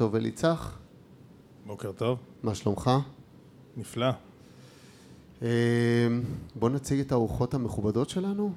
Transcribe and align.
טוב 0.00 0.14
אליצח, 0.14 0.78
בוקר 1.66 1.92
טוב, 1.92 2.18
מה 2.42 2.54
שלומך? 2.54 2.90
נפלא. 3.76 4.06
אה, 5.42 5.48
בוא 6.54 6.70
נציג 6.70 7.00
את 7.00 7.12
הארוחות 7.12 7.54
המכובדות 7.54 8.08
שלנו. 8.08 8.52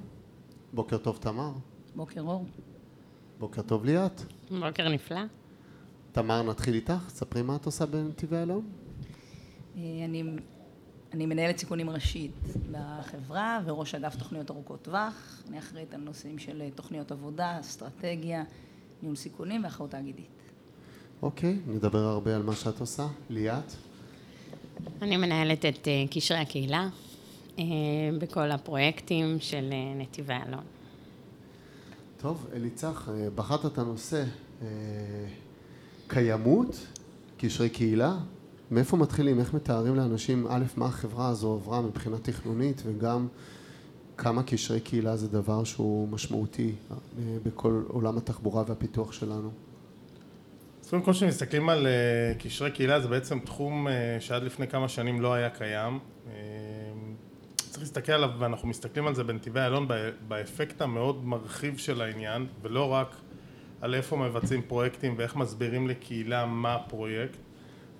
בוקר 0.72 0.98
טוב 0.98 1.18
תמר, 1.20 1.52
בוקר 1.96 2.20
אור. 2.20 2.46
בוקר 3.38 3.62
טוב 3.62 3.84
ליאת. 3.84 4.20
בוקר 4.50 4.88
נפלא. 4.88 5.20
תמר, 6.12 6.42
נתחיל 6.42 6.74
איתך, 6.74 7.08
ספרי 7.08 7.42
מה 7.42 7.56
את 7.56 7.66
עושה 7.66 7.86
בנתיבי 7.86 8.36
אלון. 8.36 8.68
אה, 9.76 9.80
אני, 10.04 10.22
אני 11.12 11.26
מנהלת 11.26 11.58
סיכונים 11.58 11.90
ראשית 11.90 12.34
בחברה 12.70 13.60
וראש 13.64 13.94
אגף 13.94 14.16
תוכניות 14.16 14.50
ארוכות 14.50 14.82
טווח. 14.82 15.42
אני 15.48 15.58
אחראית 15.58 15.94
על 15.94 16.00
נושאים 16.00 16.38
של 16.38 16.62
אה, 16.62 16.68
תוכניות 16.74 17.12
עבודה, 17.12 17.60
אסטרטגיה, 17.60 18.44
ניהול 19.02 19.16
סיכונים 19.16 19.64
ואחריות 19.64 19.90
תאגידית. 19.90 20.33
אוקיי, 21.24 21.58
נדבר 21.66 21.98
הרבה 21.98 22.36
על 22.36 22.42
מה 22.42 22.54
שאת 22.54 22.80
עושה. 22.80 23.06
ליאת? 23.30 23.72
אני 25.02 25.16
מנהלת 25.16 25.64
את 25.64 25.88
אה, 25.88 26.04
קשרי 26.10 26.38
הקהילה 26.38 26.88
אה, 27.58 27.64
בכל 28.18 28.50
הפרויקטים 28.50 29.36
של 29.40 29.70
אה, 29.72 29.94
נתיבי 29.96 30.34
אלון. 30.48 30.64
טוב, 32.16 32.46
אליצח, 32.52 33.08
בחרת 33.34 33.66
את 33.66 33.78
הנושא 33.78 34.24
קיימות, 36.06 36.86
קשרי 37.38 37.68
קהילה. 37.68 38.16
מאיפה 38.70 38.96
מתחילים? 38.96 39.40
איך 39.40 39.54
מתארים 39.54 39.94
לאנשים, 39.94 40.46
א', 40.50 40.64
מה 40.76 40.86
החברה 40.86 41.28
הזו 41.28 41.52
עברה 41.52 41.80
מבחינה 41.80 42.18
תכנונית, 42.18 42.82
וגם 42.86 43.26
כמה 44.16 44.42
קשרי 44.42 44.80
קהילה 44.80 45.16
זה 45.16 45.28
דבר 45.28 45.64
שהוא 45.64 46.08
משמעותי 46.08 46.72
בכל 47.42 47.82
עולם 47.88 48.16
התחבורה 48.16 48.64
והפיתוח 48.66 49.12
שלנו. 49.12 49.50
אז 50.84 50.90
קודם 50.90 51.02
כל 51.02 51.12
כשמסתכלים 51.12 51.68
על 51.68 51.86
uh, 51.86 52.42
קשרי 52.42 52.70
קהילה 52.70 53.00
זה 53.00 53.08
בעצם 53.08 53.38
תחום 53.38 53.86
uh, 53.86 53.90
שעד 54.20 54.42
לפני 54.42 54.68
כמה 54.68 54.88
שנים 54.88 55.20
לא 55.20 55.34
היה 55.34 55.50
קיים. 55.50 55.98
Uh, 55.98 56.30
צריך 57.56 57.78
להסתכל 57.78 58.12
עליו 58.12 58.30
ואנחנו 58.38 58.68
מסתכלים 58.68 59.06
על 59.06 59.14
זה 59.14 59.24
בנתיבי 59.24 59.60
איילון 59.60 59.88
באפקט 60.28 60.82
המאוד 60.82 61.24
מרחיב 61.24 61.78
של 61.78 62.00
העניין 62.00 62.46
ולא 62.62 62.92
רק 62.92 63.16
על 63.80 63.94
איפה 63.94 64.16
מבצעים 64.16 64.62
פרויקטים 64.62 65.14
ואיך 65.18 65.36
מסבירים 65.36 65.88
לקהילה 65.88 66.46
מה 66.46 66.74
הפרויקט 66.74 67.38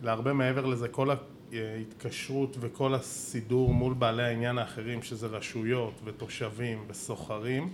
אלא 0.02 0.10
הרבה 0.10 0.32
מעבר 0.32 0.66
לזה 0.66 0.88
כל 0.88 1.08
ההתקשרות 1.52 2.56
וכל 2.60 2.94
הסידור 2.94 3.74
מול 3.74 3.94
בעלי 3.94 4.22
העניין 4.22 4.58
האחרים 4.58 5.02
שזה 5.02 5.26
רשויות 5.26 6.00
ותושבים 6.04 6.84
וסוחרים 6.88 7.72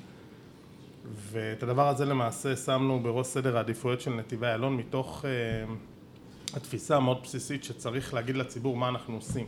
ואת 1.15 1.63
הדבר 1.63 1.89
הזה 1.89 2.05
למעשה 2.05 2.57
שמנו 2.57 3.01
בראש 3.01 3.27
סדר 3.27 3.57
העדיפויות 3.57 4.01
של 4.01 4.11
נתיבי 4.11 4.47
איילון 4.47 4.77
מתוך 4.77 5.25
uh, 5.25 6.57
התפיסה 6.57 6.97
המאוד 6.97 7.19
בסיסית 7.23 7.65
שצריך 7.65 8.15
להגיד 8.15 8.37
לציבור 8.37 8.77
מה 8.77 8.89
אנחנו 8.89 9.15
עושים. 9.15 9.47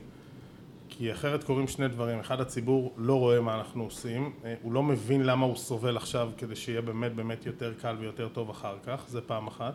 כי 0.88 1.12
אחרת 1.12 1.44
קורים 1.44 1.68
שני 1.68 1.88
דברים, 1.88 2.18
אחד 2.18 2.40
הציבור 2.40 2.94
לא 2.96 3.18
רואה 3.18 3.40
מה 3.40 3.54
אנחנו 3.54 3.84
עושים, 3.84 4.32
uh, 4.42 4.46
הוא 4.62 4.72
לא 4.72 4.82
מבין 4.82 5.22
למה 5.22 5.46
הוא 5.46 5.56
סובל 5.56 5.96
עכשיו 5.96 6.30
כדי 6.36 6.56
שיהיה 6.56 6.80
באמת 6.80 7.14
באמת 7.14 7.46
יותר 7.46 7.74
קל 7.74 7.96
ויותר 8.00 8.28
טוב 8.28 8.50
אחר 8.50 8.76
כך, 8.86 9.04
זה 9.08 9.20
פעם 9.20 9.46
אחת. 9.46 9.74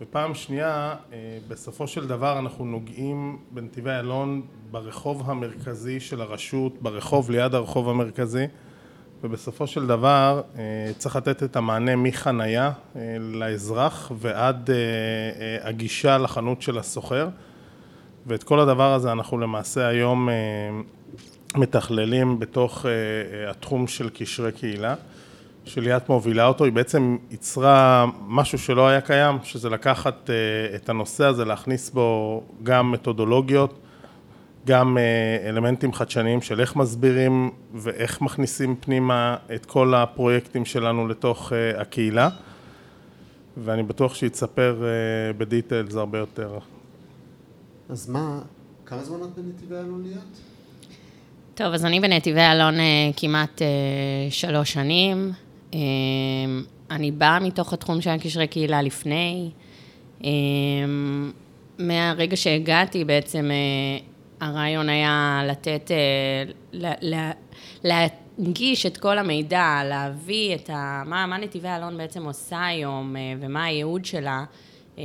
ופעם 0.00 0.34
שנייה, 0.34 0.96
uh, 1.10 1.12
בסופו 1.48 1.86
של 1.86 2.06
דבר 2.06 2.38
אנחנו 2.38 2.64
נוגעים 2.64 3.38
בנתיבי 3.50 3.90
איילון 3.90 4.42
ברחוב 4.70 5.30
המרכזי 5.30 6.00
של 6.00 6.20
הרשות, 6.20 6.82
ברחוב 6.82 7.30
ליד 7.30 7.54
הרחוב 7.54 7.88
המרכזי 7.88 8.46
ובסופו 9.24 9.66
של 9.66 9.86
דבר 9.86 10.42
אה, 10.58 10.62
צריך 10.98 11.16
לתת 11.16 11.42
את 11.42 11.56
המענה 11.56 11.96
מחנייה 11.96 12.72
אה, 12.96 13.16
לאזרח 13.20 14.12
ועד 14.18 14.70
אה, 14.70 15.68
הגישה 15.68 16.18
לחנות 16.18 16.62
של 16.62 16.78
הסוחר. 16.78 17.28
ואת 18.26 18.42
כל 18.42 18.60
הדבר 18.60 18.94
הזה 18.94 19.12
אנחנו 19.12 19.38
למעשה 19.38 19.86
היום 19.86 20.28
מתכללים 21.56 22.38
בתוך 22.38 22.86
התחום 23.48 23.86
של 23.86 24.08
קשרי 24.14 24.52
קהילה 24.52 24.94
שליאת 25.64 26.08
מובילה 26.08 26.46
אותו, 26.46 26.64
היא 26.64 26.72
בעצם 26.72 27.16
ייצרה 27.30 28.06
משהו 28.26 28.58
שלא 28.58 28.88
היה 28.88 29.00
קיים, 29.00 29.38
שזה 29.42 29.70
לקחת 29.70 30.30
את 30.74 30.88
הנושא 30.88 31.24
הזה, 31.24 31.44
להכניס 31.44 31.90
בו 31.90 32.42
גם 32.62 32.92
מתודולוגיות 32.92 33.78
גם 34.66 34.98
אה, 34.98 35.48
אלמנטים 35.48 35.92
חדשניים 35.92 36.42
של 36.42 36.60
איך 36.60 36.76
מסבירים 36.76 37.50
ואיך 37.74 38.20
מכניסים 38.20 38.76
פנימה 38.80 39.36
את 39.54 39.66
כל 39.66 39.94
הפרויקטים 39.94 40.64
שלנו 40.64 41.08
לתוך 41.08 41.52
אה, 41.52 41.80
הקהילה 41.80 42.28
ואני 43.56 43.82
בטוח 43.82 44.14
שהיא 44.14 44.30
תספר 44.30 44.82
אה, 44.84 45.32
בדיטיילס 45.32 45.94
הרבה 45.94 46.18
יותר. 46.18 46.58
אז 47.88 48.08
מה, 48.08 48.40
כמה 48.86 49.04
זמן 49.04 49.16
את 49.22 49.38
בנתיבי 49.38 49.74
אלון 49.74 50.02
ליאת? 50.02 50.38
טוב, 51.54 51.66
אז 51.66 51.84
אני 51.84 52.00
בנתיבי 52.00 52.40
אלון 52.40 52.74
כמעט 53.16 53.62
שלוש 54.30 54.72
שנים. 54.72 55.32
אני 56.90 57.10
באה 57.10 57.40
מתוך 57.40 57.72
התחום 57.72 58.00
של 58.00 58.16
קשרי 58.16 58.46
קהילה 58.46 58.82
לפני. 58.82 59.50
מהרגע 61.78 62.36
שהגעתי 62.36 63.04
בעצם 63.04 63.50
הרעיון 64.40 64.88
היה 64.88 65.42
לתת, 65.46 65.90
אה, 65.90 66.92
להנגיש 67.84 68.86
את 68.86 68.96
כל 68.96 69.18
המידע, 69.18 69.80
להביא 69.84 70.54
את 70.54 70.70
ה... 70.70 71.02
מה, 71.06 71.26
מה 71.26 71.38
נתיבי 71.38 71.68
אלון 71.68 71.96
בעצם 71.96 72.24
עושה 72.24 72.66
היום 72.66 73.16
אה, 73.16 73.20
ומה 73.40 73.64
הייעוד 73.64 74.04
שלה 74.04 74.44
אה, 74.98 75.04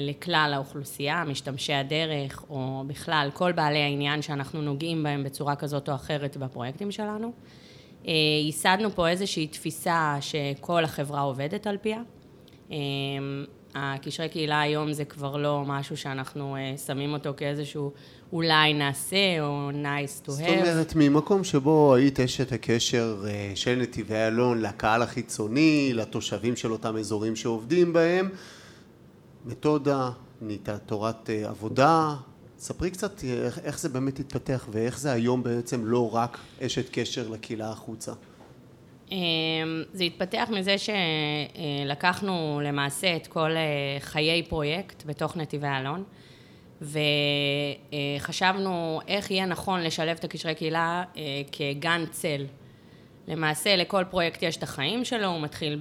לכלל 0.00 0.50
האוכלוסייה, 0.54 1.24
משתמשי 1.24 1.72
הדרך, 1.72 2.44
או 2.50 2.84
בכלל 2.86 3.30
כל 3.34 3.52
בעלי 3.52 3.82
העניין 3.82 4.22
שאנחנו 4.22 4.62
נוגעים 4.62 5.02
בהם 5.02 5.24
בצורה 5.24 5.56
כזאת 5.56 5.88
או 5.88 5.94
אחרת 5.94 6.36
בפרויקטים 6.36 6.90
שלנו. 6.90 7.32
ייסדנו 8.44 8.90
פה 8.90 9.08
איזושהי 9.08 9.46
תפיסה 9.46 10.16
שכל 10.20 10.84
החברה 10.84 11.20
עובדת 11.20 11.66
על 11.66 11.76
פיה. 11.76 12.02
הקשרי 13.78 14.28
קהילה 14.28 14.60
היום 14.60 14.92
זה 14.92 15.04
כבר 15.04 15.36
לא 15.36 15.62
משהו 15.66 15.96
שאנחנו 15.96 16.56
שמים 16.86 17.12
אותו 17.12 17.30
כאיזשהו 17.36 17.92
אולי 18.32 18.74
נעשה, 18.74 19.40
או 19.40 19.70
nice 19.70 20.26
to 20.26 20.28
have. 20.28 20.32
זאת 20.32 20.48
אומרת, 20.48 20.92
ממקום 20.96 21.44
שבו 21.44 21.94
היית 21.94 22.20
אשת 22.20 22.52
הקשר 22.52 23.24
אה, 23.28 23.52
של 23.54 23.74
נתיבי 23.74 24.14
איילון 24.14 24.62
לקהל 24.62 25.02
החיצוני, 25.02 25.90
לתושבים 25.94 26.56
של 26.56 26.72
אותם 26.72 26.96
אזורים 26.96 27.36
שעובדים 27.36 27.92
בהם, 27.92 28.28
מתודה, 29.46 30.10
נהייתה 30.40 30.78
תורת 30.78 31.30
אה, 31.30 31.48
עבודה, 31.48 32.14
ספרי 32.58 32.90
קצת 32.90 33.24
אה, 33.24 33.46
איך, 33.46 33.58
איך 33.58 33.78
זה 33.78 33.88
באמת 33.88 34.18
התפתח 34.20 34.68
ואיך 34.70 34.98
זה 34.98 35.12
היום 35.12 35.42
בעצם 35.42 35.84
לא 35.84 36.14
רק 36.14 36.38
אשת 36.62 36.88
קשר 36.92 37.28
לקהילה 37.28 37.70
החוצה. 37.70 38.12
אמ, 39.12 39.82
זה 39.92 40.04
התפתח 40.04 40.48
מזה 40.52 40.76
שלקחנו 40.78 42.60
למעשה 42.64 43.16
את 43.16 43.26
כל 43.26 43.50
חיי 44.00 44.42
פרויקט 44.42 45.02
בתוך 45.06 45.36
נתיבי 45.36 45.66
אלון. 45.66 46.04
וחשבנו 48.20 49.00
איך 49.08 49.30
יהיה 49.30 49.46
נכון 49.46 49.80
לשלב 49.80 50.16
את 50.16 50.24
הקשרי 50.24 50.54
קהילה 50.54 51.04
אה, 51.16 51.22
כגן 51.52 52.04
צל. 52.10 52.46
למעשה 53.28 53.76
לכל 53.76 54.04
פרויקט 54.10 54.42
יש 54.42 54.56
את 54.56 54.62
החיים 54.62 55.04
שלו, 55.04 55.26
הוא 55.26 55.40
מתחיל 55.40 55.80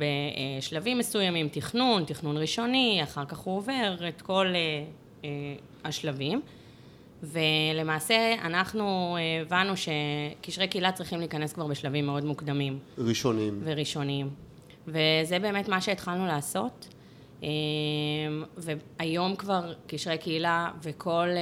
בשלבים 0.59 0.97
מסוימים, 0.97 1.49
תכנון, 1.49 2.05
תכנון 2.05 2.37
ראשוני, 2.37 2.99
אחר 3.03 3.25
כך 3.25 3.37
הוא 3.37 3.57
עובר 3.57 3.95
את 4.07 4.21
כל 4.21 4.47
אה, 4.55 4.83
אה, 5.23 5.29
השלבים. 5.83 6.41
ולמעשה 7.23 8.33
אנחנו 8.41 9.17
הבנו 9.41 9.73
שקשרי 9.77 10.67
קהילה 10.67 10.91
צריכים 10.91 11.19
להיכנס 11.19 11.53
כבר 11.53 11.67
בשלבים 11.67 12.05
מאוד 12.05 12.25
מוקדמים. 12.25 12.79
ראשוניים. 12.97 13.61
וראשוניים. 13.63 14.29
וזה 14.87 15.39
באמת 15.41 15.69
מה 15.69 15.81
שהתחלנו 15.81 16.25
לעשות. 16.25 16.95
והיום 18.57 19.35
כבר 19.35 19.73
קשרי 19.87 20.17
קהילה 20.17 20.69
וכל 20.83 21.11
אה, 21.11 21.25
אה, 21.35 21.37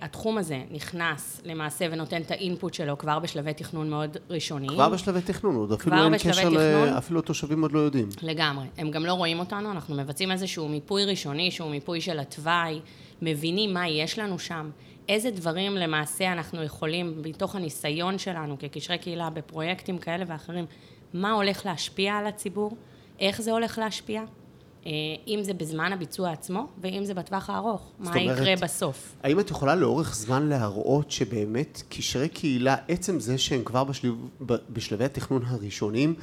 התחום 0.00 0.38
הזה 0.38 0.62
נכנס 0.70 1.40
למעשה 1.44 1.86
ונותן 1.90 2.22
את 2.22 2.30
האינפוט 2.30 2.74
שלו 2.74 2.98
כבר 2.98 3.18
בשלבי 3.18 3.54
תכנון 3.54 3.90
מאוד 3.90 4.16
ראשוניים. 4.30 4.72
כבר 4.72 4.88
בשלבי 4.88 5.20
תכנון, 5.20 5.56
עוד 5.56 5.72
אפילו 5.72 6.04
אין 6.04 6.18
קשר, 6.18 6.48
ל... 6.48 6.58
אפילו 6.98 7.20
התושבים 7.20 7.62
עוד 7.62 7.72
לא 7.72 7.78
יודעים. 7.78 8.08
לגמרי, 8.22 8.66
הם 8.78 8.90
גם 8.90 9.06
לא 9.06 9.12
רואים 9.12 9.38
אותנו, 9.38 9.70
אנחנו 9.70 9.94
מבצעים 9.94 10.32
איזשהו 10.32 10.68
מיפוי 10.68 11.04
ראשוני 11.04 11.50
שהוא 11.50 11.70
מיפוי 11.70 12.00
של 12.00 12.18
התוואי, 12.18 12.80
מבינים 13.22 13.74
מה 13.74 13.88
יש 13.88 14.18
לנו 14.18 14.38
שם, 14.38 14.70
איזה 15.08 15.30
דברים 15.30 15.76
למעשה 15.76 16.32
אנחנו 16.32 16.62
יכולים, 16.62 17.22
מתוך 17.24 17.56
הניסיון 17.56 18.18
שלנו 18.18 18.56
כקשרי 18.58 18.98
קהילה 18.98 19.30
בפרויקטים 19.30 19.98
כאלה 19.98 20.24
ואחרים, 20.28 20.66
מה 21.14 21.32
הולך 21.32 21.66
להשפיע 21.66 22.14
על 22.14 22.26
הציבור, 22.26 22.76
איך 23.20 23.42
זה 23.42 23.52
הולך 23.52 23.78
להשפיע. 23.78 24.22
אה, 24.86 24.90
אם 25.26 25.38
זה 25.42 25.54
בזמן 25.54 25.92
הביצוע 25.92 26.30
עצמו, 26.30 26.66
ואם 26.80 27.04
זה 27.04 27.14
בטווח 27.14 27.50
הארוך, 27.50 27.92
מה 27.98 28.10
אומרת, 28.10 28.38
יקרה 28.38 28.56
בסוף. 28.56 29.14
האם 29.22 29.40
את 29.40 29.50
יכולה 29.50 29.74
לאורך 29.74 30.14
זמן 30.14 30.48
להראות 30.48 31.10
שבאמת 31.10 31.82
קשרי 31.88 32.28
קהילה, 32.28 32.76
עצם 32.88 33.20
זה 33.20 33.38
שהם 33.38 33.64
כבר 33.64 33.84
בשלב, 33.84 34.14
בשלבי 34.70 35.04
התכנון 35.04 35.42
הראשונים, 35.46 36.14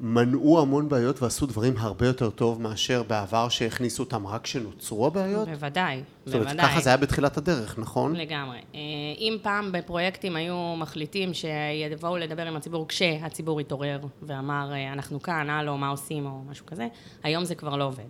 מנעו 0.00 0.60
המון 0.60 0.88
בעיות 0.88 1.22
ועשו 1.22 1.46
דברים 1.46 1.74
הרבה 1.76 2.06
יותר 2.06 2.30
טוב 2.30 2.62
מאשר 2.62 3.02
בעבר 3.02 3.48
שהכניסו 3.48 4.02
אותם 4.02 4.26
רק 4.26 4.42
כשנוצרו 4.42 5.06
הבעיות? 5.06 5.48
בוודאי, 5.48 6.02
זאת 6.24 6.34
אומרת, 6.34 6.46
בוודאי. 6.46 6.66
ככה 6.66 6.80
זה 6.80 6.90
היה 6.90 6.96
בתחילת 6.96 7.36
הדרך, 7.36 7.78
נכון? 7.78 8.16
לגמרי. 8.16 8.58
אה, 8.74 8.80
אם 9.18 9.36
פעם 9.42 9.72
בפרויקטים 9.72 10.36
היו 10.36 10.74
מחליטים 10.76 11.30
שיבואו 11.34 12.16
לדבר 12.16 12.46
עם 12.46 12.56
הציבור 12.56 12.88
כשהציבור 12.88 13.60
התעורר 13.60 14.00
ואמר, 14.22 14.72
אה, 14.72 14.92
אנחנו 14.92 15.22
כאן, 15.22 15.50
הלו, 15.50 15.76
מה 15.76 15.88
עושים, 15.88 16.26
או 16.26 16.42
משהו 16.50 16.66
כזה, 16.66 16.88
היום 17.22 17.44
זה 17.44 17.54
כבר 17.54 17.76
לא 17.76 17.84
עובד. 17.84 18.08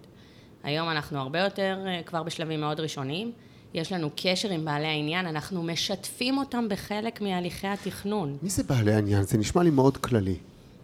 היום 0.63 0.91
אנחנו 0.91 1.19
הרבה 1.19 1.41
יותר, 1.41 1.79
אה, 1.87 2.01
כבר 2.07 2.23
בשלבים 2.23 2.61
מאוד 2.61 2.81
ראשוניים. 2.81 3.33
יש 3.75 3.93
לנו 3.93 4.11
קשר 4.17 4.51
עם 4.51 4.65
בעלי 4.65 4.87
העניין, 4.87 5.27
אנחנו 5.27 5.63
משתפים 5.63 6.39
אותם 6.39 6.69
בחלק 6.69 7.21
מהליכי 7.21 7.67
התכנון. 7.67 8.37
מי 8.43 8.51
זה 8.51 8.63
בעלי 8.63 8.95
העניין? 8.95 9.23
זה 9.23 9.39
נשמע 9.39 9.63
לי 9.63 9.71
מאוד 9.71 9.97
כללי. 9.97 10.37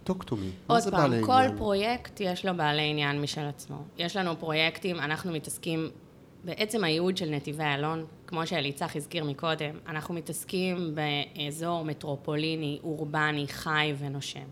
Talk 0.09 0.23
to 0.23 0.31
me. 0.31 0.67
עוד 0.67 0.83
פעם, 0.91 1.11
כל 1.21 1.31
העניין? 1.31 1.57
פרויקט 1.57 2.19
יש 2.19 2.45
לו 2.45 2.57
בעלי 2.57 2.89
עניין 2.89 3.21
משל 3.21 3.45
עצמו. 3.45 3.77
יש 3.97 4.15
לנו 4.15 4.39
פרויקטים, 4.39 4.99
אנחנו 4.99 5.31
מתעסקים, 5.31 5.89
בעצם 6.43 6.83
הייעוד 6.83 7.17
של 7.17 7.29
נתיבי 7.29 7.63
איילון, 7.63 8.05
כמו 8.27 8.47
שאליצח 8.47 8.95
הזכיר 8.95 9.23
מקודם, 9.23 9.75
אנחנו 9.87 10.13
מתעסקים 10.13 10.95
באזור 10.95 11.85
מטרופוליני, 11.85 12.79
אורבני, 12.83 13.45
חי 13.47 13.93
ונושם. 13.99 14.45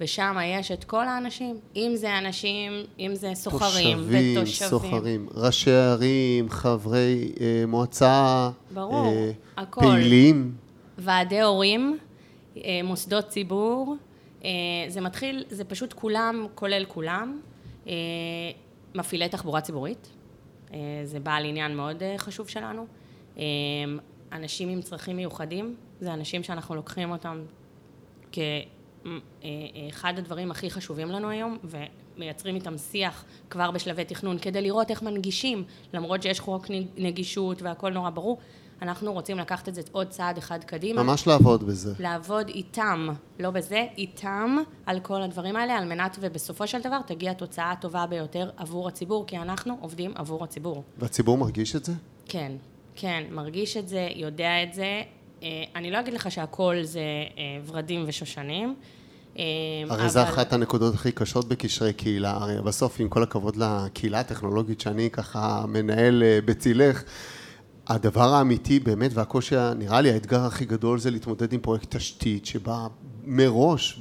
ושם 0.00 0.36
יש 0.44 0.70
את 0.70 0.84
כל 0.84 1.08
האנשים, 1.08 1.56
אם 1.76 1.92
זה 1.94 2.18
אנשים, 2.18 2.72
אם 2.98 3.14
זה 3.14 3.30
סוחרים 3.34 3.98
תושבים, 3.98 4.36
ותושבים. 4.36 4.68
סוחרים, 4.68 5.28
ראשי 5.34 5.70
ערים, 5.70 6.50
חברי 6.50 7.32
אה, 7.40 7.64
מועצה, 7.66 8.50
ברור, 8.74 9.06
אה, 9.06 9.30
הכל. 9.56 9.80
פעילים. 9.80 10.52
ועדי 10.98 11.40
הורים, 11.40 11.98
אה, 12.56 12.80
מוסדות 12.84 13.28
ציבור, 13.28 13.96
אה, 13.96 14.09
זה 14.88 15.00
מתחיל, 15.00 15.44
זה 15.48 15.64
פשוט 15.64 15.92
כולם, 15.92 16.46
כולל 16.54 16.84
כולם, 16.88 17.40
אה, 17.86 17.92
מפעילי 18.94 19.28
תחבורה 19.28 19.60
ציבורית, 19.60 20.10
אה, 20.72 20.78
זה 21.04 21.20
בעל 21.20 21.44
עניין 21.44 21.76
מאוד 21.76 22.02
אה, 22.02 22.14
חשוב 22.18 22.48
שלנו, 22.48 22.86
אה, 23.38 23.44
אנשים 24.32 24.68
עם 24.68 24.82
צרכים 24.82 25.16
מיוחדים, 25.16 25.76
זה 26.00 26.14
אנשים 26.14 26.42
שאנחנו 26.42 26.74
לוקחים 26.74 27.10
אותם 27.10 27.42
כאחד 28.32 30.18
הדברים 30.18 30.50
הכי 30.50 30.70
חשובים 30.70 31.08
לנו 31.08 31.28
היום, 31.30 31.58
ומייצרים 31.64 32.54
איתם 32.54 32.78
שיח 32.78 33.24
כבר 33.50 33.70
בשלבי 33.70 34.04
תכנון 34.04 34.38
כדי 34.38 34.62
לראות 34.62 34.90
איך 34.90 35.02
מנגישים, 35.02 35.64
למרות 35.94 36.22
שיש 36.22 36.40
חוק 36.40 36.66
נגישות 36.96 37.62
והכל 37.62 37.92
נורא 37.92 38.10
ברור, 38.10 38.38
אנחנו 38.82 39.12
רוצים 39.12 39.38
לקחת 39.38 39.68
את 39.68 39.74
זה 39.74 39.80
עוד 39.92 40.08
צעד 40.08 40.38
אחד 40.38 40.64
קדימה. 40.64 41.02
ממש 41.02 41.26
לעבוד 41.26 41.66
בזה. 41.66 41.92
לעבוד 41.98 42.48
איתם, 42.48 43.08
לא 43.38 43.50
בזה, 43.50 43.84
איתם, 43.98 44.56
על 44.86 45.00
כל 45.00 45.22
הדברים 45.22 45.56
האלה, 45.56 45.72
על 45.78 45.84
מנת 45.84 46.18
ובסופו 46.20 46.66
של 46.66 46.80
דבר 46.80 46.98
תגיע 47.06 47.32
תוצאה 47.32 47.70
הטובה 47.70 48.06
ביותר 48.06 48.50
עבור 48.56 48.88
הציבור, 48.88 49.24
כי 49.26 49.38
אנחנו 49.38 49.76
עובדים 49.80 50.12
עבור 50.14 50.44
הציבור. 50.44 50.82
והציבור 50.98 51.38
מרגיש 51.38 51.76
את 51.76 51.84
זה? 51.84 51.92
כן, 52.26 52.52
כן, 52.96 53.22
מרגיש 53.30 53.76
את 53.76 53.88
זה, 53.88 54.08
יודע 54.16 54.62
את 54.62 54.74
זה. 54.74 55.02
אה, 55.42 55.48
אני 55.76 55.90
לא 55.90 56.00
אגיד 56.00 56.14
לך 56.14 56.30
שהכל 56.30 56.76
זה 56.82 57.00
אה, 57.00 57.42
ורדים 57.66 58.04
ושושנים. 58.06 58.74
אה, 59.38 59.42
הרי 59.90 60.08
זו 60.08 60.22
אבל- 60.22 60.28
אחת 60.28 60.52
הנקודות 60.52 60.94
הכי 60.94 61.12
קשות 61.12 61.48
בקשרי 61.48 61.92
קהילה. 61.92 62.30
הרי 62.30 62.62
בסוף, 62.62 63.00
עם 63.00 63.08
כל 63.08 63.22
הכבוד 63.22 63.56
לקהילה 63.56 64.20
הטכנולוגית 64.20 64.80
שאני 64.80 65.10
ככה 65.12 65.64
מנהל 65.68 66.22
בצילך, 66.44 67.02
הדבר 67.90 68.34
האמיתי 68.34 68.80
באמת, 68.80 69.10
והקושי, 69.14 69.54
נראה 69.76 70.00
לי 70.00 70.12
האתגר 70.12 70.40
הכי 70.40 70.64
גדול 70.64 70.98
זה 70.98 71.10
להתמודד 71.10 71.52
עם 71.52 71.60
פרויקט 71.60 71.96
תשתית 71.96 72.46
שבא 72.46 72.86
מראש 73.24 74.00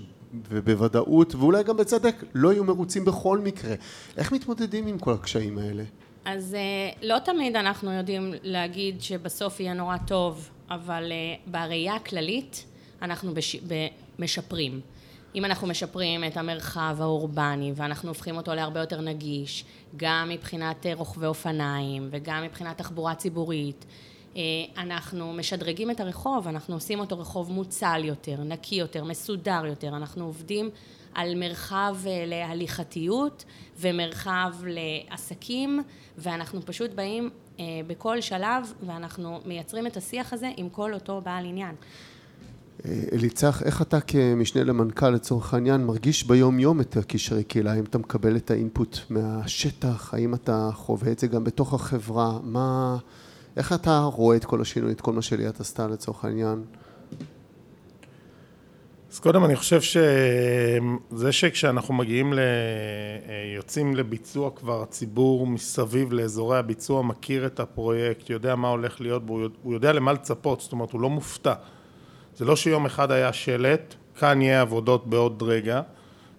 ובוודאות, 0.49 1.35
ואולי 1.35 1.63
גם 1.63 1.77
בצדק, 1.77 2.15
לא 2.33 2.53
יהיו 2.53 2.63
מרוצים 2.63 3.05
בכל 3.05 3.39
מקרה. 3.39 3.75
איך 4.17 4.31
מתמודדים 4.31 4.87
עם 4.87 4.99
כל 4.99 5.13
הקשיים 5.13 5.57
האלה? 5.57 5.83
אז 6.25 6.53
אה, 6.55 7.07
לא 7.07 7.19
תמיד 7.19 7.55
אנחנו 7.55 7.91
יודעים 7.91 8.33
להגיד 8.43 9.01
שבסוף 9.01 9.59
יהיה 9.59 9.73
נורא 9.73 9.97
טוב, 10.07 10.49
אבל 10.69 11.11
אה, 11.11 11.35
בראייה 11.51 11.95
הכללית 11.95 12.65
אנחנו 13.01 13.33
בש... 13.33 13.55
משפרים. 14.19 14.79
אם 15.35 15.45
אנחנו 15.45 15.67
משפרים 15.67 16.23
את 16.23 16.37
המרחב 16.37 16.97
האורבני 16.99 17.71
ואנחנו 17.75 18.09
הופכים 18.09 18.37
אותו 18.37 18.55
להרבה 18.55 18.79
יותר 18.79 19.01
נגיש, 19.01 19.65
גם 19.97 20.29
מבחינת 20.29 20.85
אה, 20.85 20.93
רוכבי 20.93 21.25
אופניים 21.25 22.07
וגם 22.11 22.43
מבחינת 22.43 22.77
תחבורה 22.77 23.15
ציבורית, 23.15 23.85
אה, 24.35 24.41
אנחנו 24.77 25.33
משדרגים 25.33 25.91
את 25.91 25.99
הרחוב, 25.99 26.47
אנחנו 26.47 26.73
עושים 26.73 26.99
אותו 26.99 27.19
רחוב 27.19 27.51
מוצל 27.51 28.01
יותר, 28.03 28.43
נקי 28.43 28.75
יותר, 28.75 29.03
מסודר 29.03 29.65
יותר, 29.65 29.87
אנחנו 29.87 30.25
עובדים 30.25 30.69
על 31.13 31.35
מרחב 31.35 31.97
אה, 32.07 32.23
להליכתיות 32.27 33.45
ומרחב 33.79 34.53
לעסקים, 34.65 35.83
ואנחנו 36.17 36.61
פשוט 36.65 36.91
באים 36.91 37.29
בכל 37.87 38.21
שלב 38.21 38.73
ואנחנו 38.85 39.39
מייצרים 39.45 39.87
את 39.87 39.97
השיח 39.97 40.33
הזה 40.33 40.51
עם 40.57 40.69
כל 40.69 40.93
אותו 40.93 41.21
בעל 41.21 41.45
עניין. 41.45 41.75
אה, 42.85 43.01
אליצח, 43.13 43.63
איך 43.63 43.81
אתה 43.81 44.01
כמשנה 44.01 44.63
למנכ"ל 44.63 45.09
לצורך 45.09 45.53
העניין 45.53 45.85
מרגיש 45.85 46.23
ביום 46.23 46.59
יום 46.59 46.81
את 46.81 46.97
הקשרי 46.97 47.43
קהילה? 47.43 47.71
האם 47.71 47.83
אתה 47.83 47.97
מקבל 47.97 48.35
את 48.35 48.51
האינפוט 48.51 48.97
מהשטח? 49.09 50.13
האם 50.13 50.33
אתה 50.33 50.69
חווה 50.73 51.11
את 51.11 51.19
זה 51.19 51.27
גם 51.27 51.43
בתוך 51.43 51.73
החברה? 51.73 52.39
מה... 52.43 52.97
איך 53.57 53.73
אתה 53.73 53.99
רואה 53.99 54.37
את 54.37 54.45
כל 54.45 54.61
השינוי, 54.61 54.91
את 54.91 55.01
כל 55.01 55.13
מה 55.13 55.21
שליאת 55.21 55.59
עשתה 55.59 55.87
לצורך 55.87 56.25
העניין? 56.25 56.63
אז 59.11 59.19
קודם 59.19 59.45
אני 59.45 59.55
חושב 59.55 59.81
שזה 59.81 61.31
שכשאנחנו 61.31 61.93
מגיעים, 61.93 62.33
ל... 62.33 62.39
יוצאים 63.55 63.95
לביצוע 63.95 64.51
כבר, 64.55 64.81
הציבור 64.81 65.47
מסביב 65.47 66.13
לאזורי 66.13 66.57
הביצוע 66.57 67.01
מכיר 67.01 67.45
את 67.45 67.59
הפרויקט, 67.59 68.29
יודע 68.29 68.55
מה 68.55 68.67
הולך 68.67 69.01
להיות 69.01 69.25
בו, 69.25 69.39
הוא 69.63 69.73
יודע 69.73 69.93
למה 69.93 70.13
לצפות, 70.13 70.61
זאת 70.61 70.71
אומרת 70.71 70.91
הוא 70.91 71.01
לא 71.01 71.09
מופתע. 71.09 71.53
זה 72.39 72.45
לא 72.45 72.55
שיום 72.55 72.85
אחד 72.85 73.11
היה 73.11 73.33
שלט, 73.33 73.95
כאן 74.19 74.41
יהיה 74.41 74.61
עבודות 74.61 75.07
בעוד 75.07 75.43
רגע, 75.43 75.81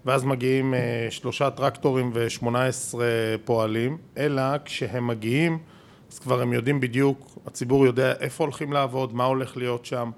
ואז 0.05 0.23
מגיעים 0.23 0.73
אה, 0.73 1.07
שלושה 1.09 1.49
טרקטורים 1.49 2.11
ושמונה 2.13 2.65
עשרה 2.65 3.05
פועלים, 3.45 3.97
אלא 4.17 4.43
כשהם 4.65 5.07
מגיעים, 5.07 5.59
אז 6.11 6.19
כבר 6.19 6.41
הם 6.41 6.53
יודעים 6.53 6.79
בדיוק, 6.79 7.37
הציבור 7.47 7.85
יודע 7.85 8.13
איפה 8.19 8.43
הולכים 8.43 8.73
לעבוד, 8.73 9.13
מה 9.15 9.23
הולך 9.23 9.57
להיות 9.57 9.85
שם, 9.85 10.11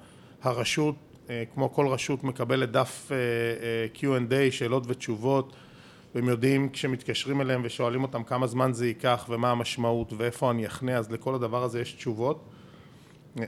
הרשות, 0.44 0.96
אה, 1.30 1.44
כמו 1.54 1.74
כל 1.74 1.88
רשות, 1.88 2.24
מקבלת 2.24 2.72
דף 2.72 3.12
אה, 3.12 3.18
אה, 3.18 4.20
Q&A, 4.20 4.52
שאלות 4.52 4.84
ותשובות, 4.88 5.54
והם 6.16 6.30
יודעים 6.30 6.70
כשמתקשרים 6.70 7.42
אליהם 7.42 7.62
ושואלים 7.64 8.04
אותם 8.04 8.24
כמה 8.24 8.48
זמן 8.48 8.74
זה 8.74 8.88
ייקח 8.88 9.26
ומה 9.30 9.52
המשמעות 9.52 10.14
ואיפה 10.18 10.52
אני 10.52 10.68
אחנה, 10.68 10.98
אז 10.98 11.12
לכל 11.12 11.36
הדבר 11.36 11.64
הזה 11.64 11.82
יש 11.82 11.94
תשובות. 11.94 12.50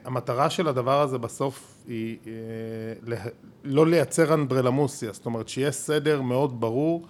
המטרה 0.06 0.50
של 0.50 0.68
הדבר 0.68 1.02
הזה 1.02 1.18
בסוף 1.18 1.75
היא 1.88 2.18
אה, 2.28 3.18
לא 3.64 3.88
לייצר 3.88 4.34
אנדרלמוסיה, 4.34 5.14
זאת 5.14 5.26
אומרת 5.26 5.50
שיהיה 5.50 5.72
סדר 5.72 6.22
מאוד 6.22 6.62
ברור 6.62 7.06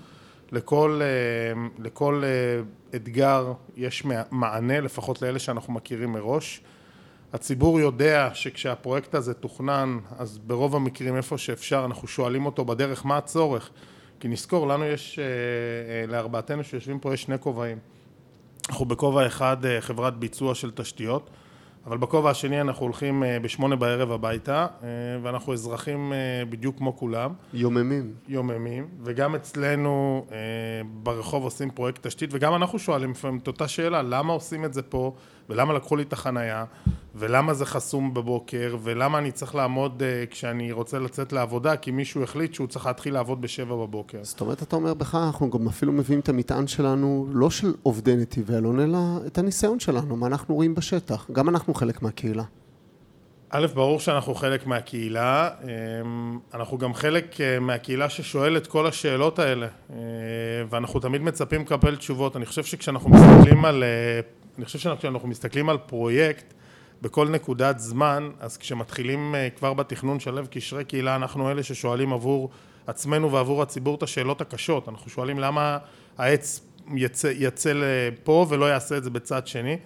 לכל, 0.52 1.02
אה, 1.04 1.62
לכל 1.84 2.24
אה, 2.26 2.62
אתגר 2.96 3.54
יש 3.76 4.06
מע- 4.06 4.24
מענה, 4.32 4.80
לפחות 4.80 5.22
לאלה 5.22 5.40
שאנחנו 5.40 5.74
מכירים 5.74 6.12
מראש. 6.12 6.62
הציבור 7.34 7.80
יודע 7.80 8.30
שכשהפרויקט 8.34 9.16
הזה 9.16 9.34
תוכנן, 9.34 9.98
אז 10.18 10.38
ברוב 10.38 10.76
המקרים 10.76 11.16
איפה 11.16 11.38
שאפשר 11.38 11.86
אנחנו 11.86 12.08
שואלים 12.08 12.46
אותו 12.46 12.66
בדרך 12.66 13.06
מה 13.06 13.18
הצורך. 13.18 13.70
כי 14.20 14.28
נזכור, 14.28 14.68
לנו 14.68 14.86
יש, 14.86 15.20
אה, 15.20 15.24
אה, 15.26 16.08
לארבעתנו 16.08 16.64
שיושבים 16.64 17.00
פה 17.00 17.14
יש 17.14 17.22
שני 17.22 17.40
כובעים. 17.40 17.78
אנחנו 18.70 18.86
בכובע 18.86 19.28
אחד 19.28 19.66
אה, 19.66 19.82
חברת 19.82 20.18
ביצוע 20.18 20.56
של 20.56 20.72
תשתיות, 20.72 21.30
אבל 21.88 21.98
בכובע 21.98 22.30
השני 22.30 22.62
אנחנו 22.62 22.86
הולכים 22.86 23.24
אה, 23.24 23.40
בשמונה 23.40 23.76
בערב 23.76 24.12
הביתה, 24.12 24.68
אה, 24.84 24.88
ואנחנו 25.22 25.54
אזרחים 25.54 26.14
אה, 26.14 26.46
בדיוק 26.50 26.78
כמו 26.78 26.98
כולם, 26.98 27.34
יוממים. 27.54 28.14
יוממים, 28.28 28.88
וגם 29.04 29.36
אצלנו 29.36 30.26
ברחוב 31.04 31.44
עושים 31.44 31.72
פרויקט 31.72 32.08
תשתית, 32.08 32.30
וגם 32.34 32.56
אנחנו 32.56 32.80
שואלים 32.80 33.12
לפעמים 33.12 33.38
את 33.38 33.48
אותה 33.48 33.68
שאלה, 33.68 34.02
למה 34.02 34.34
עושים 34.34 34.66
את 34.66 34.74
זה 34.74 34.82
פה, 34.82 35.16
ולמה 35.50 35.74
לקחו 35.74 35.96
לי 35.96 36.04
את 36.04 36.14
החנייה, 36.14 36.66
ולמה 37.18 37.54
זה 37.54 37.66
חסום 37.66 38.14
בבוקר, 38.14 38.78
ולמה 38.84 39.18
אני 39.18 39.32
צריך 39.32 39.56
לעמוד 39.56 40.04
אה, 40.04 40.24
כשאני 40.30 40.72
רוצה 40.72 41.00
לצאת 41.00 41.34
לעבודה, 41.34 41.78
כי 41.78 41.92
מישהו 41.92 42.24
החליט 42.24 42.54
שהוא 42.54 42.68
צריך 42.68 42.86
להתחיל 42.86 43.14
לעבוד 43.14 43.42
בשבע 43.42 43.76
בבוקר. 43.76 44.20
זאת 44.22 44.42
אומרת, 44.42 44.64
אתה 44.64 44.76
אומר 44.76 44.94
בך, 44.94 45.16
אנחנו 45.26 45.50
גם 45.50 45.68
אפילו 45.68 45.92
מביאים 45.92 46.20
את 46.20 46.30
המטען 46.30 46.68
שלנו, 46.68 47.28
לא 47.32 47.50
של 47.50 47.74
עובדי 47.84 48.16
נתיבי 48.16 48.56
אלון, 48.56 48.80
אלא 48.80 48.98
את 49.28 49.38
הניסיון 49.38 49.80
שלנו, 49.80 50.16
מה 50.16 50.28
אנחנו 50.28 50.56
רואים 50.56 50.76
בשטח. 50.76 51.28
גם 51.32 51.50
אנחנו 51.50 51.74
חלק 51.74 52.02
מהקהילה. 52.02 52.44
א', 53.50 53.68
ברור 53.74 54.00
שאנחנו 54.00 54.36
חלק 54.36 54.68
מהקהילה, 54.68 55.50
אמ, 55.64 56.40
אנחנו 56.54 56.78
גם 56.78 56.94
חלק 56.94 57.42
אה, 57.42 57.60
מהקהילה 57.60 58.10
ששואל 58.10 58.58
את 58.58 58.68
כל 58.68 58.88
השאלות 58.88 59.40
האלה, 59.40 59.68
אה, 59.90 59.98
ואנחנו 60.70 61.00
תמיד 61.00 61.22
מצפים 61.22 61.62
לקבל 61.62 61.96
תשובות. 61.96 62.36
אני 62.36 62.46
חושב 62.46 62.64
שכשאנחנו 62.64 63.10
מסתכלים 63.10 63.66
על, 63.66 63.84
אה, 63.84 64.20
אני 64.58 64.66
חושב 64.66 64.80
שכשאנחנו 64.80 65.28
מסתכלים 65.28 65.70
על 65.70 65.78
פרויקט 65.78 66.54
בכל 67.06 67.30
נקודת 67.30 67.80
זמן, 67.80 68.30
אז 68.40 68.58
כשמתחילים 68.58 69.36
אה, 69.36 69.48
כבר 69.50 69.74
בתכנון 69.74 70.20
של 70.20 70.32
לב 70.32 70.48
קשרי 70.52 70.86
קהילה, 70.86 71.16
אנחנו 71.16 71.52
אלה 71.52 71.64
ששואלים 71.64 72.14
עבור 72.14 72.50
עצמנו 72.88 73.32
ועבור 73.32 73.62
הציבור 73.62 73.96
את 73.96 74.04
השאלות 74.04 74.42
הקשות. 74.42 74.90
אנחנו 74.90 75.12
שואלים 75.12 75.40
למה 75.40 75.78
העץ 76.18 76.62
יצא, 76.96 77.32
יצא 77.36 77.72
לפה 77.76 78.46
ולא 78.50 78.66
יעשה 78.66 78.98
את 78.98 79.04
זה 79.04 79.10
בצד 79.10 79.48
שני. 79.48 79.78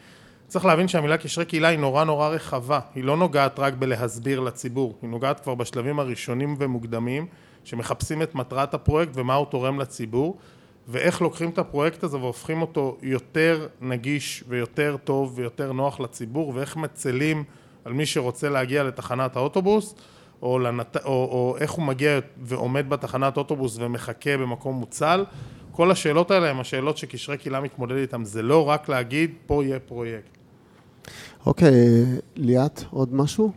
צריך 0.48 0.66
להבין 0.66 0.88
שהמילה 0.88 1.18
קשרי 1.18 1.46
קהילה 1.46 1.68
היא 1.68 1.80
נורא 1.80 2.04
נורא 2.04 2.28
רחבה, 2.28 2.80
היא 2.96 3.04
לא 3.04 3.18
נוגעת 3.18 3.60
רק 3.60 3.74
בלהסביר 3.74 4.40
לציבור, 4.40 4.98
היא 5.02 5.10
נוגעת 5.10 5.40
כבר 5.40 5.56
בשלבים 5.56 6.00
הראשונים 6.00 6.56
ומוקדמים 6.60 7.26
שמחפשים 7.64 8.22
את 8.22 8.36
מטרת 8.36 8.74
הפרויקט 8.74 9.12
ומה 9.16 9.34
הוא 9.34 9.46
תורם 9.46 9.80
לציבור 9.80 10.38
ואיך 10.92 11.22
לוקחים 11.22 11.50
את 11.50 11.58
הפרויקט 11.58 12.04
הזה 12.04 12.18
והופכים 12.18 12.62
אותו 12.62 12.98
יותר 13.02 13.68
נגיש 13.82 14.44
ויותר 14.48 14.96
טוב 15.04 15.34
ויותר 15.36 15.72
נוח 15.72 16.00
לציבור 16.00 16.52
ואיך 16.56 16.78
מצלים 16.78 17.44
על 17.86 17.94
מי 17.94 18.06
שרוצה 18.06 18.50
להגיע 18.50 18.84
לתחנת 18.84 19.36
האוטובוס 19.36 19.96
או, 20.42 20.60
לנת... 20.60 20.98
או, 20.98 21.10
או 21.12 21.56
איך 21.60 21.72
הוא 21.72 21.86
מגיע 21.86 22.20
ועומד 22.42 22.90
בתחנת 22.90 23.38
אוטובוס 23.38 23.78
ומחכה 23.80 24.38
במקום 24.38 24.76
מוצל. 24.76 25.26
כל 25.72 25.92
השאלות 25.92 26.32
האלה 26.32 26.50
הן 26.50 26.60
השאלות 26.60 26.98
שקשרי 26.98 27.38
קהילה 27.38 27.60
מתמודד 27.60 27.96
איתן. 27.96 28.24
זה 28.24 28.42
לא 28.42 28.70
רק 28.70 28.90
להגיד 28.90 29.32
פה 29.46 29.64
יהיה 29.64 29.80
פרויקט. 29.80 30.38
אוקיי, 31.46 31.72
ליאת, 32.36 32.84
עוד 32.92 33.14
משהו? 33.14 33.52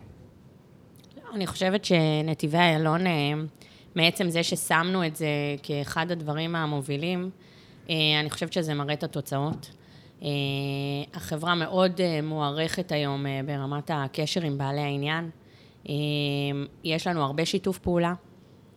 אני 1.33 1.47
חושבת 1.47 1.85
שנתיבי 1.85 2.57
איילון, 2.57 3.07
אה, 3.07 3.33
מעצם 3.95 4.29
זה 4.29 4.43
ששמנו 4.43 5.05
את 5.07 5.15
זה 5.15 5.27
כאחד 5.63 6.11
הדברים 6.11 6.55
המובילים, 6.55 7.29
אה, 7.89 7.95
אני 8.19 8.29
חושבת 8.29 8.53
שזה 8.53 8.73
מראה 8.73 8.93
את 8.93 9.03
התוצאות. 9.03 9.71
אה, 10.23 10.27
החברה 11.13 11.55
מאוד 11.55 12.01
מוערכת 12.23 12.91
היום 12.91 13.25
ברמת 13.45 13.91
הקשר 13.93 14.41
עם 14.41 14.57
בעלי 14.57 14.81
העניין. 14.81 15.29
יש 16.83 17.07
לנו 17.07 17.23
הרבה 17.23 17.45
שיתוף 17.45 17.77
פעולה. 17.77 18.13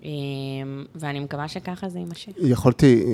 אמ, 0.07 0.85
ואני 0.95 1.21
מקווה 1.21 1.49
שככה 1.49 1.89
זה 1.89 1.99
יימשך. 1.99 2.33
יכולתי, 2.39 3.05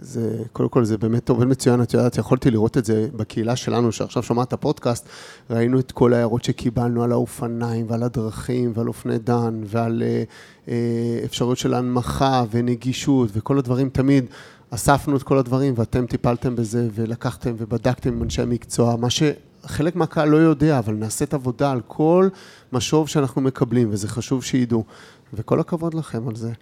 זה, 0.00 0.42
קודם 0.52 0.68
כל 0.68 0.84
זה 0.84 0.98
באמת 0.98 1.28
עובד 1.28 1.46
מצוין, 1.46 1.82
את 1.82 1.94
יודעת, 1.94 2.18
יכולתי 2.18 2.50
לראות 2.50 2.78
את 2.78 2.84
זה 2.84 3.08
בקהילה 3.16 3.56
שלנו, 3.56 3.92
שעכשיו 3.92 4.22
שומעת 4.22 4.48
את 4.48 4.52
הפודקאסט, 4.52 5.08
ראינו 5.50 5.78
את 5.78 5.92
כל 5.92 6.12
ההערות 6.12 6.44
שקיבלנו 6.44 7.04
על 7.04 7.12
האופניים 7.12 7.86
ועל 7.88 8.02
הדרכים 8.02 8.72
ועל 8.74 8.88
אופני 8.88 9.18
דן 9.18 9.60
ועל 9.64 10.02
אה, 10.06 10.22
אה, 10.68 11.20
אפשרויות 11.24 11.58
של 11.58 11.74
הנמכה 11.74 12.44
ונגישות 12.50 13.30
וכל 13.32 13.58
הדברים 13.58 13.88
תמיד. 13.88 14.24
אספנו 14.70 15.16
את 15.16 15.22
כל 15.22 15.38
הדברים 15.38 15.74
ואתם 15.76 16.06
טיפלתם 16.06 16.56
בזה 16.56 16.88
ולקחתם 16.94 17.54
ובדקתם 17.58 18.12
עם 18.12 18.22
אנשי 18.22 18.42
המקצוע, 18.42 18.96
מה 18.96 19.08
שחלק 19.10 19.96
מהקהל 19.96 20.28
לא 20.28 20.36
יודע, 20.36 20.78
אבל 20.78 20.94
נעשית 20.94 21.34
עבודה 21.34 21.70
על 21.70 21.80
כל 21.86 22.28
משוב 22.72 23.08
שאנחנו 23.08 23.42
מקבלים, 23.42 23.88
וזה 23.90 24.08
חשוב 24.08 24.44
שידעו. 24.44 24.84
וכל 25.32 25.60
הכבוד 25.60 25.94
לכם 25.94 26.28
על 26.28 26.36
זה. 26.36 26.52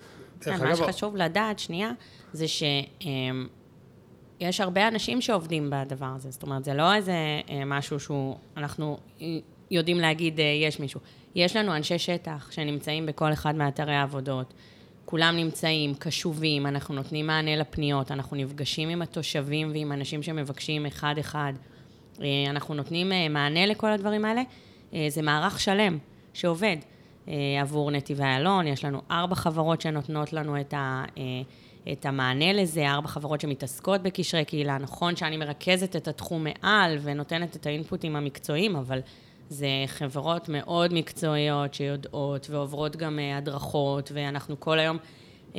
כן, 0.41 0.65
מה 0.65 0.77
שחשוב 0.77 1.17
לדעת, 1.17 1.59
שנייה, 1.59 1.91
זה 2.33 2.47
שיש 2.49 4.61
הרבה 4.61 4.89
אנשים 4.89 5.21
שעובדים 5.21 5.71
בדבר 5.71 6.13
הזה. 6.17 6.31
זאת 6.31 6.43
אומרת, 6.43 6.65
זה 6.65 6.75
לא 6.75 6.95
איזה 6.95 7.13
אה, 7.51 7.63
משהו 7.67 8.01
שהוא, 8.01 8.37
אנחנו 8.57 8.99
יודעים 9.71 10.01
להגיד, 10.01 10.41
אה, 10.41 10.45
יש 10.45 10.81
מישהו. 10.81 11.01
יש 11.35 11.57
לנו 11.57 11.77
אנשי 11.77 11.99
שטח 11.99 12.51
שנמצאים 12.51 13.07
בכל 13.07 13.33
אחד 13.33 13.55
מאתרי 13.55 13.95
העבודות. 13.95 14.55
כולם 15.05 15.37
נמצאים, 15.37 15.95
קשובים, 15.95 16.67
אנחנו 16.67 16.95
נותנים 16.95 17.27
מענה 17.27 17.57
לפניות, 17.57 18.11
אנחנו 18.11 18.37
נפגשים 18.37 18.89
עם 18.89 19.03
התושבים 19.03 19.71
ועם 19.73 19.93
אנשים 19.93 20.23
שמבקשים 20.23 20.87
אחד-אחד. 20.87 21.53
אה, 22.21 22.27
אנחנו 22.51 22.75
נותנים 22.75 23.13
מענה 23.31 23.67
לכל 23.67 23.91
הדברים 23.91 24.25
האלה. 24.25 24.43
זה 25.09 25.23
מערך 25.23 25.61
שלם 25.61 25.99
שעובד. 26.33 26.77
אה, 27.29 27.61
עבור 27.61 27.91
נתיבי 27.91 28.23
איילון, 28.23 28.67
יש 28.67 28.85
לנו 28.85 29.01
ארבע 29.11 29.35
חברות 29.35 29.81
שנותנות 29.81 30.33
לנו 30.33 30.61
את, 30.61 30.75
ה, 30.75 31.05
אה, 31.19 31.93
את 31.93 32.07
המענה 32.07 32.53
לזה, 32.53 32.89
ארבע 32.89 33.09
חברות 33.09 33.41
שמתעסקות 33.41 34.03
בקשרי 34.03 34.45
קהילה. 34.45 34.79
נכון 34.79 35.17
שאני 35.17 35.37
מרכזת 35.37 35.97
את 35.97 36.09
התחום 36.09 36.45
מעל 36.45 36.99
ונותנת 37.03 37.57
את 37.57 37.67
האינפוטים 37.67 38.17
המקצועיים, 38.17 38.77
אבל 38.77 39.01
זה 39.49 39.69
חברות 39.87 40.49
מאוד 40.49 40.95
מקצועיות 40.95 41.75
שיודעות 41.75 42.51
ועוברות 42.51 42.97
גם 42.97 43.19
אה, 43.19 43.37
הדרכות, 43.37 44.11
ואנחנו 44.15 44.61
כל 44.61 44.79
היום 44.79 44.99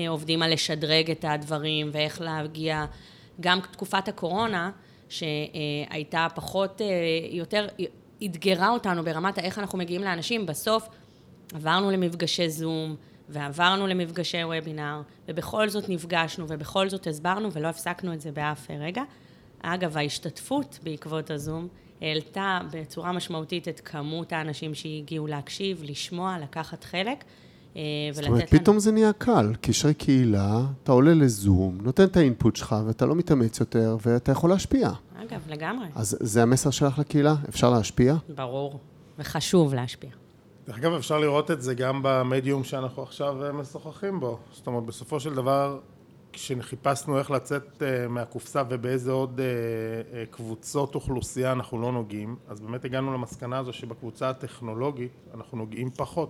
עובדים 0.07 0.41
על 0.41 0.53
לשדרג 0.53 1.11
את 1.11 1.25
הדברים 1.27 1.89
ואיך 1.91 2.21
להגיע, 2.21 2.85
גם 3.41 3.59
תקופת 3.71 4.07
הקורונה, 4.07 4.71
שהייתה 5.09 6.27
פחות, 6.35 6.81
יותר, 7.31 7.67
אתגרה 8.25 8.69
אותנו 8.69 9.03
ברמת 9.03 9.39
איך 9.39 9.59
אנחנו 9.59 9.77
מגיעים 9.77 10.03
לאנשים, 10.03 10.45
בסוף 10.45 10.89
עברנו 11.53 11.91
למפגשי 11.91 12.49
זום, 12.49 12.95
ועברנו 13.29 13.87
למפגשי 13.87 14.43
וובינר, 14.43 15.01
ובכל 15.27 15.69
זאת 15.69 15.89
נפגשנו, 15.89 16.45
ובכל 16.49 16.89
זאת 16.89 17.07
הסברנו, 17.07 17.51
ולא 17.53 17.67
הפסקנו 17.67 18.13
את 18.13 18.21
זה 18.21 18.31
באף 18.31 18.67
רגע. 18.79 19.03
אגב, 19.61 19.97
ההשתתפות 19.97 20.79
בעקבות 20.83 21.31
הזום 21.31 21.67
העלתה 22.01 22.59
בצורה 22.71 23.11
משמעותית 23.11 23.67
את 23.67 23.81
כמות 23.85 24.33
האנשים 24.33 24.73
שהגיעו 24.75 25.27
להקשיב, 25.27 25.83
לשמוע, 25.83 26.37
לקחת 26.41 26.83
חלק. 26.83 27.23
אה, 27.75 27.81
זאת 28.11 28.25
אומרת, 28.27 28.49
פתאום 28.49 28.73
לנו... 28.73 28.79
זה 28.79 28.91
נהיה 28.91 29.13
קל, 29.13 29.53
קשרי 29.61 29.93
קהילה, 29.93 30.61
אתה 30.83 30.91
עולה 30.91 31.13
לזום, 31.13 31.77
נותן 31.81 32.03
את 32.03 32.17
האינפוט 32.17 32.55
שלך, 32.55 32.75
ואתה 32.87 33.05
לא 33.05 33.15
מתאמץ 33.15 33.59
יותר, 33.59 33.97
ואתה 34.05 34.31
יכול 34.31 34.49
להשפיע. 34.49 34.89
אגב, 35.15 35.41
לגמרי. 35.47 35.87
אז 35.95 36.17
זה 36.19 36.43
המסר 36.43 36.69
שלך 36.69 36.99
לקהילה? 36.99 37.35
אפשר 37.49 37.69
להשפיע? 37.69 38.15
ברור, 38.35 38.79
וחשוב 39.19 39.73
להשפיע. 39.73 40.09
דרך 40.69 40.77
אגב, 40.77 40.93
אפשר 40.93 41.17
לראות 41.17 41.51
את 41.51 41.61
זה 41.61 41.73
גם 41.73 41.99
במדיום 42.03 42.63
שאנחנו 42.63 43.03
עכשיו 43.03 43.45
אה, 43.45 43.51
משוחחים 43.51 44.19
בו. 44.19 44.39
זאת 44.51 44.67
אומרת, 44.67 44.83
בסופו 44.83 45.19
של 45.19 45.33
דבר, 45.33 45.79
כשחיפשנו 46.33 47.19
איך 47.19 47.31
לצאת 47.31 47.83
אה, 47.83 48.07
מהקופסה 48.07 48.63
ובאיזה 48.69 49.11
עוד 49.11 49.39
אה, 49.39 50.25
קבוצות 50.25 50.95
אוכלוסייה 50.95 51.51
אנחנו 51.51 51.81
לא 51.81 51.91
נוגעים, 51.91 52.35
אז 52.47 52.59
באמת 52.61 52.85
הגענו 52.85 53.13
למסקנה 53.13 53.57
הזו 53.57 53.73
שבקבוצה 53.73 54.29
הטכנולוגית 54.29 55.11
אנחנו 55.33 55.57
נוגעים 55.57 55.89
פחות. 55.89 56.29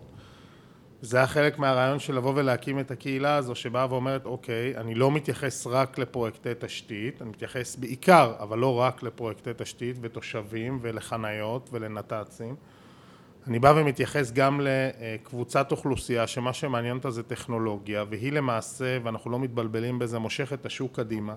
זה 1.02 1.18
היה 1.18 1.28
חלק 1.28 1.60
מהרעיון 1.60 2.00
של 2.00 2.16
לבוא 2.16 2.34
ולהקים 2.36 2.80
את 2.80 2.92
הקהילה 2.92 3.36
הזו 3.36 3.56
שבאה 3.56 3.88
ואומרת 3.90 4.26
אוקיי, 4.26 4.78
אני 4.78 4.96
לא 4.96 5.12
מתייחס 5.12 5.68
רק 5.68 5.98
לפרויקטי 5.98 6.50
תשתית, 6.60 7.22
אני 7.22 7.30
מתייחס 7.30 7.76
בעיקר, 7.76 8.34
אבל 8.40 8.60
לא 8.60 8.80
רק 8.80 9.04
לפרויקטי 9.04 9.52
תשתית 9.58 9.98
ותושבים 10.02 10.80
ולחניות 10.82 11.70
ולנת"צים 11.74 12.56
אני 13.50 13.60
בא 13.60 13.74
ומתייחס 13.76 14.32
גם 14.32 14.62
לקבוצת 14.64 15.72
אוכלוסייה 15.72 16.28
שמה 16.28 16.54
שמעניין 16.54 16.98
אותה 16.98 17.12
זה 17.12 17.24
טכנולוגיה 17.24 18.04
והיא 18.10 18.32
למעשה, 18.32 18.98
ואנחנו 19.04 19.32
לא 19.32 19.40
מתבלבלים 19.40 20.00
בזה, 20.00 20.20
מושכת 20.20 20.62
את 20.62 20.66
השוק 20.66 20.96
קדימה. 20.96 21.36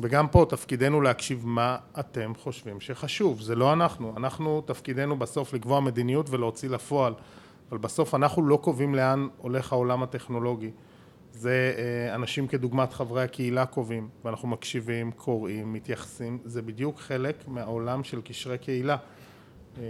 וגם 0.00 0.28
פה 0.28 0.46
תפקידנו 0.48 1.00
להקשיב 1.00 1.46
מה 1.46 1.76
אתם 2.00 2.32
חושבים 2.38 2.80
שחשוב, 2.80 3.40
זה 3.40 3.54
לא 3.54 3.72
אנחנו, 3.72 4.14
אנחנו 4.16 4.60
תפקידנו 4.66 5.18
בסוף 5.18 5.52
לקבוע 5.52 5.80
מדיניות 5.80 6.30
ולהוציא 6.30 6.68
לפועל. 6.68 7.14
אבל 7.70 7.78
בסוף 7.78 8.14
אנחנו 8.14 8.42
לא 8.42 8.56
קובעים 8.56 8.94
לאן 8.94 9.28
הולך 9.38 9.72
העולם 9.72 10.02
הטכנולוגי. 10.02 10.70
זה 11.32 11.74
אה, 11.78 12.14
אנשים 12.14 12.46
כדוגמת 12.48 12.92
חברי 12.92 13.22
הקהילה 13.22 13.66
קובעים 13.66 14.08
ואנחנו 14.24 14.48
מקשיבים, 14.48 15.12
קוראים, 15.12 15.72
מתייחסים, 15.72 16.38
זה 16.44 16.62
בדיוק 16.62 16.98
חלק 16.98 17.48
מהעולם 17.48 18.04
של 18.04 18.20
קשרי 18.20 18.58
קהילה. 18.58 18.96
אמ, 19.76 19.82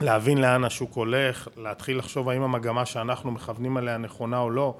להבין 0.00 0.38
לאן 0.38 0.64
השוק 0.64 0.94
הולך, 0.94 1.48
להתחיל 1.56 1.98
לחשוב 1.98 2.28
האם 2.28 2.42
המגמה 2.42 2.86
שאנחנו 2.86 3.30
מכוונים 3.30 3.76
עליה 3.76 3.98
נכונה 3.98 4.38
או 4.38 4.50
לא, 4.50 4.74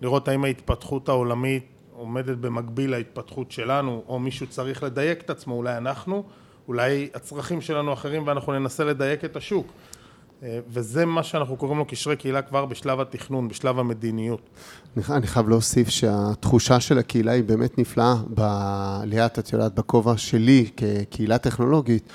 לראות 0.00 0.28
האם 0.28 0.44
ההתפתחות 0.44 1.08
העולמית 1.08 1.66
עומדת 1.92 2.36
במקביל 2.36 2.90
להתפתחות 2.90 3.52
שלנו, 3.52 4.02
או 4.08 4.18
מישהו 4.18 4.46
צריך 4.46 4.82
לדייק 4.82 5.20
את 5.22 5.30
עצמו, 5.30 5.54
אולי 5.54 5.76
אנחנו, 5.76 6.24
אולי 6.68 7.08
הצרכים 7.14 7.60
שלנו 7.60 7.92
אחרים 7.92 8.26
ואנחנו 8.26 8.52
ננסה 8.52 8.84
לדייק 8.84 9.24
את 9.24 9.36
השוק. 9.36 9.72
אה, 10.42 10.58
וזה 10.68 11.06
מה 11.06 11.22
שאנחנו 11.22 11.56
קוראים 11.56 11.78
לו 11.78 11.84
קשרי 11.84 12.16
קהילה 12.16 12.42
כבר 12.42 12.66
בשלב 12.66 13.00
התכנון, 13.00 13.48
בשלב 13.48 13.78
המדיניות. 13.78 14.40
אני 15.10 15.26
חייב 15.26 15.48
להוסיף 15.48 15.88
שהתחושה 15.88 16.80
של 16.80 16.98
הקהילה 16.98 17.32
היא 17.32 17.44
באמת 17.44 17.78
נפלאה. 17.78 18.14
ליאת, 19.04 19.38
את 19.38 19.52
יודעת, 19.52 19.74
בכובע 19.74 20.16
שלי 20.16 20.70
כקהילה 20.76 21.38
טכנולוגית, 21.38 22.12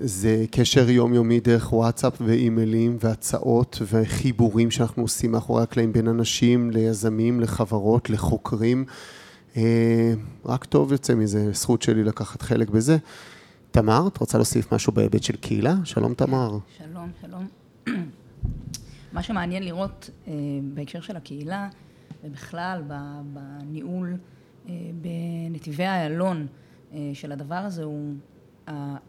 זה 0.00 0.44
קשר 0.50 0.90
יומיומי 0.90 1.40
דרך 1.40 1.72
וואטסאפ 1.72 2.20
ואימיילים 2.20 2.96
והצעות 3.00 3.82
וחיבורים 3.86 4.70
שאנחנו 4.70 5.02
עושים 5.02 5.32
מאחורי 5.32 5.62
הקלעים 5.62 5.92
בין 5.92 6.08
אנשים 6.08 6.70
ליזמים, 6.70 7.40
לחברות, 7.40 8.10
לחוקרים. 8.10 8.84
אה, 9.56 10.12
רק 10.44 10.64
טוב 10.64 10.92
יוצא 10.92 11.14
מזה, 11.14 11.52
זכות 11.52 11.82
שלי 11.82 12.04
לקחת 12.04 12.42
חלק 12.42 12.70
בזה. 12.70 12.96
תמר, 13.70 14.08
את 14.08 14.16
רוצה 14.18 14.38
להוסיף 14.38 14.72
משהו 14.72 14.92
בהיבט 14.92 15.22
של 15.22 15.36
קהילה? 15.36 15.74
שלום 15.84 16.14
תמר. 16.14 16.58
שלום, 16.78 17.10
שלום. 17.20 17.46
מה 19.12 19.22
שמעניין 19.22 19.62
לראות 19.62 20.10
אה, 20.28 20.32
בהקשר 20.74 21.00
של 21.00 21.16
הקהילה, 21.16 21.68
ובכלל 22.24 22.82
בניהול 23.32 24.16
אה, 24.68 24.74
בנתיבי 25.50 25.86
איילון 25.86 26.46
של 27.14 27.32
הדבר 27.32 27.54
הזה, 27.54 27.84
הוא 27.84 28.14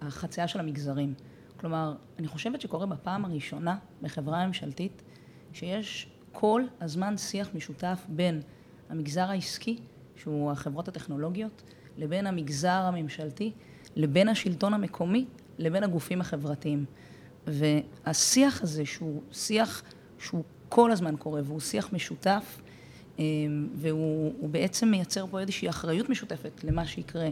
החצייה 0.02 0.48
של 0.48 0.60
המגזרים. 0.60 1.14
כלומר, 1.60 1.96
אני 2.20 2.28
חושבת 2.28 2.62
שקורה 2.62 2.86
בפעם 2.86 3.26
הראשונה 3.26 3.78
בחברה 4.02 4.48
ממשלתית 4.48 5.02
שיש 5.54 6.10
כל 6.32 6.64
הזמן 6.82 7.18
שיח 7.18 7.50
משותף 7.54 8.06
בין 8.08 8.42
המגזר 8.90 9.30
העסקי, 9.30 9.78
שהוא 10.16 10.52
החברות 10.52 10.88
הטכנולוגיות, 10.88 11.64
לבין 11.98 12.28
המגזר 12.28 12.70
הממשלתי, 12.70 13.52
לבין 13.96 14.28
השלטון 14.28 14.74
המקומי, 14.74 15.26
לבין 15.58 15.84
הגופים 15.84 16.22
החברתיים. 16.22 16.86
והשיח 17.48 18.62
הזה, 18.62 18.86
שהוא 18.86 19.22
שיח 19.32 19.84
שהוא 20.20 20.44
כל 20.70 20.92
הזמן 20.92 21.16
קורה, 21.16 21.42
והוא 21.44 21.60
שיח 21.60 21.94
משותף, 21.94 22.62
אמ, 23.20 23.68
והוא 23.76 24.50
בעצם 24.50 24.88
מייצר 24.88 25.28
פה 25.28 25.40
איזושהי 25.40 25.70
אחריות 25.70 26.10
משותפת 26.10 26.64
למה 26.64 26.86
שיקרה 26.86 27.30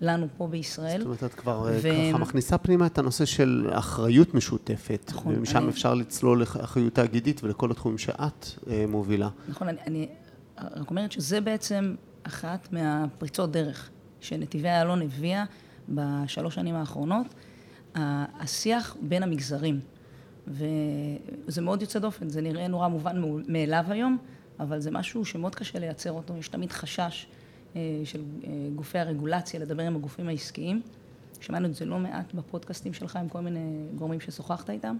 לנו 0.00 0.26
פה 0.36 0.46
בישראל. 0.46 0.98
זאת 0.98 1.06
אומרת, 1.06 1.24
את 1.24 1.34
כבר 1.34 1.68
ו... 1.82 1.88
ככה 2.12 2.18
מכניסה 2.18 2.58
פנימה 2.58 2.86
את 2.86 2.98
הנושא 2.98 3.24
של 3.24 3.70
אחריות 3.72 4.34
משותפת, 4.34 5.10
נכון, 5.10 5.34
ומשם 5.36 5.58
אני... 5.58 5.68
אפשר 5.68 5.94
לצלול 5.94 6.40
לאחריות 6.40 6.94
תאגידית 6.94 7.44
ולכל 7.44 7.70
התחומים 7.70 7.98
שאת 7.98 8.46
אה, 8.70 8.84
מובילה. 8.88 9.28
נכון, 9.48 9.68
אני, 9.68 9.78
אני 9.86 10.08
רק 10.58 10.90
אומרת 10.90 11.12
שזה 11.12 11.40
בעצם 11.40 11.94
אחת 12.22 12.72
מהפריצות 12.72 13.52
דרך 13.52 13.90
שנתיבי 14.20 14.68
איילון 14.68 15.02
הביאה 15.02 15.44
בשלוש 15.88 16.54
שנים 16.54 16.74
האחרונות, 16.74 17.26
השיח 17.94 18.96
בין 19.00 19.22
המגזרים. 19.22 19.80
וזה 20.46 21.62
מאוד 21.62 21.82
יוצא 21.82 21.98
דופן, 21.98 22.28
זה 22.28 22.40
נראה 22.40 22.68
נורא 22.68 22.88
מובן 22.88 23.22
מאליו 23.48 23.84
היום, 23.88 24.18
אבל 24.60 24.80
זה 24.80 24.90
משהו 24.90 25.24
שמאוד 25.24 25.54
קשה 25.54 25.78
לייצר 25.78 26.12
אותו, 26.12 26.36
יש 26.36 26.48
תמיד 26.48 26.72
חשש 26.72 27.26
אה, 27.30 27.37
של 28.04 28.22
אה, 28.44 28.50
גופי 28.76 28.98
הרגולציה 28.98 29.60
לדבר 29.60 29.82
עם 29.82 29.96
הגופים 29.96 30.28
העסקיים. 30.28 30.82
שמענו 31.40 31.66
את 31.66 31.74
זה 31.74 31.84
לא 31.84 31.98
מעט 31.98 32.34
בפודקאסטים 32.34 32.92
שלך 32.92 33.16
עם 33.16 33.28
כל 33.28 33.40
מיני 33.40 33.84
גורמים 33.94 34.20
ששוחחת 34.20 34.70
איתם, 34.70 34.96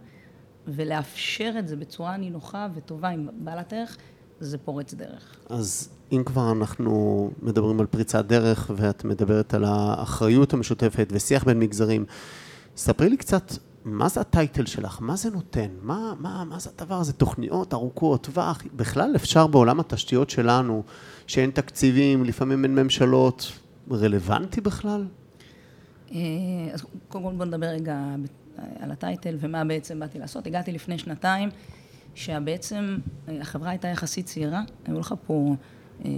ולאפשר 0.66 1.52
את 1.58 1.68
זה 1.68 1.76
בצורה 1.76 2.16
נינוחה 2.16 2.68
וטובה 2.75 3.08
עם 3.08 3.28
בעלת 3.38 3.72
ערך, 3.72 3.96
זה 4.40 4.58
פורץ 4.58 4.94
דרך. 4.94 5.37
אז 5.48 5.88
אם 6.12 6.22
כבר 6.26 6.52
אנחנו 6.52 7.30
מדברים 7.42 7.80
על 7.80 7.87
פריצת 7.87 8.25
דרך 8.25 8.70
ואת 8.76 9.04
מדברת 9.04 9.54
על 9.54 9.64
האחריות 9.64 10.52
המשותפת 10.52 11.08
ושיח 11.12 11.44
בין 11.44 11.58
מגזרים, 11.58 12.04
ספרי 12.76 13.08
לי 13.08 13.16
קצת 13.16 13.52
מה 13.92 14.09
זה 14.09 14.21
הטייטל 14.21 14.66
שלך? 14.66 14.99
מה 15.00 15.16
זה 15.16 15.30
נותן? 15.30 15.68
מה, 15.83 16.12
מה, 16.18 16.45
מה 16.45 16.59
זה 16.59 16.71
הדבר 16.78 16.95
הזה? 16.95 17.12
תוכניות 17.12 17.75
ארוכות, 17.75 18.23
טווח? 18.23 18.62
בכלל 18.76 19.16
אפשר 19.16 19.47
בעולם 19.47 19.80
התשתיות 19.80 20.30
שלנו, 20.30 20.83
שאין 21.26 21.50
תקציבים, 21.50 22.25
לפעמים 22.25 22.64
אין 22.64 22.75
ממשלות, 22.75 23.52
רלוונטי 23.90 24.61
בכלל? 24.61 25.07
אה, 26.12 26.18
אז 26.73 26.85
קודם 27.09 27.25
כל 27.25 27.33
בוא 27.33 27.45
נדבר 27.45 27.66
רגע 27.66 28.14
על 28.80 28.90
הטייטל 28.90 29.37
ומה 29.40 29.64
בעצם 29.64 30.00
באתי 30.00 30.18
לעשות. 30.18 30.47
הגעתי 30.47 30.73
לפני 30.73 30.99
שנתיים, 30.99 31.49
שבעצם 32.14 32.99
אה, 33.28 33.40
החברה 33.40 33.71
הייתה 33.71 33.88
יחסית 33.88 34.26
צעירה, 34.26 34.62
היו 34.85 35.00
לך 35.00 35.14
פה 35.26 35.54
אה, 36.04 36.11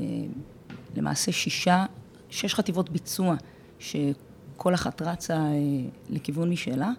למעשה 0.97 1.33
שישה, 1.33 1.85
שש 2.31 2.55
חטיבות 2.55 2.91
ביצוע, 2.91 3.35
שכל 3.79 4.75
אחת 4.75 5.03
רצה 5.03 5.47
לכיוון 6.11 6.51
משלה. 6.51 6.91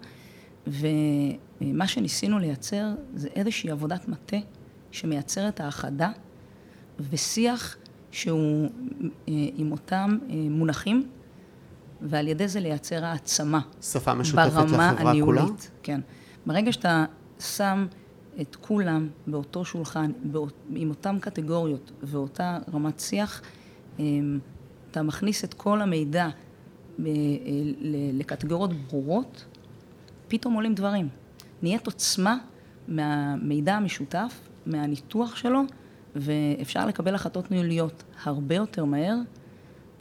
ומה 0.66 1.86
שניסינו 1.86 2.38
לייצר 2.38 2.94
זה 3.14 3.28
איזושהי 3.34 3.70
עבודת 3.70 4.08
מטה 4.08 4.36
שמייצרת 4.90 5.60
האחדה 5.60 6.10
ושיח 7.10 7.76
שהוא 8.10 8.68
אה, 9.28 9.34
עם 9.56 9.72
אותם 9.72 10.18
אה, 10.30 10.34
מונחים, 10.50 11.08
ועל 12.02 12.28
ידי 12.28 12.48
זה 12.48 12.60
לייצר 12.60 13.04
העצמה. 13.04 13.60
שפה 13.82 14.14
משותפת 14.14 14.46
לחברה 14.46 14.88
הניהולית. 14.88 15.44
כולה? 15.44 15.56
כן. 15.82 16.00
ברגע 16.46 16.72
שאתה 16.72 17.04
שם 17.40 17.86
את 18.40 18.56
כולם 18.56 19.08
באותו 19.26 19.64
שולחן, 19.64 20.12
באות, 20.24 20.54
עם 20.74 20.88
אותן 20.88 21.18
קטגוריות 21.18 21.92
ואותה 22.02 22.58
רמת 22.74 23.00
שיח, 23.00 23.42
אה, 24.00 24.04
אתה 24.90 25.02
מכניס 25.02 25.44
את 25.44 25.54
כל 25.54 25.80
המידע 25.80 26.28
לקטגוריות 28.12 28.72
ברורות, 28.72 29.44
פתאום 30.32 30.54
עולים 30.54 30.74
דברים. 30.74 31.08
נהיית 31.62 31.86
עוצמה 31.86 32.38
מהמידע 32.88 33.74
המשותף, 33.74 34.40
מהניתוח 34.66 35.36
שלו, 35.36 35.60
ואפשר 36.16 36.86
לקבל 36.86 37.14
החלטות 37.14 37.50
ניהוליות 37.50 38.04
הרבה 38.24 38.54
יותר 38.54 38.84
מהר 38.84 39.16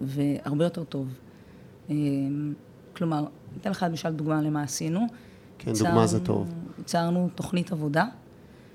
והרבה 0.01 0.63
יותר 0.63 0.83
טוב. 0.83 1.07
אמ, 1.89 2.53
כלומר, 2.95 3.25
אתן 3.61 3.71
לך 3.71 3.85
למשל 3.89 4.09
דוגמה 4.09 4.41
למה 4.41 4.63
עשינו. 4.63 4.99
כן, 5.57 5.73
צרנו, 5.73 5.89
דוגמה 5.89 6.07
זה 6.07 6.25
טוב. 6.25 6.53
יצרנו 6.79 7.29
תוכנית 7.35 7.71
עבודה, 7.71 8.05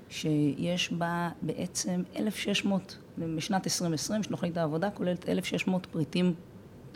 שיש 0.09 0.93
בה 0.93 1.29
בעצם 1.41 2.03
1,600, 2.15 2.97
בשנת 3.17 3.67
2020, 3.67 4.21
תוכנית 4.21 4.57
העבודה 4.57 4.89
כוללת 4.89 5.29
1,600 5.29 5.85
פריטים 5.85 6.33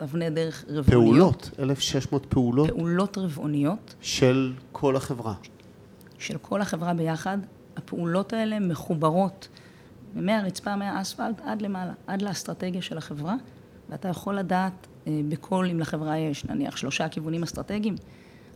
אבני 0.02 0.30
דרך 0.30 0.66
רבעוניות. 0.68 1.46
פעולות, 1.46 1.60
1,600 1.60 2.26
פעולות. 2.30 2.68
פעולות 2.70 3.18
רבעוניות. 3.18 3.96
של 4.02 4.54
כל 4.72 4.96
החברה. 4.96 5.34
של 6.18 6.38
כל 6.38 6.62
החברה 6.62 6.94
ביחד. 6.94 7.38
הפעולות 7.78 8.34
האלה 8.34 8.60
מחוברות 8.60 9.48
מהרצפה, 10.16 10.76
מהאספלט 10.76 11.42
עד 11.46 11.62
למעלה, 11.62 11.94
עד 12.08 12.22
לאסטרטגיה 12.22 12.82
של 12.82 12.98
החברה, 12.98 13.36
ואתה 13.90 14.08
יכול 14.08 14.36
לדעת 14.36 14.88
אה, 15.08 15.22
בכל, 15.30 15.68
אם 15.72 15.80
לחברה 15.80 16.18
יש 16.18 16.46
נניח 16.46 16.78
שלושה 16.78 17.10
כיוונים 17.10 17.44
אסטרטגיים, 17.44 17.96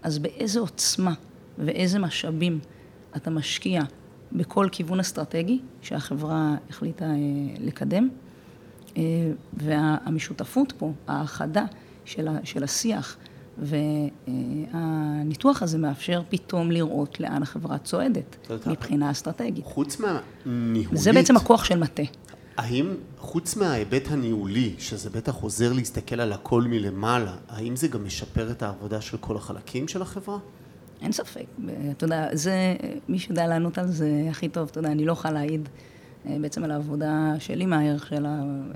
אז 0.04 0.20
באיזה 0.20 0.60
עוצמה 0.60 1.14
ואיזה 1.58 2.00
משאבים 2.00 2.60
אתה 3.16 3.30
משקיע 3.30 3.82
בכל 4.32 4.68
כיוון 4.72 5.00
אסטרטגי 5.00 5.60
שהחברה 5.82 6.56
החליטה 6.70 7.06
אה, 7.06 7.12
לקדם. 7.60 8.10
אה, 8.98 9.02
והמשותפות 9.54 10.74
פה, 10.78 10.92
האחדה 11.08 11.66
של 12.44 12.64
השיח, 12.64 13.18
והניתוח 13.58 15.64
הזה 15.64 15.78
מאפשר 15.78 16.22
פתאום 16.30 16.72
לראות 16.72 17.20
לאן 17.20 17.44
החברה 17.44 17.78
צועדת 17.78 18.52
מבחינה 18.68 19.12
אסטרטגית. 19.12 19.66
חוץ 19.66 19.98
מהניהולית... 20.00 21.02
זה 21.02 21.14
בעצם 21.14 21.38
הכוח 21.38 21.64
של 21.64 21.80
מטה. 21.80 22.04
האם 22.58 22.94
חוץ 23.18 23.56
מההיבט 23.56 24.12
הניהולי, 24.12 24.74
שזה 24.78 25.10
בטח 25.10 25.36
עוזר 25.36 25.74
להסתכל 25.74 26.22
על 26.22 26.34
הכל 26.34 26.62
מלמעלה, 26.62 27.36
האם 27.50 27.76
זה 27.76 27.88
גם 27.88 28.06
משפר 28.06 28.52
את 28.52 28.64
העבודה 28.64 29.02
של 29.02 29.18
כל 29.18 29.38
החלקים 29.38 29.88
של 29.88 30.02
החברה? 30.02 30.38
אין 31.02 31.12
ספק. 31.12 31.46
אתה 31.92 32.06
יודע, 32.06 32.28
זה, 32.34 32.76
מי 33.10 33.20
שיודע 33.20 33.48
לענות 33.48 33.78
על 33.78 33.88
זה 33.88 34.28
הכי 34.30 34.50
טוב, 34.50 34.68
אתה 34.72 34.80
יודע, 34.80 34.92
אני 34.92 35.06
לא 35.06 35.12
יכולה 35.12 35.34
להעיד 35.34 35.70
בעצם 36.42 36.64
על 36.64 36.72
העבודה 36.72 37.34
שלי 37.40 37.66
מהערך 37.66 38.08
של 38.08 38.26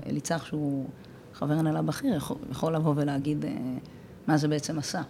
אליצח, 0.06 0.44
שהוא 0.44 0.86
חבר 1.34 1.54
הנהלה 1.54 1.82
בכיר, 1.82 2.16
יכול, 2.16 2.36
יכול 2.50 2.74
לבוא 2.74 2.94
ולהגיד 2.96 3.44
אה, 3.44 3.50
מה 4.26 4.36
זה 4.36 4.48
בעצם 4.48 4.78
עשה, 4.78 5.02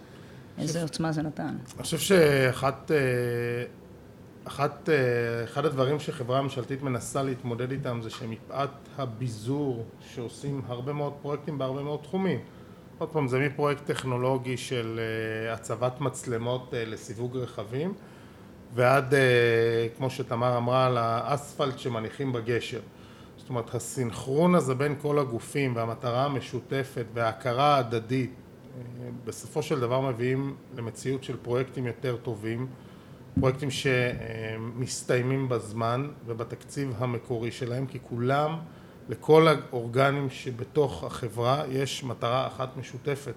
איזה 0.57 0.81
עוצמה 0.81 1.11
זה 1.11 1.21
נתן. 1.21 1.55
אני 1.75 1.83
חושב 1.83 1.97
שאחת, 1.97 2.91
אה, 2.91 2.97
אחת, 4.43 4.89
אחד 5.43 5.65
הדברים 5.65 5.99
שחברה 5.99 6.41
ממשלתית 6.41 6.83
מנסה 6.83 7.23
להתמודד 7.23 7.71
איתם 7.71 7.99
זה 8.03 8.09
שמפאת 8.09 8.69
הביזור 8.97 9.85
שעושים 9.99 10.61
הרבה 10.67 10.93
מאוד 10.93 11.13
פרויקטים 11.21 11.57
בהרבה 11.57 11.83
מאוד 11.83 11.99
תחומים. 12.03 12.39
עוד 12.97 13.09
פעם, 13.09 13.27
זה 13.27 13.39
מפרויקט 13.39 13.85
טכנולוגי 13.85 14.57
של 14.57 14.99
הצבת 15.53 16.01
מצלמות 16.01 16.73
לסיווג 16.87 17.37
רכבים 17.37 17.93
ועד, 18.73 19.13
אה, 19.13 19.87
כמו 19.97 20.09
שתמר 20.09 20.57
אמרה, 20.57 20.85
על 20.85 20.97
האספלט 20.97 21.79
שמניחים 21.79 22.33
בגשר. 22.33 22.79
זאת 23.37 23.49
אומרת, 23.49 23.75
הסינכרון 23.75 24.55
הזה 24.55 24.75
בין 24.75 24.95
כל 25.01 25.19
הגופים 25.19 25.75
והמטרה 25.75 26.25
המשותפת 26.25 27.05
וההכרה 27.13 27.75
ההדדית 27.75 28.31
אה, 28.31 29.09
בסופו 29.25 29.63
של 29.63 29.79
דבר 29.79 30.01
מביאים 30.01 30.55
למציאות 30.75 31.23
של 31.23 31.37
פרויקטים 31.37 31.87
יותר 31.87 32.17
טובים, 32.17 32.67
פרויקטים 33.39 33.69
שמסתיימים 33.71 35.49
בזמן 35.49 36.07
ובתקציב 36.25 36.93
המקורי 36.97 37.51
שלהם, 37.51 37.85
כי 37.85 37.99
כולם, 38.09 38.57
לכל 39.09 39.47
האורגנים 39.47 40.29
שבתוך 40.29 41.03
החברה 41.03 41.63
יש 41.69 42.03
מטרה 42.03 42.47
אחת 42.47 42.77
משותפת, 42.77 43.33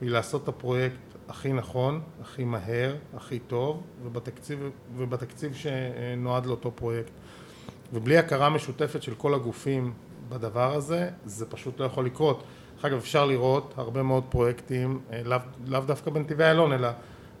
היא 0.00 0.10
לעשות 0.10 0.42
את 0.42 0.48
הפרויקט 0.48 1.11
הכי 1.32 1.52
נכון, 1.52 2.00
הכי 2.22 2.44
מהר, 2.44 2.96
הכי 3.16 3.38
טוב, 3.38 3.82
ובתקציב, 4.04 4.70
ובתקציב 4.96 5.54
שנועד 5.54 6.46
לאותו 6.46 6.70
פרויקט. 6.74 7.10
ובלי 7.92 8.18
הכרה 8.18 8.50
משותפת 8.50 9.02
של 9.02 9.14
כל 9.14 9.34
הגופים 9.34 9.92
בדבר 10.28 10.74
הזה, 10.74 11.10
זה 11.24 11.46
פשוט 11.46 11.80
לא 11.80 11.84
יכול 11.84 12.06
לקרות. 12.06 12.42
דרך 12.74 12.84
אגב, 12.84 12.96
אפשר 12.96 13.26
לראות 13.26 13.74
הרבה 13.76 14.02
מאוד 14.02 14.24
פרויקטים, 14.28 15.00
אה, 15.12 15.22
לאו, 15.24 15.38
לאו 15.66 15.80
דווקא 15.80 16.10
בנתיבי 16.10 16.44
איילון, 16.44 16.72
אלא 16.72 16.88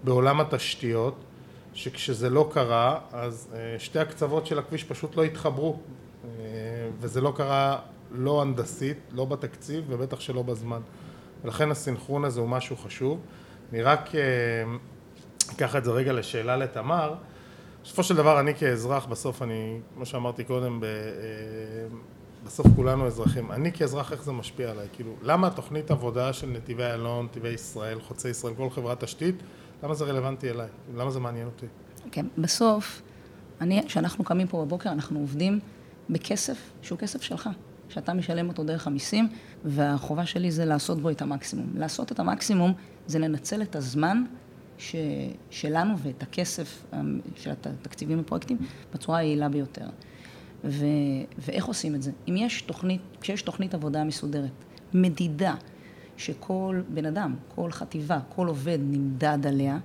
בעולם 0.04 0.40
התשתיות, 0.40 1.14
שכשזה 1.74 2.30
לא 2.30 2.48
קרה, 2.52 2.98
אז 3.12 3.48
אה, 3.54 3.78
שתי 3.78 3.98
הקצוות 3.98 4.46
של 4.46 4.58
הכביש 4.58 4.84
פשוט 4.84 5.16
לא 5.16 5.24
התחברו, 5.24 5.78
אה, 6.24 6.30
וזה 7.00 7.20
לא 7.20 7.32
קרה 7.36 7.78
לא 8.10 8.42
הנדסית, 8.42 8.98
לא 9.12 9.24
בתקציב, 9.24 9.84
ובטח 9.88 10.20
שלא 10.20 10.42
בזמן. 10.42 10.80
ולכן 11.44 11.70
הסינכרון 11.70 12.24
הזה 12.24 12.40
הוא 12.40 12.48
משהו 12.48 12.76
חשוב. 12.76 13.20
אני 13.72 13.82
רק 13.82 14.14
אה, 14.14 14.20
אקח 15.54 15.76
את 15.76 15.84
זה 15.84 15.90
רגע 15.90 16.12
לשאלה 16.12 16.56
לתמר. 16.56 17.14
בסופו 17.84 18.02
של 18.02 18.16
דבר 18.16 18.40
אני 18.40 18.54
כאזרח, 18.54 19.06
בסוף 19.06 19.42
אני, 19.42 19.80
כמו 19.94 20.06
שאמרתי 20.06 20.44
קודם, 20.44 20.80
ב, 20.80 20.84
אה, 20.84 20.88
בסוף 22.46 22.66
כולנו 22.76 23.06
אזרחים. 23.06 23.52
אני 23.52 23.72
כאזרח, 23.72 24.12
איך 24.12 24.22
זה 24.22 24.32
משפיע 24.32 24.70
עליי? 24.70 24.86
כאילו, 24.92 25.12
למה 25.22 25.46
התוכנית 25.46 25.90
עבודה 25.90 26.32
של 26.32 26.46
נתיבי 26.46 26.82
איילון, 26.82 27.24
נתיבי 27.24 27.48
ישראל, 27.48 28.00
חוצי 28.00 28.28
ישראל, 28.28 28.54
כל 28.54 28.70
חברת 28.70 29.04
תשתית, 29.04 29.34
למה 29.82 29.94
זה 29.94 30.04
רלוונטי 30.04 30.50
אליי? 30.50 30.68
למה 30.96 31.10
זה 31.10 31.20
מעניין 31.20 31.46
אותי? 31.46 31.66
כן, 32.10 32.26
בסוף, 32.38 33.02
אני, 33.60 33.82
כשאנחנו 33.86 34.24
קמים 34.24 34.46
פה 34.46 34.64
בבוקר, 34.64 34.92
אנחנו 34.92 35.20
עובדים 35.20 35.60
בכסף 36.10 36.70
שהוא 36.82 36.98
כסף 36.98 37.22
שלך, 37.22 37.48
שאתה 37.92 38.14
משלם 38.14 38.48
אותו 38.48 38.64
דרך 38.64 38.86
המיסים, 38.86 39.28
והחובה 39.64 40.26
שלי 40.26 40.50
זה 40.50 40.64
לעשות 40.64 41.00
בו 41.00 41.10
את 41.10 41.22
המקסימום. 41.22 41.66
לעשות 41.74 42.12
את 42.12 42.20
המקסימום 42.20 42.72
זה 43.06 43.18
לנצל 43.18 43.62
את 43.62 43.76
הזמן 43.76 44.24
ש, 44.78 44.96
שלנו 45.50 45.98
ואת 45.98 46.22
הכסף 46.22 46.84
אמ, 46.92 47.20
של 47.36 47.50
התקציבים 47.50 48.20
ופרויקטים 48.20 48.56
בצורה 48.94 49.18
היעילה 49.18 49.48
ביותר. 49.48 49.86
ו, 50.64 50.86
ואיך 51.38 51.64
עושים 51.64 51.94
את 51.94 52.02
זה? 52.02 52.10
אם 52.28 52.36
יש 52.36 52.62
תוכנית, 52.62 53.00
כשיש 53.20 53.42
תוכנית 53.42 53.74
עבודה 53.74 54.04
מסודרת, 54.04 54.50
מדידה, 54.94 55.54
שכל 56.16 56.80
בן 56.88 57.06
אדם, 57.06 57.34
כל 57.54 57.70
חטיבה, 57.70 58.18
כל 58.28 58.46
עובד 58.46 58.78
נמדד 58.82 59.46
עליה, 59.46 59.78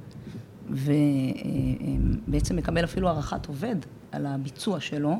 ובעצם 0.69 2.55
מקבל 2.55 2.83
אפילו 2.83 3.09
הערכת 3.09 3.45
עובד 3.45 3.75
על 4.11 4.25
הביצוע 4.25 4.79
שלו, 4.79 5.19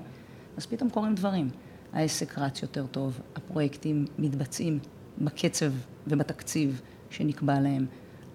אז 0.58 0.65
פתאום 0.65 0.89
קורים 0.89 1.15
דברים. 1.15 1.50
העסק 1.98 2.38
רץ 2.38 2.62
יותר 2.62 2.86
טוב, 2.86 3.20
הפרויקטים 3.36 4.06
מתבצעים 4.20 4.80
בקצב 5.22 5.72
ובתקציב 6.08 6.82
שנקבע 7.10 7.60
להם. 7.60 7.86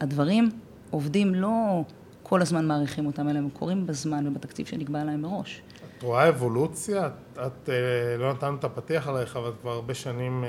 הדברים 0.01 0.51
עובדים 0.90 1.35
לא 1.35 1.85
כל 2.22 2.42
הזמן 2.42 2.66
מעריכים 2.66 3.07
אותם, 3.07 3.29
אלא 3.29 3.38
הם 3.38 3.48
קורים 3.51 3.87
בזמן 3.87 4.27
ובתקציב 4.27 4.66
שנקבע 4.66 5.05
להם 5.05 5.22
מראש. 5.22 5.62
את 5.98 6.03
רואה 6.03 6.29
אבולוציה? 6.29 7.07
את, 7.07 7.12
את 7.46 7.68
אה, 7.68 8.16
לא 8.18 8.33
נתנו 8.33 8.57
את 8.57 8.64
הפתיח 8.64 9.09
עלייך, 9.09 9.37
אבל 9.37 9.48
את 9.48 9.55
כבר 9.61 9.70
הרבה 9.70 9.94
שנים 9.94 10.44
אה, 10.44 10.48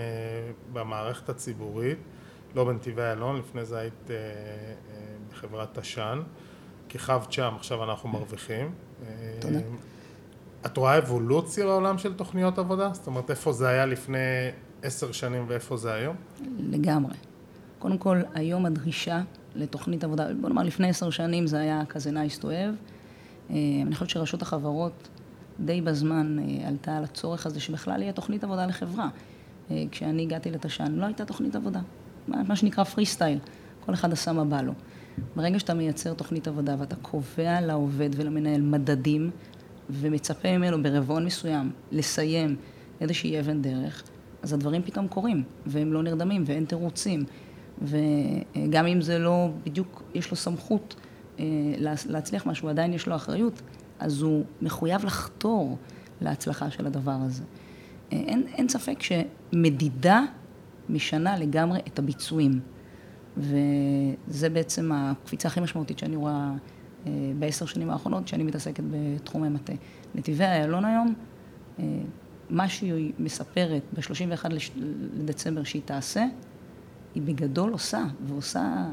במערכת 0.74 1.30
הציבורית, 1.30 1.98
לא 2.56 2.64
בנתיבי 2.64 3.02
איילון, 3.02 3.40
לפני 3.40 3.66
זה 3.66 3.78
היית 3.78 4.12
אה, 4.12 4.16
בחברת 5.32 5.80
תש"ן. 5.80 6.22
כיכבת 6.90 7.32
שם, 7.32 7.54
עכשיו 7.56 7.84
אנחנו 7.84 8.10
מרוויחים. 8.10 8.72
תודה. 9.40 9.60
את 10.66 10.78
רואה 10.78 10.98
אבולוציה 10.98 11.66
בעולם 11.66 11.98
של 11.98 12.14
תוכניות 12.14 12.60
עבודה? 12.60 12.90
זאת 12.94 13.08
אומרת, 13.08 13.30
איפה 13.30 13.52
זה 13.52 13.68
היה 13.68 13.86
לפני 13.86 14.18
עשר 14.84 15.12
שנים 15.12 15.46
ואיפה 15.48 15.78
זה 15.78 15.94
היום? 15.94 16.16
לגמרי. 16.60 17.16
קודם 17.80 17.98
כל, 17.98 18.22
היום 18.34 18.66
הדרישה 18.66 19.22
לתוכנית 19.56 20.04
עבודה, 20.04 20.28
בוא 20.42 20.50
נאמר 20.50 20.64
לפני 20.64 20.90
עשר 20.90 21.10
שנים 21.10 21.48
זה 21.48 21.60
היה 21.60 21.82
כזה 21.90 22.10
nice 22.10 22.40
to 22.42 22.44
have. 22.44 22.92
אה, 23.50 23.56
אני 23.82 23.96
חושבת 23.96 24.10
שרשות 24.10 24.42
החברות 24.42 25.10
די 25.60 25.82
בזמן 25.82 26.38
אה, 26.40 26.68
עלתה 26.68 26.98
על 26.98 27.04
הצורך 27.04 27.46
הזה 27.46 27.60
שבכלל 27.60 28.02
יהיה 28.02 28.14
תוכנית 28.14 28.44
עבודה 28.44 28.66
לחברה. 28.66 29.10
אה, 29.72 29.84
כשאני 29.92 30.22
הגעתי 30.22 30.52
לתש"ן 30.52 30.92
לא 30.92 31.06
הייתה 31.06 31.26
תוכנית 31.26 31.56
עבודה, 31.56 31.80
מה 32.28 32.56
שנקרא 32.56 32.84
פרי 32.84 33.06
סטייל, 33.06 33.40
כל 33.86 33.94
אחד 33.94 34.12
עשה 34.12 34.34
מה 34.34 34.44
בא 34.44 34.62
לו. 34.62 34.74
ברגע 35.36 35.60
שאתה 35.60 35.74
מייצר 35.74 36.14
תוכנית 36.14 36.48
עבודה 36.48 36.76
ואתה 36.80 36.96
קובע 36.96 37.62
לעובד 37.62 38.10
ולמנהל 38.16 38.62
מדדים 38.62 39.32
ומצפה 39.90 40.58
ממנו 40.58 40.84
ברבעון 40.84 41.26
מסוים 41.26 41.72
לסיים 41.92 42.56
איזושהי 43.02 43.40
אבן 43.40 43.62
דרך, 43.62 44.04
אז 44.42 44.54
הדברים 44.54 44.82
פתאום 44.82 45.08
קורים, 45.08 45.44
והם 45.66 45.94
לא 45.94 46.04
נרדמים, 46.04 46.44
ואין 46.46 46.66
תירוצים. 46.66 47.24
וגם 47.82 48.88
אם 48.88 49.02
זה 49.02 49.20
לא 49.20 49.50
בדיוק, 49.66 50.04
יש 50.14 50.32
לו 50.32 50.38
סמכות 50.38 50.96
אה, 51.40 51.46
להצליח 52.10 52.46
משהו, 52.46 52.70
עדיין 52.70 52.94
יש 52.94 53.08
לו 53.08 53.16
אחריות, 53.16 53.62
אז 54.00 54.22
הוא 54.22 54.46
מחויב 54.62 55.06
לחתור 55.06 55.78
להצלחה 56.22 56.72
של 56.72 56.88
הדבר 56.88 57.16
הזה. 57.26 57.44
אה, 58.14 58.18
אין, 58.18 58.44
אין 58.54 58.70
ספק 58.70 58.98
שמדידה 59.02 60.22
משנה 60.90 61.38
לגמרי 61.38 61.80
את 61.88 62.00
הביצועים. 62.00 62.60
וזה 63.38 64.50
בעצם 64.50 64.92
הקפיצה 64.94 65.48
הכי 65.48 65.60
משמעותית 65.60 66.00
שאני 66.00 66.16
רואה 66.16 66.32
אה, 66.32 66.54
בעשר 67.40 67.66
שנים 67.66 67.90
האחרונות, 67.90 68.28
שאני 68.28 68.44
מתעסקת 68.44 68.84
בתחום 68.92 69.44
המטה. 69.44 69.74
נתיבי 70.16 70.44
איילון 70.44 70.86
היום, 70.86 71.14
מה 72.50 72.70
שהיא 72.70 73.14
מספרת 73.20 73.82
ב-31 73.94 74.46
לדצמבר 75.14 75.64
שהיא 75.64 75.82
תעשה, 75.86 76.26
היא 77.16 77.24
בגדול 77.24 77.72
עושה, 77.72 78.04
ועושה 78.28 78.86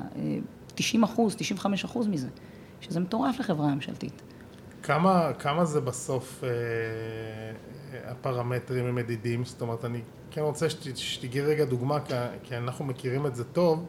90 0.74 1.04
אה, 1.04 1.08
אחוז, 1.10 1.34
95 1.36 1.84
אחוז 1.84 2.06
מזה, 2.06 2.28
שזה 2.80 3.00
מטורף 3.00 3.40
לחברה 3.40 3.74
ממשלתית. 3.74 4.22
כמה, 4.82 5.30
כמה 5.38 5.64
זה 5.64 5.80
בסוף 5.80 6.44
אה, 6.44 6.50
הפרמטרים 8.10 8.86
המדידים? 8.86 9.44
זאת 9.44 9.60
אומרת, 9.60 9.84
אני 9.84 10.00
כן 10.30 10.40
רוצה 10.40 10.66
שתגיעי 10.94 11.44
רגע 11.44 11.64
דוגמה, 11.64 12.00
כי, 12.00 12.14
כי 12.42 12.56
אנחנו 12.56 12.84
מכירים 12.84 13.26
את 13.26 13.34
זה 13.34 13.44
טוב, 13.44 13.86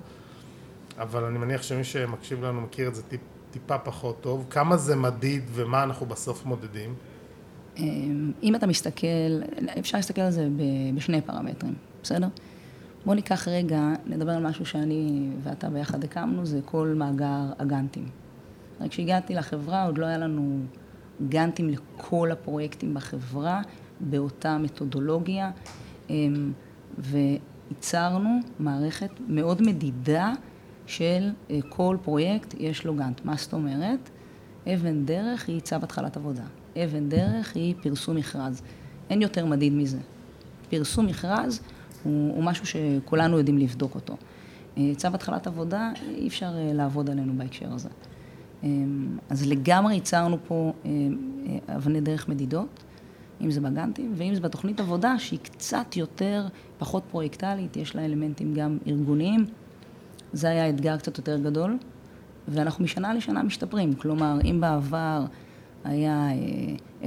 אבל 0.98 1.24
אני 1.24 1.38
מניח 1.38 1.64
שמי 1.64 1.84
שמקשיב 1.84 2.44
לנו 2.44 2.62
מכיר 2.62 2.88
את 2.88 2.96
זה 2.96 3.04
טיפ, 3.04 3.22
טיפה 3.52 3.78
פחות 3.78 4.22
טוב. 4.22 4.46
כמה 4.50 4.78
זה 4.78 4.96
מדיד 4.96 5.44
ומה 5.52 5.84
אנחנו 5.84 6.06
בסוף 6.06 6.46
מודדים? 6.46 6.96
אה, 7.78 7.84
אם 8.44 8.56
אתה 8.56 8.68
מסתכל, 8.68 9.08
אפשר 9.80 9.98
להסתכל 9.98 10.22
על 10.22 10.32
זה 10.32 10.48
בשני 10.96 11.22
פרמטרים, 11.22 11.74
בסדר? 12.04 12.28
בוא 13.06 13.16
ניקח 13.16 13.48
רגע, 13.48 13.82
נדבר 14.06 14.32
על 14.32 14.48
משהו 14.48 14.66
שאני 14.66 15.30
ואתה 15.44 15.70
ביחד 15.70 16.04
הקמנו, 16.04 16.46
זה 16.46 16.60
כל 16.66 16.94
מאגר 16.98 17.54
הגאנטים. 17.60 18.06
כשהגעתי 18.90 19.36
לחברה 19.36 19.86
עוד 19.86 19.98
לא 19.98 20.06
היה 20.06 20.18
לנו 20.18 20.60
גאנטים 21.30 21.70
לכל 21.70 22.32
הפרויקטים 22.32 22.94
בחברה 22.94 23.62
באותה 24.00 24.58
מתודולוגיה, 24.58 25.52
אמ, 26.10 26.52
וייצרנו 26.98 28.40
מערכת 28.60 29.10
מאוד 29.28 29.62
מדידה 29.62 30.34
של 30.86 31.30
אה, 31.50 31.60
כל 31.70 31.98
פרויקט 32.04 32.56
יש 32.60 32.86
לו 32.86 32.96
גאנט. 32.96 33.26
מה 33.26 33.36
זאת 33.38 33.54
אומרת? 33.54 34.10
אבן 34.74 35.06
דרך 35.06 35.48
היא 35.48 35.60
צו 35.60 35.76
התחלת 35.76 36.18
עבודה. 36.18 36.44
אבן 36.84 37.10
דרך 37.10 37.56
היא 37.56 37.76
פרסום 37.82 38.16
מכרז. 38.16 38.62
אין 39.10 39.22
יותר 39.22 39.46
מדיד 39.46 39.74
מזה. 39.74 40.00
פרסום 40.70 41.06
מכרז 41.06 41.62
הוא, 42.04 42.36
הוא 42.36 42.44
משהו 42.44 42.66
שכולנו 42.66 43.38
יודעים 43.38 43.58
לבדוק 43.58 43.96
אותו. 43.96 44.18
אה, 44.78 44.92
צו 44.98 45.08
התחלת 45.08 45.48
עבודה, 45.48 45.92
אי 46.10 46.28
אפשר 46.28 46.54
אה, 46.58 46.74
לעבוד 46.74 47.10
עלינו 47.10 47.34
בהקשר 47.38 47.74
הזה. 47.74 47.90
אה, 48.64 48.70
אז 49.30 49.48
לגמרי 49.48 49.94
ייצרנו 49.94 50.38
פה 50.48 50.74
אבני 51.76 52.02
דרך 52.02 52.30
מדידות, 52.30 52.84
אם 53.42 53.52
זה 53.52 53.62
בגנטים, 53.62 54.14
ואם 54.16 54.36
זה 54.36 54.42
בתוכנית 54.42 54.80
עבודה 54.80 55.20
שהיא 55.20 55.40
קצת 55.40 55.96
יותר, 55.96 56.48
פחות 56.78 57.04
פרויקטלית, 57.12 57.78
יש 57.78 57.96
לה 57.96 58.06
אלמנטים 58.06 58.54
גם 58.54 58.78
ארגוניים. 58.88 59.46
זה 60.34 60.50
היה 60.50 60.70
אתגר 60.70 60.98
קצת 60.98 61.18
יותר 61.18 61.38
גדול, 61.38 61.78
ואנחנו 62.48 62.84
משנה 62.84 63.14
לשנה 63.14 63.44
משתפרים. 63.44 63.94
כלומר, 63.94 64.38
אם 64.44 64.62
בעבר 64.62 65.26
היה 65.84 66.28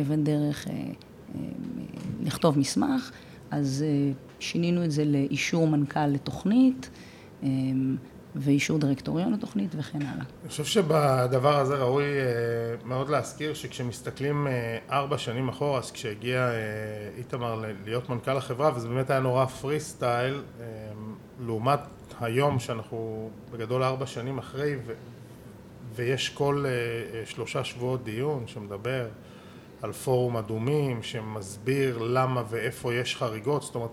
אבן 0.01 0.25
דרך 0.25 0.67
לכתוב 2.23 2.59
מסמך, 2.59 3.11
אז 3.51 3.85
שינינו 4.39 4.85
את 4.85 4.91
זה 4.91 5.05
לאישור 5.05 5.69
מנכ"ל 5.69 6.07
לתוכנית, 6.07 6.91
ואישור 8.37 8.79
דירקטוריון 8.79 9.33
לתוכנית 9.33 9.75
וכן 9.79 10.03
הלאה. 10.03 10.25
אני 10.43 10.49
חושב 10.49 10.65
שבדבר 10.65 11.59
הזה 11.59 11.75
ראוי 11.75 12.05
אה, 12.05 12.25
מאוד 12.85 13.09
להזכיר 13.09 13.55
שכשמסתכלים 13.55 14.47
אה, 14.47 14.79
ארבע 14.91 15.19
שנים 15.19 15.49
אחורה, 15.49 15.79
אז 15.79 15.91
כשהגיע 15.91 16.39
אה, 16.39 16.55
איתמר 17.19 17.65
להיות 17.85 18.09
מנכ"ל 18.09 18.37
החברה, 18.37 18.71
וזה 18.77 18.89
באמת 18.89 19.11
היה 19.11 19.21
נורא 19.21 19.47
פרי 19.47 19.81
סטייל, 19.81 20.43
לעומת 21.41 21.81
היום 22.21 22.59
שאנחנו 22.59 23.31
בגדול 23.53 23.83
ארבע 23.83 24.07
שנים 24.07 24.39
אחרי, 24.39 24.77
ו- 24.87 24.93
ויש 25.95 26.29
כל 26.29 26.65
שלושה 27.25 27.65
שבועות 27.65 28.05
דיון 28.05 28.47
שמדבר 28.47 29.07
על 29.83 29.93
פורום 29.93 30.37
אדומים, 30.37 31.03
שמסביר 31.03 31.99
למה 31.99 32.43
ואיפה 32.49 32.95
יש 32.95 33.17
חריגות, 33.17 33.63
זאת 33.63 33.75
אומרת 33.75 33.91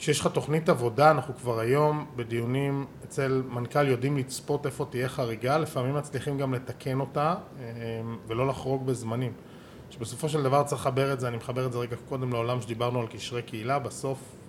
כשיש 0.00 0.20
לך 0.20 0.26
תוכנית 0.26 0.68
עבודה, 0.68 1.10
אנחנו 1.10 1.36
כבר 1.36 1.58
היום 1.58 2.06
בדיונים 2.16 2.86
אצל 3.04 3.42
מנכ"ל 3.48 3.88
יודעים 3.88 4.16
לצפות 4.16 4.66
איפה 4.66 4.86
תהיה 4.90 5.08
חריגה, 5.08 5.58
לפעמים 5.58 5.94
מצליחים 5.94 6.38
גם 6.38 6.54
לתקן 6.54 7.00
אותה 7.00 7.34
אה, 7.60 7.66
ולא 8.26 8.46
לחרוג 8.46 8.86
בזמנים. 8.86 9.32
שבסופו 9.90 10.28
של 10.28 10.42
דבר 10.42 10.62
צריך 10.62 10.80
לחבר 10.80 11.12
את 11.12 11.20
זה, 11.20 11.28
אני 11.28 11.36
מחבר 11.36 11.66
את 11.66 11.72
זה 11.72 11.78
רגע 11.78 11.96
קודם 12.08 12.32
לעולם 12.32 12.60
שדיברנו 12.60 13.00
על 13.00 13.06
קשרי 13.06 13.42
קהילה, 13.42 13.78
בסוף 13.78 14.18
אה, 14.18 14.39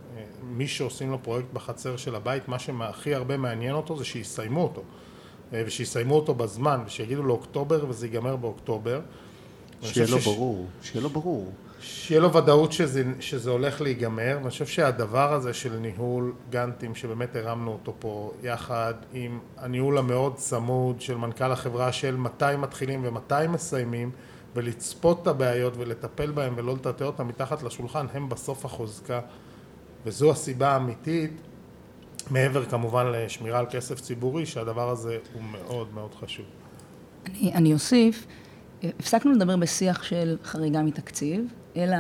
מי 0.44 0.68
שעושים 0.68 1.12
לו 1.12 1.24
פרויקט 1.24 1.54
בחצר 1.54 1.98
של 1.98 2.16
הבית, 2.16 2.48
מה 2.48 2.60
שהכי 2.60 3.16
הרבה 3.16 3.38
מעניין 3.38 3.76
אותו 3.76 3.98
זה 3.98 4.06
שיסיימו 4.06 4.64
אותו 4.64 4.82
אה, 5.54 5.64
ושיסיימו 5.66 6.16
אותו 6.16 6.36
בזמן 6.36 6.84
ושיגידו 6.86 7.24
לו 7.24 7.34
אוקטובר 7.34 7.86
וזה 7.90 8.06
ייגמר 8.08 8.36
באוקטובר. 8.36 9.02
שיהיה 9.82 10.08
לו 10.12 10.20
ברור, 10.20 10.68
שיהיה 10.82 11.04
לו 11.04 11.10
ברור. 11.10 11.52
שיהיה 11.82 12.22
לו 12.22 12.34
ודאות 12.34 12.72
שזה, 12.72 13.04
שזה 13.20 13.50
הולך 13.50 13.82
להיגמר, 13.82 14.38
ואני 14.40 14.50
חושב 14.50 14.66
שהדבר 14.66 15.34
הזה 15.34 15.54
של 15.54 15.78
ניהול 15.78 16.34
גאנטים, 16.50 16.96
שבאמת 16.96 17.36
הרמנו 17.36 17.72
אותו 17.72 17.94
פה 18.00 18.32
יחד 18.44 18.94
עם 19.14 19.40
הניהול 19.58 19.98
המאוד 19.98 20.36
צמוד 20.36 21.02
של 21.02 21.18
מנכ"ל 21.18 21.52
החברה 21.52 21.92
של 21.92 22.16
מתי 22.16 22.46
מתחילים 22.58 23.02
ומתי 23.04 23.48
מסיימים, 23.50 24.12
ולצפות 24.56 25.22
את 25.22 25.28
הבעיות 25.28 25.74
ולטפל 25.78 26.32
בהן 26.32 26.54
ולא 26.56 26.74
לטאטא 26.74 27.04
אותן 27.04 27.24
מתחת 27.24 27.64
לשולחן, 27.64 28.06
הם 28.14 28.30
בסוף 28.30 28.66
החוזקה. 28.66 29.20
וזו 30.06 30.32
הסיבה 30.32 30.70
האמיתית, 30.70 31.32
מעבר 32.30 32.66
כמובן 32.66 33.06
לשמירה 33.12 33.60
על 33.60 33.66
כסף 33.72 34.00
ציבורי, 34.00 34.46
שהדבר 34.46 34.90
הזה 34.90 35.18
הוא 35.34 35.42
מאוד 35.44 35.94
מאוד 35.94 36.16
חשוב. 36.16 36.46
אני, 37.26 37.54
אני 37.54 37.74
אוסיף, 37.74 38.28
הפסקנו 38.84 39.32
לדבר 39.32 39.58
בשיח 39.58 40.04
של 40.04 40.38
חריגה 40.44 40.84
מתקציב, 40.84 41.46
אלא 41.76 41.98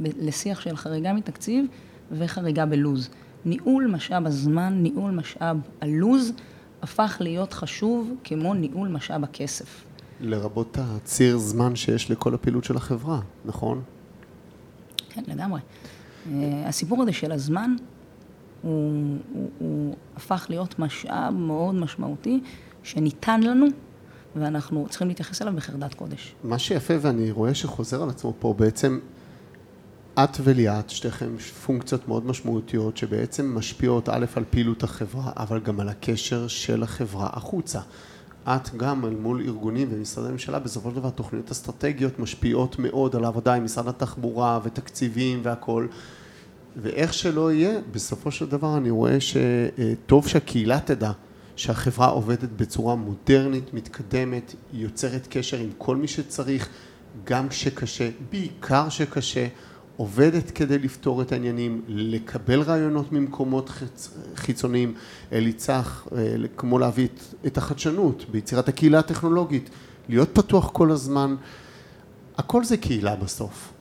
לשיח 0.00 0.60
של 0.60 0.76
חריגה 0.76 1.12
מתקציב 1.12 1.66
וחריגה 2.12 2.66
בלוז. 2.66 3.08
ניהול 3.44 3.86
משאב 3.86 4.26
הזמן, 4.26 4.72
ניהול 4.82 5.10
משאב 5.10 5.56
הלוז, 5.80 6.32
הפך 6.82 7.16
להיות 7.20 7.52
חשוב 7.52 8.12
כמו 8.24 8.54
ניהול 8.54 8.88
משאב 8.88 9.24
הכסף. 9.24 9.84
לרבות 10.20 10.78
הציר 10.80 11.38
זמן 11.38 11.76
שיש 11.76 12.10
לכל 12.10 12.34
הפעילות 12.34 12.64
של 12.64 12.76
החברה, 12.76 13.20
נכון? 13.44 13.82
כן, 15.08 15.22
לגמרי. 15.26 15.60
הסיפור 16.64 17.02
הזה 17.02 17.12
של 17.12 17.32
הזמן, 17.32 17.76
הוא, 18.62 19.16
הוא, 19.32 19.50
הוא 19.58 19.94
הפך 20.16 20.46
להיות 20.48 20.78
משאב 20.78 21.34
מאוד 21.34 21.74
משמעותי, 21.74 22.40
שניתן 22.82 23.42
לנו, 23.42 23.66
ואנחנו 24.36 24.86
צריכים 24.90 25.08
להתייחס 25.08 25.42
אליו 25.42 25.54
בחרדת 25.56 25.94
קודש. 25.94 26.34
מה 26.44 26.58
שיפה, 26.58 26.94
ואני 27.00 27.30
רואה 27.30 27.54
שחוזר 27.54 28.02
על 28.02 28.08
עצמו 28.08 28.32
פה, 28.38 28.54
בעצם 28.58 28.98
את 30.14 30.36
וליאת, 30.42 30.90
שתיכם 30.90 31.38
פונקציות 31.38 32.08
מאוד 32.08 32.26
משמעותיות 32.26 32.96
שבעצם 32.96 33.54
משפיעות 33.58 34.08
א' 34.08 34.26
על 34.36 34.44
פעילות 34.50 34.82
החברה, 34.82 35.32
אבל 35.36 35.60
גם 35.60 35.80
על 35.80 35.88
הקשר 35.88 36.48
של 36.48 36.82
החברה 36.82 37.28
החוצה. 37.32 37.80
את 38.48 38.74
גם 38.76 39.04
אל 39.04 39.14
מול 39.14 39.40
ארגונים 39.40 39.88
ומשרדי 39.90 40.32
ממשלה, 40.32 40.58
בסופו 40.58 40.90
של 40.90 40.96
דבר 40.96 41.10
תוכניות 41.10 41.50
אסטרטגיות 41.50 42.18
משפיעות 42.18 42.78
מאוד 42.78 43.16
על 43.16 43.24
העבודה 43.24 43.54
עם 43.54 43.64
משרד 43.64 43.88
התחבורה 43.88 44.60
ותקציבים 44.62 45.40
והכל. 45.42 45.86
ואיך 46.76 47.14
שלא 47.14 47.52
יהיה, 47.52 47.78
בסופו 47.92 48.30
של 48.30 48.46
דבר 48.46 48.76
אני 48.76 48.90
רואה 48.90 49.16
שטוב 49.20 50.28
שהקהילה 50.28 50.80
תדע 50.80 51.12
שהחברה 51.56 52.06
עובדת 52.06 52.48
בצורה 52.56 52.94
מודרנית, 52.94 53.74
מתקדמת, 53.74 54.54
יוצרת 54.72 55.26
קשר 55.30 55.58
עם 55.58 55.70
כל 55.78 55.96
מי 55.96 56.08
שצריך, 56.08 56.68
גם 57.24 57.48
כשקשה, 57.48 58.10
בעיקר 58.30 58.88
כשקשה. 58.88 59.46
עובדת 59.96 60.50
כדי 60.50 60.78
לפתור 60.78 61.22
את 61.22 61.32
העניינים, 61.32 61.82
לקבל 61.88 62.60
רעיונות 62.60 63.12
ממקומות 63.12 63.68
חיצ... 63.68 64.10
חיצוניים, 64.36 64.94
ליצח, 65.32 66.08
אה, 66.16 66.36
כמו 66.56 66.78
להביא 66.78 67.08
את 67.46 67.58
החדשנות 67.58 68.24
ביצירת 68.30 68.68
הקהילה 68.68 68.98
הטכנולוגית, 68.98 69.70
להיות 70.08 70.28
פתוח 70.32 70.70
כל 70.72 70.90
הזמן, 70.90 71.36
הכל 72.38 72.64
זה 72.64 72.76
קהילה 72.76 73.16
בסוף. 73.16 73.72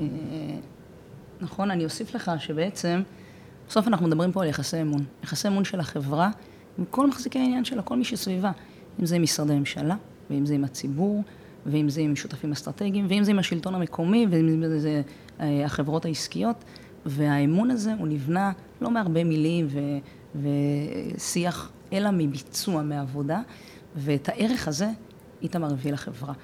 אה, 0.00 0.06
נכון, 1.40 1.70
אני 1.70 1.84
אוסיף 1.84 2.14
לך 2.14 2.30
שבעצם, 2.38 3.02
בסוף 3.68 3.88
אנחנו 3.88 4.06
מדברים 4.06 4.32
פה 4.32 4.42
על 4.42 4.48
יחסי 4.48 4.82
אמון. 4.82 5.04
יחסי 5.24 5.48
אמון 5.48 5.64
של 5.64 5.80
החברה 5.80 6.30
עם 6.78 6.84
כל 6.90 7.06
מחזיקי 7.06 7.38
העניין 7.38 7.64
שלה, 7.64 7.82
כל 7.82 7.96
מי 7.96 8.04
שסביבה, 8.04 8.50
אם 9.00 9.06
זה 9.06 9.16
עם 9.16 9.22
משרדי 9.22 9.54
ממשלה, 9.58 9.96
ואם 10.30 10.46
זה 10.46 10.54
עם 10.54 10.64
הציבור, 10.64 11.22
ואם 11.66 11.88
זה 11.88 12.00
עם 12.00 12.16
שותפים 12.16 12.52
אסטרטגיים, 12.52 13.06
ואם 13.08 13.24
זה 13.24 13.30
עם 13.30 13.38
השלטון 13.38 13.74
המקומי, 13.74 14.26
ואם 14.30 14.78
זה 14.78 15.02
אה, 15.40 15.64
החברות 15.64 16.04
העסקיות, 16.04 16.64
והאמון 17.06 17.70
הזה 17.70 17.94
הוא 17.98 18.08
נבנה 18.08 18.52
לא 18.80 18.90
מהרבה 18.90 19.24
מילים 19.24 19.66
ו, 19.70 19.80
ושיח, 20.42 21.70
אלא 21.92 22.10
מביצוע, 22.12 22.82
מעבודה, 22.82 23.40
ואת 23.96 24.28
הערך 24.28 24.68
הזה 24.68 24.88
איתמר 25.42 25.72
הביא 25.72 25.92
לחברה. 25.92 26.34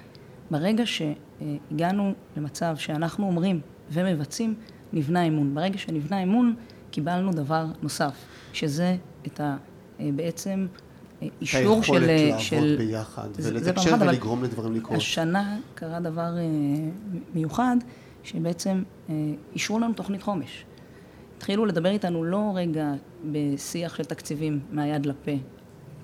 ברגע 0.51 0.83
שהגענו 0.85 2.13
למצב 2.37 2.75
שאנחנו 2.77 3.25
אומרים 3.25 3.61
ומבצעים, 3.91 4.55
נבנה 4.93 5.23
אמון. 5.23 5.55
ברגע 5.55 5.77
שנבנה 5.77 6.23
אמון, 6.23 6.55
קיבלנו 6.91 7.31
דבר 7.31 7.65
נוסף, 7.81 8.25
שזה 8.53 8.95
את 9.27 9.39
ה... 9.39 9.57
אה, 9.99 10.09
בעצם 10.15 10.67
אישור 11.21 11.83
של... 11.83 11.93
היכולת 11.93 12.09
לעבוד 12.09 12.39
של... 12.39 12.75
ביחד, 12.77 13.27
ולתקשר 13.35 13.95
ולגרום 13.99 14.43
לדברים 14.43 14.75
לקרות. 14.75 14.97
השנה 14.97 15.57
קרה 15.75 15.99
דבר 15.99 16.37
אה, 16.37 16.43
מיוחד, 17.33 17.75
שבעצם 18.23 18.83
אה, 19.09 19.15
אישרו 19.53 19.79
לנו 19.79 19.93
תוכנית 19.93 20.21
חומש. 20.21 20.65
התחילו 21.37 21.65
לדבר 21.65 21.89
איתנו 21.89 22.23
לא 22.23 22.51
רגע 22.55 22.93
בשיח 23.31 23.95
של 23.95 24.05
תקציבים 24.05 24.59
מהיד 24.71 25.05
לפה, 25.05 25.31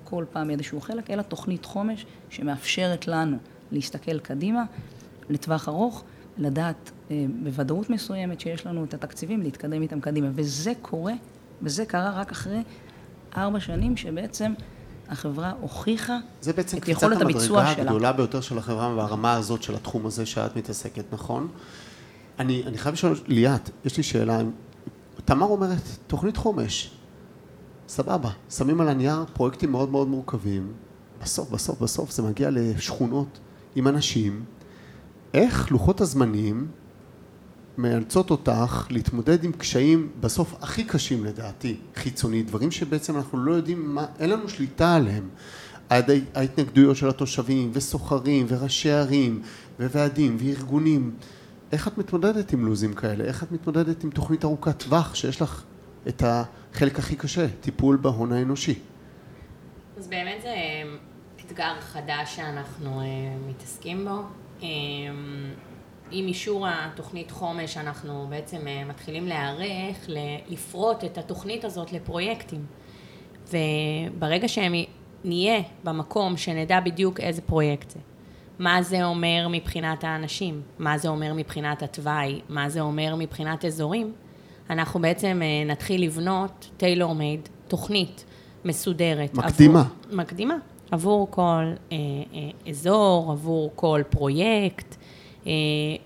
כל 0.04 0.24
פעם 0.32 0.50
איזשהו 0.50 0.80
חלק, 0.80 1.10
אלא 1.10 1.22
תוכנית 1.22 1.64
חומש 1.64 2.06
שמאפשרת 2.30 3.08
לנו 3.08 3.36
להסתכל 3.72 4.18
קדימה, 4.18 4.64
לטווח 5.30 5.68
ארוך, 5.68 6.04
לדעת 6.38 6.90
אה, 7.10 7.24
בוודאות 7.42 7.90
מסוימת 7.90 8.40
שיש 8.40 8.66
לנו 8.66 8.84
את 8.84 8.94
התקציבים, 8.94 9.42
להתקדם 9.42 9.82
איתם 9.82 10.00
קדימה. 10.00 10.28
וזה 10.34 10.72
קורה, 10.82 11.12
וזה 11.62 11.86
קרה 11.86 12.10
רק 12.20 12.30
אחרי 12.30 12.62
ארבע 13.36 13.60
שנים 13.60 13.96
שבעצם 13.96 14.52
החברה 15.08 15.52
הוכיחה 15.60 16.18
את 16.40 16.48
יכולת 16.48 16.52
הביצוע 16.52 16.52
שלה. 16.52 16.52
זה 16.52 16.52
בעצם 16.52 16.80
קפיצת 16.80 17.02
המדרגה 17.02 17.70
הגדולה 17.70 18.12
ביותר 18.12 18.40
של 18.40 18.58
החברה 18.58 18.94
ברמה 18.94 19.32
הזאת 19.32 19.62
של 19.62 19.74
התחום 19.74 20.06
הזה 20.06 20.26
שאת 20.26 20.56
מתעסקת, 20.56 21.04
נכון? 21.12 21.48
אני, 22.38 22.62
אני 22.66 22.78
חייב 22.78 22.92
לשאול, 22.92 23.18
ליאת, 23.26 23.70
יש 23.84 23.96
לי 23.96 24.02
שאלה, 24.02 24.40
תמר 25.24 25.46
אומרת, 25.46 25.82
תוכנית 26.06 26.36
חומש, 26.36 26.90
סבבה, 27.88 28.30
שמים 28.50 28.80
על 28.80 28.88
הנייר 28.88 29.24
פרויקטים 29.32 29.72
מאוד 29.72 29.90
מאוד 29.90 30.08
מורכבים, 30.08 30.72
בסוף, 31.22 31.50
בסוף, 31.50 31.80
בסוף 31.80 32.10
זה 32.10 32.22
מגיע 32.22 32.48
לשכונות 32.52 33.38
עם 33.74 33.88
אנשים, 33.88 34.44
איך 35.34 35.70
לוחות 35.70 36.00
הזמנים 36.00 36.68
מאלצות 37.78 38.30
אותך 38.30 38.86
להתמודד 38.90 39.44
עם 39.44 39.52
קשיים 39.52 40.08
בסוף 40.20 40.54
הכי 40.62 40.84
קשים 40.84 41.24
לדעתי, 41.24 41.76
חיצוני, 41.94 42.42
דברים 42.42 42.70
שבעצם 42.70 43.16
אנחנו 43.16 43.38
לא 43.38 43.52
יודעים 43.52 43.94
מה, 43.94 44.06
אין 44.18 44.30
לנו 44.30 44.48
שליטה 44.48 44.94
עליהם. 44.94 45.28
ההתנגדויות 46.34 46.96
של 46.96 47.08
התושבים 47.08 47.70
וסוחרים 47.72 48.46
וראשי 48.48 48.90
ערים 48.90 49.42
וועדים 49.80 50.36
וארגונים. 50.40 51.14
איך 51.72 51.88
את 51.88 51.98
מתמודדת 51.98 52.52
עם 52.52 52.66
לוזים 52.66 52.94
כאלה? 52.94 53.24
איך 53.24 53.42
את 53.42 53.52
מתמודדת 53.52 54.04
עם 54.04 54.10
תוכנית 54.10 54.44
ארוכת 54.44 54.82
טווח 54.82 55.14
שיש 55.14 55.42
לך 55.42 55.62
את 56.08 56.22
החלק 56.26 56.98
הכי 56.98 57.16
קשה, 57.16 57.46
טיפול 57.60 57.96
בהון 57.96 58.32
האנושי? 58.32 58.78
אז 59.98 60.08
באמת 60.08 60.42
זה 60.42 60.54
אתגר 61.46 61.80
חדש 61.80 62.36
שאנחנו 62.36 63.00
אה, 63.00 63.04
מתעסקים 63.48 64.04
בו. 64.04 64.22
עם 66.10 66.26
אישור 66.26 66.66
התוכנית 66.68 67.30
חומש 67.30 67.76
אנחנו 67.76 68.26
בעצם 68.30 68.68
אה, 68.68 68.84
מתחילים 68.84 69.26
להיערך 69.26 70.08
לפרוט 70.48 71.04
את 71.04 71.18
התוכנית 71.18 71.64
הזאת 71.64 71.92
לפרויקטים. 71.92 72.66
וברגע 73.48 74.48
שנהיה 74.48 75.60
במקום 75.84 76.36
שנדע 76.36 76.80
בדיוק 76.80 77.20
איזה 77.20 77.42
פרויקט 77.42 77.90
זה, 77.90 77.98
מה 78.58 78.82
זה 78.82 79.04
אומר 79.04 79.46
מבחינת 79.50 80.04
האנשים, 80.04 80.62
מה 80.78 80.98
זה 80.98 81.08
אומר 81.08 81.34
מבחינת 81.34 81.82
התוואי, 81.82 82.40
מה 82.48 82.68
זה 82.68 82.80
אומר 82.80 83.14
מבחינת 83.18 83.64
אזורים, 83.64 84.12
אנחנו 84.70 85.00
בעצם 85.00 85.40
אה, 85.42 85.64
נתחיל 85.72 86.04
לבנות 86.04 86.70
טיילור 86.76 87.14
מייד, 87.14 87.48
תוכנית 87.68 88.24
מסודרת. 88.64 89.34
מקדימה. 89.34 89.80
עבור, 89.80 90.16
מקדימה. 90.16 90.54
עבור 90.90 91.30
כל 91.30 91.42
אה, 91.92 91.96
אה, 92.34 92.70
אזור, 92.70 93.32
עבור 93.32 93.72
כל 93.74 94.02
פרויקט. 94.10 94.96
אה, 95.46 95.52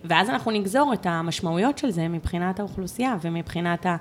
ואז 0.04 0.30
אנחנו 0.30 0.50
נגזור 0.50 0.92
את 0.92 1.06
המשמעויות 1.06 1.78
של 1.78 1.90
זה 1.90 2.08
מבחינת 2.08 2.60
האוכלוסייה 2.60 3.16
ומבחינת 3.22 3.86
ה... 3.86 3.96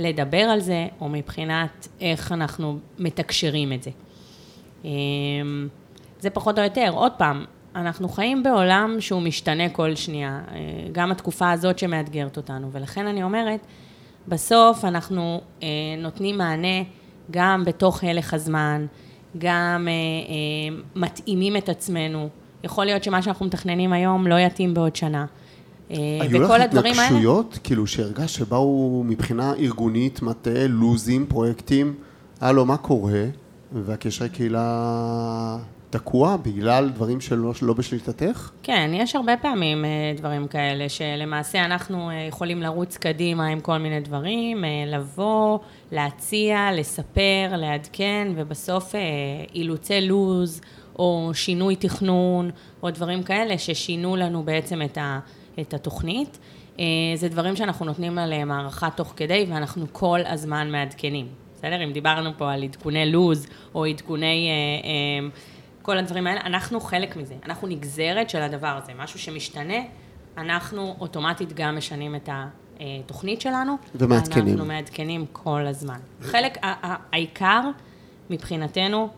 לדבר 0.00 0.38
על 0.38 0.60
זה, 0.60 0.86
או 1.00 1.08
מבחינת 1.08 1.88
איך 2.00 2.32
אנחנו 2.32 2.78
מתקשרים 2.98 3.72
את 3.72 3.82
זה. 3.82 3.90
אה, 4.84 4.90
זה 6.20 6.30
פחות 6.30 6.58
או 6.58 6.64
יותר. 6.64 6.90
עוד 6.92 7.12
פעם, 7.12 7.44
אנחנו 7.74 8.08
חיים 8.08 8.42
בעולם 8.42 8.96
שהוא 9.00 9.22
משתנה 9.22 9.68
כל 9.68 9.94
שנייה, 9.94 10.40
אה, 10.50 10.56
גם 10.92 11.12
התקופה 11.12 11.50
הזאת 11.50 11.78
שמאתגרת 11.78 12.36
אותנו, 12.36 12.72
ולכן 12.72 13.06
אני 13.06 13.22
אומרת, 13.22 13.60
בסוף 14.28 14.84
אנחנו 14.84 15.40
נותנים 15.98 16.38
מענה 16.38 16.82
גם 17.30 17.64
בתוך 17.64 18.04
הלך 18.04 18.34
הזמן, 18.34 18.86
גם 19.38 19.88
מתאימים 20.94 21.56
את 21.56 21.68
עצמנו 21.68 22.28
יכול 22.64 22.84
להיות 22.84 23.04
שמה 23.04 23.22
שאנחנו 23.22 23.46
מתכננים 23.46 23.92
היום 23.92 24.26
לא 24.26 24.34
יתאים 24.34 24.74
בעוד 24.74 24.96
שנה. 24.96 25.26
אה, 25.90 25.96
היו 26.20 26.42
לך 26.42 26.50
התנגשויות, 26.50 27.58
כאילו 27.64 27.86
שהרגשת 27.86 28.38
שבאו 28.38 29.02
מבחינה 29.06 29.54
ארגונית, 29.54 30.22
מטה, 30.22 30.66
לוזים, 30.68 31.26
פרויקטים, 31.26 31.94
הלו, 32.40 32.64
מה 32.64 32.76
קורה? 32.76 33.24
והקשרי 33.72 34.28
קהילה 34.28 35.58
תקוע 35.90 36.36
בגלל 36.36 36.88
דברים 36.88 37.20
שלא 37.20 37.52
לא 37.62 37.74
בשליטתך? 37.74 38.50
כן, 38.62 38.90
יש 38.94 39.16
הרבה 39.16 39.36
פעמים 39.36 39.84
אה, 39.84 39.90
דברים 40.16 40.48
כאלה, 40.48 40.88
שלמעשה 40.88 41.64
אנחנו 41.64 42.10
אה, 42.10 42.14
יכולים 42.28 42.62
לרוץ 42.62 42.96
קדימה 42.96 43.46
עם 43.46 43.60
כל 43.60 43.78
מיני 43.78 44.00
דברים, 44.00 44.64
לבוא, 44.86 45.58
להציע, 45.92 46.68
לספר, 46.72 47.56
לעדכן, 47.56 48.32
ובסוף 48.36 48.94
אילוצי 49.54 50.00
לוז, 50.00 50.60
או 50.98 51.30
שינוי 51.34 51.76
תכנון, 51.76 52.50
או 52.82 52.90
דברים 52.90 53.22
כאלה 53.22 53.58
ששינו 53.58 54.16
לנו 54.16 54.42
בעצם 54.42 54.82
את, 54.82 54.98
ה, 54.98 55.18
את 55.60 55.74
התוכנית. 55.74 56.38
אה, 56.78 56.84
זה 57.14 57.28
דברים 57.28 57.56
שאנחנו 57.56 57.86
נותנים 57.86 58.18
עליהם 58.18 58.50
הערכה 58.50 58.90
תוך 58.90 59.12
כדי, 59.16 59.46
ואנחנו 59.48 59.86
כל 59.92 60.20
הזמן 60.26 60.70
מעדכנים. 60.70 61.26
בסדר? 61.54 61.84
אם 61.84 61.92
דיברנו 61.92 62.30
פה 62.36 62.52
על 62.52 62.62
עדכוני 62.62 63.12
לוז, 63.12 63.46
או 63.74 63.84
עדכוני... 63.84 64.48
אה, 64.48 64.88
אה, 64.88 65.28
כל 65.82 65.98
הדברים 65.98 66.26
האלה, 66.26 66.40
אנחנו 66.40 66.80
חלק 66.80 67.16
מזה, 67.16 67.34
אנחנו 67.44 67.68
נגזרת 67.68 68.30
של 68.30 68.42
הדבר 68.42 68.78
הזה, 68.82 68.92
משהו 68.98 69.18
שמשתנה, 69.18 69.78
אנחנו 70.38 70.96
אוטומטית 71.00 71.52
גם 71.52 71.76
משנים 71.76 72.14
את 72.14 72.28
התוכנית 72.80 73.40
שלנו. 73.40 73.76
ומעדכנים. 73.94 74.48
אנחנו 74.48 74.64
מעדכנים 74.64 75.26
כל 75.32 75.66
הזמן. 75.66 75.98
חלק, 76.22 76.58
העיקר 77.12 77.60
מבחינתנו, 78.30 79.08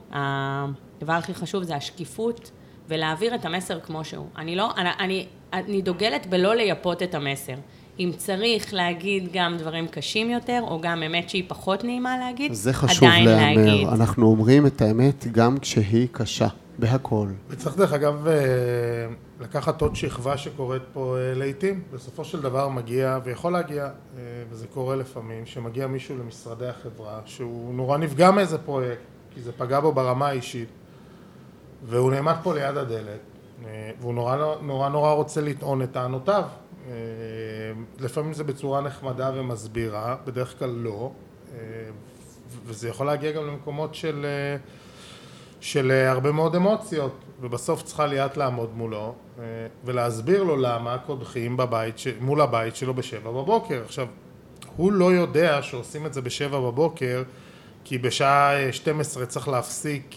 הדבר 1.01 1.13
הכי 1.13 1.35
חשוב 1.35 1.63
זה 1.63 1.77
השקיפות 1.77 2.51
ולהעביר 2.89 3.35
את 3.35 3.45
המסר 3.45 3.81
כמו 3.81 4.05
שהוא. 4.05 4.27
אני 4.37 4.57
לא, 4.57 4.71
אני, 4.77 4.91
אני, 5.01 5.27
אני 5.53 5.83
דוגלת 5.83 6.27
בלא 6.27 6.55
לייפות 6.55 7.03
את 7.03 7.15
המסר. 7.15 7.55
אם 7.99 8.11
צריך 8.17 8.75
להגיד 8.75 9.29
גם 9.33 9.57
דברים 9.59 9.89
קשים 9.89 10.31
יותר, 10.31 10.61
או 10.63 10.81
גם 10.81 11.03
אמת 11.03 11.31
שהיא 11.31 11.45
פחות 11.49 11.85
נעימה 11.85 12.19
להגיד, 12.19 12.53
זה 12.53 12.73
חשוב 12.73 13.09
להיאמר. 13.09 13.95
אנחנו 13.95 14.27
אומרים 14.27 14.67
את 14.67 14.83
האמת 14.83 15.27
גם 15.33 15.59
כשהיא 15.59 16.09
קשה, 16.13 16.49
בהכל. 16.79 17.29
וצריך 17.49 17.77
דרך 17.77 17.93
אגב 17.93 18.27
אה, 18.27 18.35
לקחת 19.41 19.83
עוד 19.83 19.97
שכבה 19.97 20.37
שקורית 20.37 20.83
פה 20.93 21.17
אה, 21.19 21.35
לעיתים. 21.35 21.83
בסופו 21.93 22.25
של 22.25 22.41
דבר 22.41 22.69
מגיע, 22.69 23.19
ויכול 23.25 23.53
להגיע, 23.53 23.85
אה, 23.85 23.91
וזה 24.51 24.67
קורה 24.67 24.97
לפעמים, 24.97 25.47
שמגיע 25.47 25.87
מישהו 25.87 26.19
למשרדי 26.19 26.67
החברה, 26.67 27.21
שהוא 27.25 27.75
נורא 27.75 27.99
נפגע 27.99 28.31
מאיזה 28.31 28.59
פרויקט, 28.59 29.03
כי 29.35 29.41
זה 29.41 29.53
פגע 29.53 29.81
בו 29.81 29.93
ברמה 29.93 30.29
האישית, 30.29 30.69
והוא 31.87 32.11
נעמד 32.11 32.35
פה 32.43 32.55
ליד 32.55 32.77
הדלת, 32.77 33.21
והוא 34.01 34.15
נורא 34.15 34.37
נורא, 34.63 34.89
נורא 34.89 35.13
רוצה 35.13 35.41
לטעון 35.41 35.83
את 35.83 35.93
טענותיו. 35.93 36.45
אה, 36.89 36.93
לפעמים 37.99 38.33
זה 38.33 38.45
בצורה 38.45 38.81
נחמדה 38.81 39.31
ומסבירה, 39.35 40.17
בדרך 40.27 40.59
כלל 40.59 40.71
לא, 40.71 41.11
אה, 41.55 41.59
וזה 42.67 42.89
יכול 42.89 43.07
להגיע 43.07 43.33
גם 43.33 43.47
למקומות 43.47 43.95
של, 43.95 44.25
אה, 44.25 44.57
של 45.61 45.91
הרבה 46.09 46.33
מאוד 46.33 46.57
אמוציות, 46.57 47.13
ובסוף 47.41 47.83
צריכה 47.83 48.07
ליאת 48.07 48.37
לעמוד 48.37 48.71
מולו 48.77 49.15
ולהסביר 49.85 50.43
לו 50.43 50.57
למה 50.57 50.99
קודחים 50.99 51.57
בבית, 51.57 51.97
מול 52.21 52.41
הבית 52.41 52.77
שלו 52.77 52.95
בשבע 52.95 53.31
בבוקר. 53.31 53.83
עכשיו, 53.85 54.07
הוא 54.77 54.93
לא 54.93 55.13
יודע 55.13 55.63
שעושים 55.63 56.07
את 56.07 56.15
זה 56.15 56.21
בשבע 56.21 56.61
בבוקר 56.61 57.23
כי 57.85 57.99
בשעה 57.99 58.73
12 58.73 59.27
צריך 59.27 59.49
להפסיק 59.49 60.17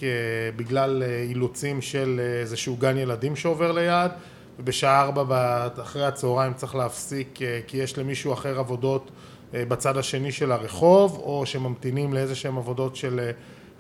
בגלל 0.56 1.04
אילוצים 1.30 1.82
של 1.82 2.22
איזשהו 2.42 2.78
גן 2.78 2.98
ילדים 2.98 3.36
שעובר 3.36 3.72
ליד 3.72 4.12
ובשעה 4.60 5.02
ארבע 5.02 5.68
אחרי 5.82 6.06
הצהריים 6.06 6.54
צריך 6.54 6.76
להפסיק 6.76 7.42
אה, 7.42 7.60
כי 7.68 7.78
יש 7.78 7.98
למישהו 7.98 8.34
אחר 8.34 8.60
עבודות 8.60 9.12
אה, 9.54 9.66
בצד 9.68 9.98
השני 9.98 10.32
של 10.32 10.52
הרחוב 10.52 11.22
או 11.24 11.46
שממתינים 11.46 12.14
לאיזה 12.14 12.36
שהם 12.36 12.58
עבודות 12.58 12.96
של 12.96 13.20
אה, 13.20 13.32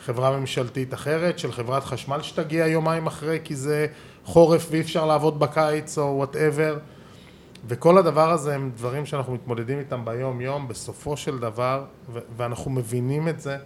חברה 0.05 0.39
ממשלתית 0.39 0.93
אחרת, 0.93 1.39
של 1.39 1.51
חברת 1.51 1.83
חשמל 1.83 2.21
שתגיע 2.21 2.67
יומיים 2.67 3.07
אחרי 3.07 3.39
כי 3.43 3.55
זה 3.55 3.87
חורף 4.25 4.67
ואי 4.71 4.81
אפשר 4.81 5.05
לעבוד 5.05 5.39
בקיץ 5.39 5.97
או 5.97 6.03
וואטאבר 6.03 6.77
וכל 7.67 7.97
הדבר 7.97 8.31
הזה 8.31 8.55
הם 8.55 8.71
דברים 8.75 9.05
שאנחנו 9.05 9.33
מתמודדים 9.33 9.79
איתם 9.79 10.05
ביום 10.05 10.41
יום 10.41 10.67
בסופו 10.67 11.17
של 11.17 11.39
דבר 11.39 11.85
ואנחנו 12.37 12.71
מבינים 12.71 13.27
את 13.27 13.39
זה 13.39 13.57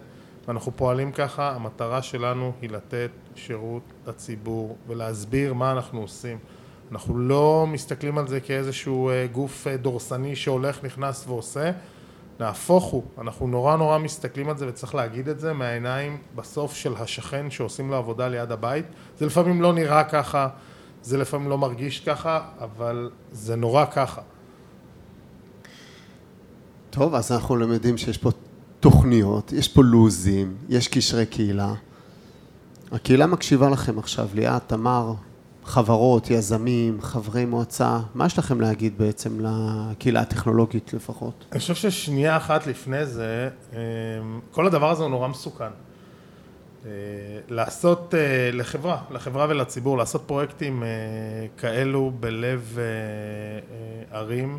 ואנחנו 0.48 0.72
פועלים 0.76 1.12
ככה, 1.12 1.50
המטרה 1.50 2.02
שלנו 2.02 2.52
היא 2.62 2.70
לתת 2.70 3.10
שירות 3.34 3.82
לציבור 4.06 4.76
ולהסביר 4.86 5.54
מה 5.54 5.72
אנחנו 5.72 6.00
עושים. 6.00 6.38
אנחנו 6.92 7.18
לא 7.18 7.66
מסתכלים 7.68 8.18
על 8.18 8.28
זה 8.28 8.40
כאיזשהו 8.40 9.10
אה, 9.10 9.26
גוף 9.32 9.66
אה, 9.66 9.76
דורסני 9.76 10.36
שהולך, 10.36 10.84
נכנס 10.84 11.24
ועושה, 11.26 11.70
נהפוך 12.40 12.84
הוא, 12.84 13.02
אנחנו 13.18 13.46
נורא 13.46 13.76
נורא 13.76 13.98
מסתכלים 13.98 14.48
על 14.48 14.56
זה 14.56 14.68
וצריך 14.68 14.94
להגיד 14.94 15.28
את 15.28 15.40
זה 15.40 15.52
מהעיניים 15.52 16.18
בסוף 16.34 16.74
של 16.74 16.94
השכן 16.96 17.50
שעושים 17.50 17.90
לו 17.90 17.96
עבודה 17.96 18.28
ליד 18.28 18.52
הבית, 18.52 18.86
זה 19.16 19.26
לפעמים 19.26 19.62
לא 19.62 19.72
נראה 19.72 20.04
ככה, 20.04 20.48
זה 21.02 21.18
לפעמים 21.18 21.48
לא 21.48 21.58
מרגיש 21.58 22.00
ככה, 22.00 22.40
אבל 22.60 23.10
זה 23.32 23.56
נורא 23.56 23.84
ככה. 23.84 24.20
טוב, 26.90 27.14
אז 27.14 27.32
אנחנו 27.32 27.56
למדים 27.56 27.98
שיש 27.98 28.18
פה 28.18 28.30
תוכניות, 28.80 29.52
יש 29.52 29.68
פה 29.68 29.82
לוזים, 29.84 30.54
יש 30.68 30.88
קשרי 30.88 31.26
קהילה. 31.26 31.74
הקהילה 32.92 33.26
מקשיבה 33.26 33.70
לכם 33.70 33.98
עכשיו, 33.98 34.28
ליאת, 34.34 34.62
תמר, 34.66 35.12
חברות, 35.64 36.30
יזמים, 36.30 37.00
חברי 37.00 37.44
מועצה, 37.44 37.98
מה 38.14 38.26
יש 38.26 38.38
לכם 38.38 38.60
להגיד 38.60 38.98
בעצם 38.98 39.38
לקהילה 39.40 40.20
הטכנולוגית 40.20 40.92
לפחות? 40.94 41.44
אני 41.52 41.60
חושב 41.60 41.74
ששנייה 41.74 42.36
אחת 42.36 42.66
לפני 42.66 43.06
זה, 43.06 43.48
אמ, 43.72 43.78
כל 44.50 44.66
הדבר 44.66 44.90
הזה 44.90 45.02
הוא 45.02 45.10
נורא 45.10 45.28
מסוכן. 45.28 45.70
אה, 46.86 46.90
לעשות 47.48 48.14
אה, 48.14 48.50
לחברה, 48.52 49.02
לחברה 49.10 49.46
ולציבור, 49.48 49.98
לעשות 49.98 50.22
פרויקטים 50.26 50.82
אה, 50.82 50.88
כאלו 51.56 52.12
בלב 52.20 52.78
ערים, 54.10 54.58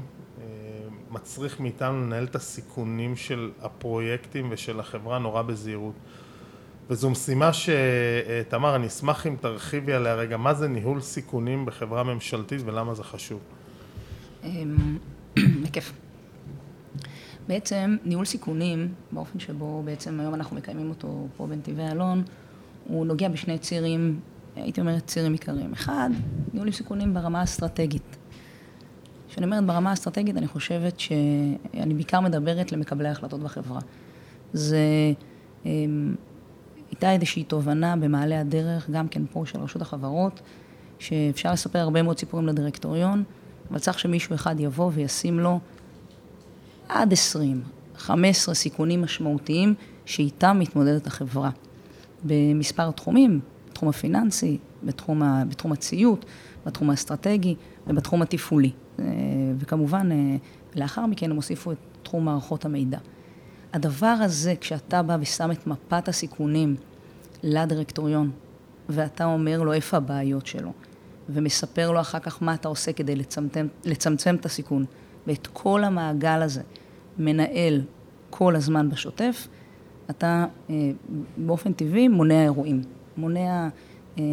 מצריך 1.12 1.60
מאיתנו 1.60 2.02
לנהל 2.02 2.24
את 2.24 2.36
הסיכונים 2.36 3.16
של 3.16 3.52
הפרויקטים 3.62 4.48
ושל 4.52 4.80
החברה 4.80 5.20
נורא 5.20 5.42
בזהירות. 5.42 5.94
וזו 6.90 7.10
משימה 7.10 7.50
שתמר, 7.54 8.76
אני 8.76 8.88
אשמח 8.88 9.28
אם 9.28 9.36
תרחיבי 9.42 9.94
עליה 9.94 10.16
רגע, 10.16 10.38
מה 10.38 10.54
זה 10.54 10.68
ניהול 10.68 11.02
סיכונים 11.02 11.66
בחברה 11.66 12.04
ממשלתית 12.04 12.62
ולמה 12.66 12.94
זה 12.94 13.04
חשוב? 13.04 13.40
אמ, 14.44 14.98
בכיף. 15.64 15.94
בעצם 17.48 17.98
ניהול 18.06 18.26
סיכונים, 18.26 18.94
באופן 19.12 19.40
שבו 19.40 19.82
בעצם 19.86 20.20
היום 20.20 20.34
אנחנו 20.34 20.56
מקיימים 20.56 20.90
אותו 20.90 21.28
פה 21.38 21.48
בנתיבי 21.48 21.84
אלון, 21.92 22.24
הוא 22.88 23.06
נוגע 23.06 23.30
בשני 23.30 23.58
צירים, 23.58 24.20
הייתי 24.56 24.82
אומרת 24.82 25.08
צירים 25.08 25.32
עיקריים. 25.32 25.74
אחד, 25.74 26.10
ניהול 26.54 26.72
סיכונים 26.72 27.14
ברמה 27.14 27.40
האסטרטגית. 27.40 28.19
כשאני 29.40 29.52
אומרת 29.52 29.66
ברמה 29.66 29.90
האסטרטגית, 29.90 30.38
אני 30.38 30.48
חושבת 30.48 31.00
שאני 31.00 31.94
בעיקר 31.94 32.20
מדברת 32.20 32.72
למקבלי 32.72 33.08
ההחלטות 33.08 33.40
בחברה. 33.40 33.80
זה 34.54 34.80
אמ, 35.66 36.16
הייתה 36.90 37.12
איזושהי 37.12 37.44
תובנה 37.44 37.96
במעלה 37.96 38.42
הדרך, 38.42 38.90
גם 38.90 39.08
כן 39.08 39.22
פה 39.32 39.44
של 39.46 39.60
רשות 39.60 39.82
החברות, 39.82 40.42
שאפשר 41.00 41.52
לספר 41.54 41.80
הרבה 41.80 42.02
מאוד 42.02 42.20
סיפורים 42.20 42.48
לדירקטוריון, 42.48 43.24
אבל 43.72 43.80
צריך 43.80 44.00
שמישהו 44.00 44.36
אחד 44.36 44.56
יבוא 44.60 44.92
וישים 44.94 45.40
לו 45.40 45.60
עד 46.90 47.14
20, 47.14 47.62
15 47.98 48.56
סיכונים 48.56 49.02
משמעותיים 49.02 49.74
שאיתם 50.06 50.58
מתמודדת 50.60 51.08
החברה. 51.08 51.50
במספר 52.24 52.92
תחומים, 52.92 53.40
בתחום 53.70 53.90
הפיננסי, 53.90 54.58
בתחום, 54.84 55.24
ה, 55.24 55.44
בתחום 55.50 55.72
הציות, 55.72 56.26
בתחום 56.66 56.90
האסטרטגי 56.90 57.56
ובתחום 57.88 58.22
התפעולי. 58.22 58.72
אה, 59.00 59.06
וכמובן, 59.58 60.12
אה, 60.12 60.36
לאחר 60.76 61.06
מכן 61.06 61.30
הם 61.30 61.36
הוסיפו 61.36 61.72
את 61.72 61.78
תחום 62.04 62.26
מערכות 62.26 62.66
המידע. 62.66 62.98
הדבר 63.74 64.16
הזה, 64.22 64.54
כשאתה 64.62 65.04
בא 65.04 65.18
ושם 65.22 65.52
את 65.52 65.68
מפת 65.68 66.08
הסיכונים 66.08 66.76
לדירקטוריון, 67.44 68.32
ואתה 68.90 69.26
אומר 69.26 69.62
לו 69.62 69.74
איפה 69.74 69.98
הבעיות 69.98 70.46
שלו, 70.46 70.72
ומספר 71.30 71.92
לו 71.92 72.00
אחר 72.02 72.20
כך 72.20 72.44
מה 72.44 72.54
אתה 72.54 72.68
עושה 72.68 72.94
כדי 72.94 73.16
לצמצם, 73.16 73.68
לצמצם 73.86 74.36
את 74.36 74.46
הסיכון, 74.46 74.86
ואת 75.28 75.48
כל 75.54 75.84
המעגל 75.84 76.42
הזה 76.42 76.62
מנהל 77.18 77.82
כל 78.30 78.56
הזמן 78.56 78.90
בשוטף, 78.90 79.48
אתה 80.10 80.46
אה, 80.70 80.92
באופן 81.38 81.74
טבעי 81.74 82.08
מונע 82.08 82.44
אירועים. 82.44 82.82
מונע 83.18 83.68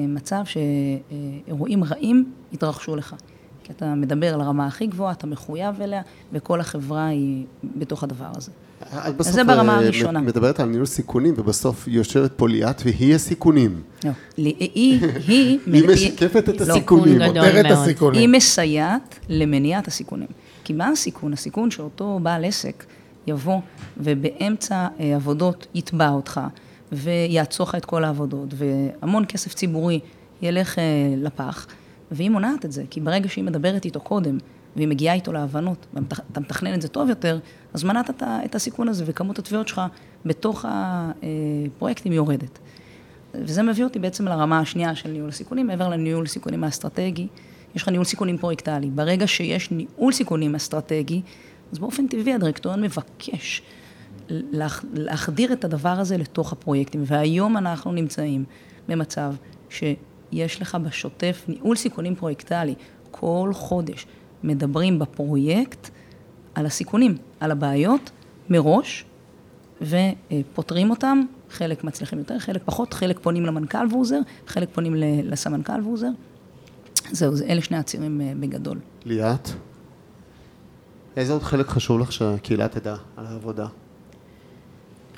מצב 0.09 0.43
שאירועים 0.45 1.85
רעים 1.85 2.33
יתרחשו 2.53 2.97
לך. 2.97 3.17
כי 3.67 3.73
אתה 3.73 3.95
מדבר 3.95 4.35
על 4.35 4.41
הרמה 4.41 4.67
הכי 4.67 4.87
גבוהה, 4.87 5.13
אתה 5.13 5.27
מחויב 5.27 5.81
אליה, 5.83 6.03
וכל 6.33 6.61
החברה 6.61 7.07
היא 7.07 7.45
בתוך 7.77 8.05
הדבר 8.05 8.27
הזה. 8.37 8.51
אז 8.93 9.15
זה 9.19 9.45
ברמה 9.45 9.73
אה, 9.73 9.79
הראשונה. 9.79 10.19
את 10.19 10.25
מדברת 10.25 10.61
על 10.61 10.69
ניהול 10.69 10.87
סיכונים, 10.87 11.35
ובסוף 11.37 11.89
יושבת 11.89 12.33
פה 12.33 12.49
ליאת 12.49 12.83
והיא 12.85 13.15
הסיכונים. 13.15 13.83
לא, 14.05 14.11
היא... 14.39 15.01
היא 15.27 15.59
משקפת 15.93 16.49
את 16.49 16.61
לא. 16.61 16.73
הסיכונים. 16.73 17.23
מותרת 17.23 17.67
הסיכונים. 17.71 18.21
היא 18.21 18.29
מסייעת 18.29 19.19
למניעת 19.29 19.89
הסיכונים. 19.89 20.29
כי 20.65 20.73
מה 20.73 20.89
הסיכון? 20.89 21.33
הסיכון 21.33 21.71
שאותו 21.71 22.21
בעל 22.23 22.45
עסק 22.45 22.85
יבוא 23.27 23.61
ובאמצע 23.97 24.87
אה, 25.01 25.15
עבודות 25.17 25.67
יתבע 25.75 26.09
אותך 26.09 26.41
ויעצור 26.93 27.67
לך 27.67 27.75
את 27.75 27.85
כל 27.85 28.05
העבודות, 28.05 28.55
והמון 28.57 29.25
כסף 29.29 29.55
ציבורי 29.55 30.01
ילך 30.43 30.79
אה, 30.79 30.85
לפח, 31.17 31.67
והיא 32.11 32.31
מונעת 32.31 32.65
את 32.65 32.73
זה, 32.73 32.85
כי 32.91 33.01
ברגע 33.01 33.29
שהיא 33.29 33.45
מדברת 33.45 33.85
איתו 33.85 34.01
קודם, 34.01 34.39
והיא 34.77 34.89
מגיעה 34.89 35.15
איתו 35.15 35.33
להבנות, 35.33 35.87
ואתה 35.95 36.41
מתכנן 36.41 36.75
את 36.75 36.83
זה 36.83 36.89
טוב 36.89 37.09
יותר, 37.09 37.39
אז 37.75 37.85
מנעת 37.85 38.23
את 38.23 38.55
הסיכון 38.55 38.89
הזה, 38.89 39.05
וכמות 39.07 39.39
התביעות 39.39 39.69
שלך 39.69 39.83
בתוך 40.25 40.65
הפרויקטים 40.69 42.13
יורדת. 42.13 42.59
וזה 43.35 43.63
מביא 43.63 43.85
אותי 43.85 43.99
בעצם 43.99 44.29
לרמה 44.29 44.59
השנייה 44.59 44.95
של 44.95 45.11
ניהול 45.11 45.31
סיכונים, 45.31 45.67
מעבר 45.67 45.89
לניהול 45.89 46.27
סיכונים 46.27 46.65
האסטרטגי, 46.65 47.27
יש 47.75 47.83
לך 47.83 47.89
ניהול 47.89 48.05
סיכונים 48.05 48.39
פרויקטלי. 48.39 48.91
ברגע 48.91 49.27
שיש 49.27 49.71
ניהול 49.71 50.13
סיכונים 50.13 50.55
אסטרטגי, 50.55 51.23
אז 51.73 51.79
באופן 51.79 52.07
טבעי 52.07 52.35
הדירקטוריון 52.35 52.83
מבקש 52.83 53.63
להח, 54.29 54.85
להחדיר 54.95 55.53
את 55.53 55.65
הדבר 55.65 55.89
הזה 55.89 56.17
לתוך 56.17 56.53
הפרויקטים, 56.53 57.03
והיום 57.07 57.57
אנחנו 57.57 57.93
נמצאים 57.93 58.45
במצב 58.89 59.35
שיש 60.31 60.63
לך 60.63 60.75
בשוטף 60.75 61.45
ניהול 61.49 61.77
סיכונים 61.77 62.15
פרויקטלי. 62.15 62.75
כל 63.11 63.51
חודש 63.55 64.07
מדברים 64.43 64.99
בפרויקט 64.99 65.91
על 66.55 66.67
הסיכונים, 66.67 67.17
על 67.41 67.51
הבעיות, 67.51 68.11
מראש, 68.51 69.05
ופותרים 69.83 70.91
אותם, 70.91 71.23
חלק 71.51 71.85
מצליחים 71.85 72.19
יותר, 72.19 72.39
חלק 72.39 72.63
פחות, 72.65 72.95
חלק 72.95 73.19
פונים 73.19 73.47
למנכ"ל 73.47 73.87
ועוזר, 73.91 74.21
חלק 74.47 74.69
פונים 74.73 74.95
לסמנכ"ל 75.25 75.81
ועוזר. 75.85 76.11
זהו, 77.11 77.33
אלה 77.49 77.61
שני 77.61 77.77
הצירים 77.77 78.21
אה, 78.21 78.33
בגדול. 78.41 78.79
ליאת, 79.05 79.49
איזה 81.17 81.33
עוד 81.33 81.43
חלק 81.43 81.67
חשוב 81.67 82.01
לך 82.01 82.13
שהקהילה 82.13 82.69
תדע 82.69 82.97
על 83.17 83.27
העבודה? 83.27 83.67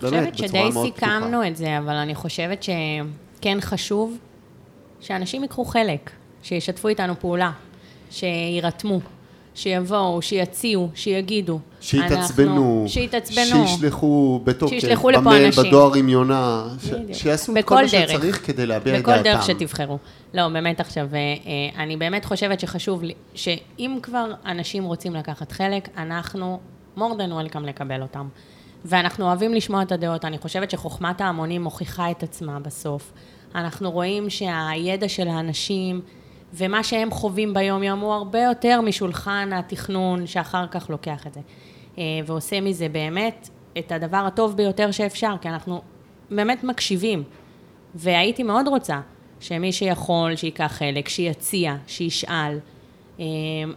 אני 0.02 0.10
חושבת 0.10 0.38
שדי 0.38 0.70
סיכמנו 0.82 1.46
את 1.46 1.56
זה, 1.56 1.78
אבל 1.78 1.94
אני 1.94 2.14
חושבת 2.14 2.62
שכן 2.62 3.58
חשוב 3.60 4.18
שאנשים 5.00 5.42
ייקחו 5.42 5.64
חלק, 5.64 6.10
שישתפו 6.42 6.88
איתנו 6.88 7.20
פעולה, 7.20 7.50
שיירתמו. 8.10 9.00
שיבואו, 9.58 10.22
שיציעו, 10.22 10.88
שיגידו. 10.94 11.60
שיתעצבנו. 11.80 12.84
שיתעצבנו. 12.88 13.68
שישלחו 13.68 14.40
בתוקף, 14.44 14.70
שישלחו 14.70 15.10
לפה 15.10 15.20
במייל, 15.20 15.44
אנשים. 15.44 15.64
בדואר 15.64 15.94
עם 15.94 16.08
יונה. 16.08 16.68
ש... 16.82 16.90
שיעשו 17.12 17.56
את 17.58 17.64
כל 17.64 17.74
מה 17.74 17.88
שצריך 17.88 18.46
כדי 18.46 18.66
להביע 18.66 18.98
את 18.98 19.04
דעתם. 19.04 19.20
בכל 19.20 19.30
דרך 19.30 19.42
שתבחרו. 19.46 19.98
לא, 20.34 20.48
באמת 20.48 20.80
עכשיו, 20.80 21.08
אה, 21.12 21.18
אה, 21.18 21.82
אני 21.82 21.96
באמת 21.96 22.24
חושבת 22.24 22.60
שחשוב 22.60 23.02
לי, 23.02 23.14
שאם 23.34 23.98
כבר 24.02 24.32
אנשים 24.46 24.84
רוצים 24.84 25.14
לקחת 25.14 25.52
חלק, 25.52 25.88
אנחנו 25.96 26.60
more 26.96 27.00
than 27.00 27.52
welcome 27.52 27.60
לקבל 27.62 28.02
אותם. 28.02 28.28
ואנחנו 28.84 29.24
אוהבים 29.26 29.54
לשמוע 29.54 29.82
את 29.82 29.92
הדעות. 29.92 30.24
אני 30.24 30.38
חושבת 30.38 30.70
שחוכמת 30.70 31.20
ההמונים 31.20 31.62
מוכיחה 31.62 32.10
את 32.10 32.22
עצמה 32.22 32.60
בסוף. 32.60 33.12
אנחנו 33.54 33.90
רואים 33.90 34.30
שהידע 34.30 35.08
של 35.08 35.28
האנשים... 35.28 36.00
ומה 36.54 36.84
שהם 36.84 37.10
חווים 37.10 37.54
ביום-יום 37.54 38.00
הוא 38.00 38.12
הרבה 38.12 38.42
יותר 38.42 38.80
משולחן 38.80 39.50
התכנון 39.52 40.26
שאחר 40.26 40.66
כך 40.66 40.90
לוקח 40.90 41.26
את 41.26 41.34
זה. 41.34 41.40
אה, 41.98 42.02
ועושה 42.26 42.60
מזה 42.60 42.88
באמת 42.88 43.48
את 43.78 43.92
הדבר 43.92 44.16
הטוב 44.16 44.56
ביותר 44.56 44.90
שאפשר, 44.90 45.34
כי 45.40 45.48
אנחנו 45.48 45.80
באמת 46.30 46.64
מקשיבים. 46.64 47.22
והייתי 47.94 48.42
מאוד 48.42 48.68
רוצה 48.68 49.00
שמי 49.40 49.72
שיכול, 49.72 50.36
שייקח 50.36 50.72
חלק, 50.78 51.08
שיציע, 51.08 51.74
שישאל. 51.86 52.58
אה, 53.20 53.24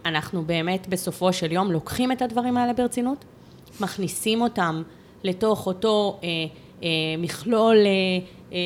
אנחנו 0.04 0.42
באמת 0.44 0.88
בסופו 0.88 1.32
של 1.32 1.52
יום 1.52 1.72
לוקחים 1.72 2.12
את 2.12 2.22
הדברים 2.22 2.56
האלה 2.56 2.72
ברצינות, 2.72 3.24
מכניסים 3.80 4.42
אותם 4.42 4.82
לתוך 5.24 5.66
אותו 5.66 6.20
אה, 6.22 6.28
אה, 6.82 6.88
מכלול 7.18 7.76
אה, 7.76 7.90
אה, 8.52 8.58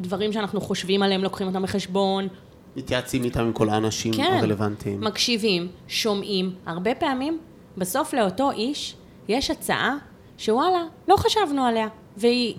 דברים 0.00 0.32
שאנחנו 0.32 0.60
חושבים 0.60 1.02
עליהם, 1.02 1.22
לוקחים 1.22 1.46
אותם 1.46 1.62
בחשבון, 1.62 2.28
מתייעצים 2.76 3.24
איתם 3.24 3.40
עם 3.40 3.52
כל 3.52 3.68
האנשים 3.68 4.12
כן, 4.14 4.36
הרלוונטיים. 4.38 5.00
מקשיבים, 5.00 5.68
שומעים. 5.88 6.54
הרבה 6.66 6.94
פעמים, 6.94 7.38
בסוף 7.76 8.14
לאותו 8.14 8.50
איש 8.50 8.94
יש 9.28 9.50
הצעה 9.50 9.96
שוואלה, 10.38 10.82
לא 11.08 11.16
חשבנו 11.16 11.64
עליה, 11.64 11.88
והיא 12.16 12.54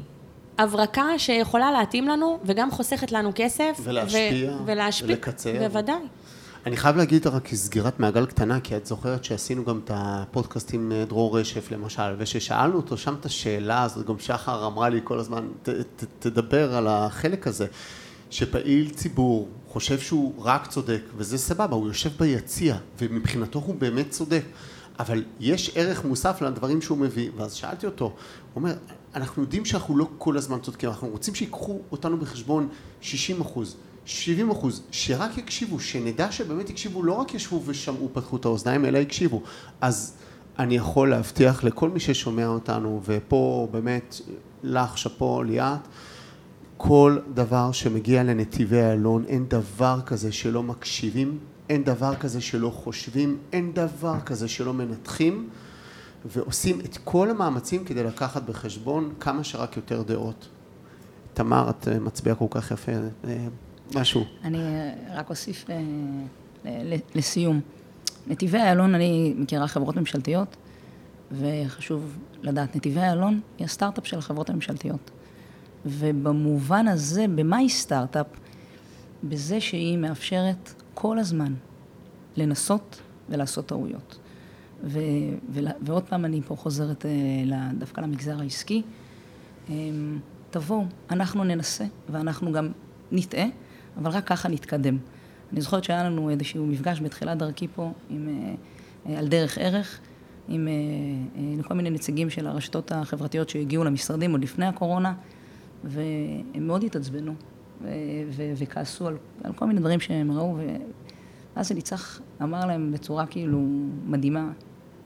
הברקה 0.57 1.05
שיכולה 1.17 1.71
להתאים 1.71 2.07
לנו, 2.07 2.39
וגם 2.45 2.71
חוסכת 2.71 3.11
לנו 3.11 3.31
כסף. 3.35 3.79
ולהשפיע, 3.83 4.51
ו- 4.51 4.57
ולהשפיע, 4.65 5.07
ולקצר. 5.07 5.53
בוודאי. 5.59 6.01
אני 6.65 6.77
חייב 6.77 6.97
להגיד 6.97 7.27
רק 7.27 7.43
כסגירת 7.43 7.99
מעגל 7.99 8.25
קטנה, 8.25 8.59
כי 8.59 8.77
את 8.77 8.85
זוכרת 8.85 9.23
שעשינו 9.23 9.65
גם 9.65 9.79
את 9.83 9.91
הפודקאסט 9.93 10.73
עם 10.73 10.91
אה, 10.91 11.05
דרור 11.05 11.39
רשף 11.39 11.71
למשל, 11.71 12.15
וששאלנו 12.17 12.75
אותו 12.75 12.97
שם 12.97 13.15
את 13.19 13.25
השאלה 13.25 13.83
הזאת, 13.83 14.05
גם 14.05 14.19
שחר 14.19 14.67
אמרה 14.67 14.89
לי 14.89 14.99
כל 15.03 15.19
הזמן, 15.19 15.47
ת, 15.63 15.69
ת, 15.69 16.03
תדבר 16.19 16.75
על 16.75 16.87
החלק 16.87 17.47
הזה, 17.47 17.67
שפעיל 18.29 18.89
ציבור 18.89 19.49
חושב 19.67 19.99
שהוא 19.99 20.33
רק 20.37 20.67
צודק, 20.67 21.01
וזה 21.17 21.37
סבבה, 21.37 21.75
הוא 21.75 21.87
יושב 21.87 22.09
ביציע, 22.19 22.77
ומבחינתו 22.99 23.59
הוא 23.59 23.75
באמת 23.75 24.09
צודק, 24.09 24.43
אבל 24.99 25.23
יש 25.39 25.71
ערך 25.75 26.05
מוסף 26.05 26.41
לדברים 26.41 26.81
שהוא 26.81 26.97
מביא, 26.97 27.29
ואז 27.37 27.53
שאלתי 27.53 27.85
אותו, 27.85 28.05
הוא 28.05 28.13
אומר, 28.55 28.73
אנחנו 29.15 29.41
יודעים 29.43 29.65
שאנחנו 29.65 29.97
לא 29.97 30.07
כל 30.17 30.37
הזמן 30.37 30.59
צודקים, 30.59 30.89
אנחנו 30.89 31.07
רוצים 31.07 31.35
שיקחו 31.35 31.79
אותנו 31.91 32.17
בחשבון 32.17 32.69
60 33.01 33.41
אחוז, 33.41 33.75
70 34.11 34.51
אחוז, 34.51 34.83
שרק 34.91 35.37
יקשיבו, 35.37 35.79
שנדע 35.79 36.31
שבאמת 36.31 36.69
יקשיבו, 36.69 37.03
לא 37.03 37.13
רק 37.13 37.33
ישבו 37.33 37.61
ושמעו, 37.65 38.09
פתחו 38.13 38.37
את 38.37 38.45
האוזניים, 38.45 38.85
אלא 38.85 38.97
יקשיבו. 38.97 39.41
אז 39.81 40.13
אני 40.59 40.75
יכול 40.75 41.09
להבטיח 41.09 41.63
לכל 41.63 41.89
מי 41.89 41.99
ששומע 41.99 42.47
אותנו, 42.47 43.01
ופה 43.05 43.67
באמת 43.71 44.21
לך, 44.63 44.97
שאפו, 44.97 45.43
ליאת, 45.43 45.79
כל 46.77 47.17
דבר 47.33 47.71
שמגיע 47.71 48.23
לנתיבי 48.23 48.81
איילון, 48.81 49.25
אין 49.27 49.45
דבר 49.47 49.99
כזה 50.05 50.31
שלא 50.31 50.63
מקשיבים, 50.63 51.39
אין 51.69 51.83
דבר 51.83 52.15
כזה 52.15 52.41
שלא 52.41 52.69
חושבים, 52.69 53.37
אין 53.53 53.73
דבר 53.73 54.19
כזה 54.25 54.47
שלא 54.47 54.73
מנתחים 54.73 55.49
ועושים 56.25 56.79
את 56.79 56.97
כל 57.03 57.29
המאמצים 57.29 57.83
כדי 57.83 58.03
לקחת 58.03 58.43
בחשבון 58.43 59.13
כמה 59.19 59.43
שרק 59.43 59.77
יותר 59.77 60.01
דעות. 60.01 60.47
תמר, 61.33 61.69
את 61.69 61.87
מצביעה 61.87 62.35
כל 62.35 62.45
כך 62.49 62.71
יפה, 62.71 62.91
אה, 62.91 63.47
משהו. 63.95 64.25
אני 64.43 64.57
אה, 64.57 64.93
רק 65.13 65.29
אוסיף 65.29 65.65
לסיום. 67.15 67.61
נתיבי 68.27 68.57
איילון, 68.57 68.95
אני 68.95 69.33
מכירה 69.37 69.67
חברות 69.67 69.97
ממשלתיות, 69.97 70.57
וחשוב 71.31 72.17
לדעת, 72.41 72.75
נתיבי 72.75 72.99
איילון 72.99 73.39
היא 73.57 73.65
הסטארט-אפ 73.65 74.07
של 74.07 74.17
החברות 74.17 74.49
הממשלתיות. 74.49 75.11
ובמובן 75.85 76.87
הזה, 76.87 77.25
במה 77.35 77.57
היא 77.57 77.69
סטארט-אפ? 77.69 78.27
בזה 79.23 79.61
שהיא 79.61 79.97
מאפשרת 79.97 80.73
כל 80.93 81.19
הזמן 81.19 81.53
לנסות 82.35 83.01
ולעשות 83.29 83.65
טעויות. 83.65 84.17
ו, 84.83 84.99
ו, 85.49 85.59
ועוד 85.81 86.03
פעם 86.03 86.25
אני 86.25 86.41
פה 86.47 86.55
חוזרת 86.55 87.05
אה, 87.05 87.69
דווקא 87.77 88.01
למגזר 88.01 88.39
העסקי. 88.39 88.81
אמ, 89.69 90.19
תבואו, 90.49 90.85
אנחנו 91.09 91.43
ננסה 91.43 91.85
ואנחנו 92.09 92.51
גם 92.51 92.71
נטעה, 93.11 93.45
אבל 93.97 94.11
רק 94.11 94.27
ככה 94.27 94.49
נתקדם. 94.49 94.97
אני 95.53 95.61
זוכרת 95.61 95.83
שהיה 95.83 96.03
לנו 96.03 96.29
איזשהו 96.29 96.65
מפגש 96.65 97.01
בתחילת 97.01 97.37
דרכי 97.37 97.67
פה 97.67 97.91
עם, 98.09 98.29
אה, 98.29 98.53
אה, 99.11 99.19
על 99.19 99.27
דרך 99.27 99.57
ערך, 99.57 99.99
עם, 100.47 100.67
עם 101.35 101.61
כל 101.61 101.73
מיני 101.73 101.89
נציגים 101.89 102.29
של 102.29 102.47
הרשתות 102.47 102.91
החברתיות 102.91 103.49
שהגיעו 103.49 103.83
למשרדים 103.83 104.31
עוד 104.31 104.43
לפני 104.43 104.65
הקורונה. 104.65 105.13
והם 105.83 106.67
מאוד 106.67 106.83
התעצבנו 106.83 107.33
ו- 107.81 107.87
ו- 108.31 108.51
וכעסו 108.57 109.07
על, 109.07 109.17
על 109.43 109.53
כל 109.53 109.65
מיני 109.65 109.79
דברים 109.79 109.99
שהם 109.99 110.31
ראו, 110.31 110.57
ואז 111.55 111.71
אליצח 111.71 112.21
אמר 112.41 112.65
להם 112.65 112.91
בצורה 112.91 113.25
כאילו 113.25 113.59
מדהימה 114.05 114.51